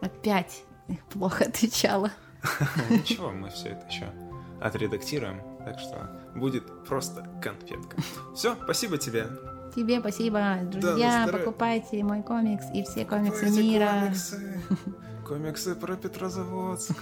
опять 0.00 0.62
плохо 1.10 1.44
отвечала. 1.44 2.12
Ничего, 2.88 3.30
мы 3.30 3.50
все 3.50 3.68
это 3.68 3.86
еще 3.88 4.10
отредактируем. 4.58 5.42
Так 5.66 5.78
что 5.80 6.10
будет 6.34 6.64
просто 6.86 7.28
конфетка. 7.42 7.98
Все, 8.34 8.56
спасибо 8.64 8.96
тебе. 8.96 9.26
Тебе 9.76 10.00
спасибо, 10.00 10.60
друзья, 10.62 11.24
здоровье. 11.24 11.44
покупайте 11.44 12.02
мой 12.02 12.22
комикс 12.22 12.64
и 12.72 12.82
все 12.84 13.04
комиксы 13.04 13.44
Покупайте 13.44 13.62
мира. 13.62 14.00
Комиксы. 14.00 14.62
комиксы 15.28 15.74
про 15.74 15.94
Петрозаводск. 15.96 16.96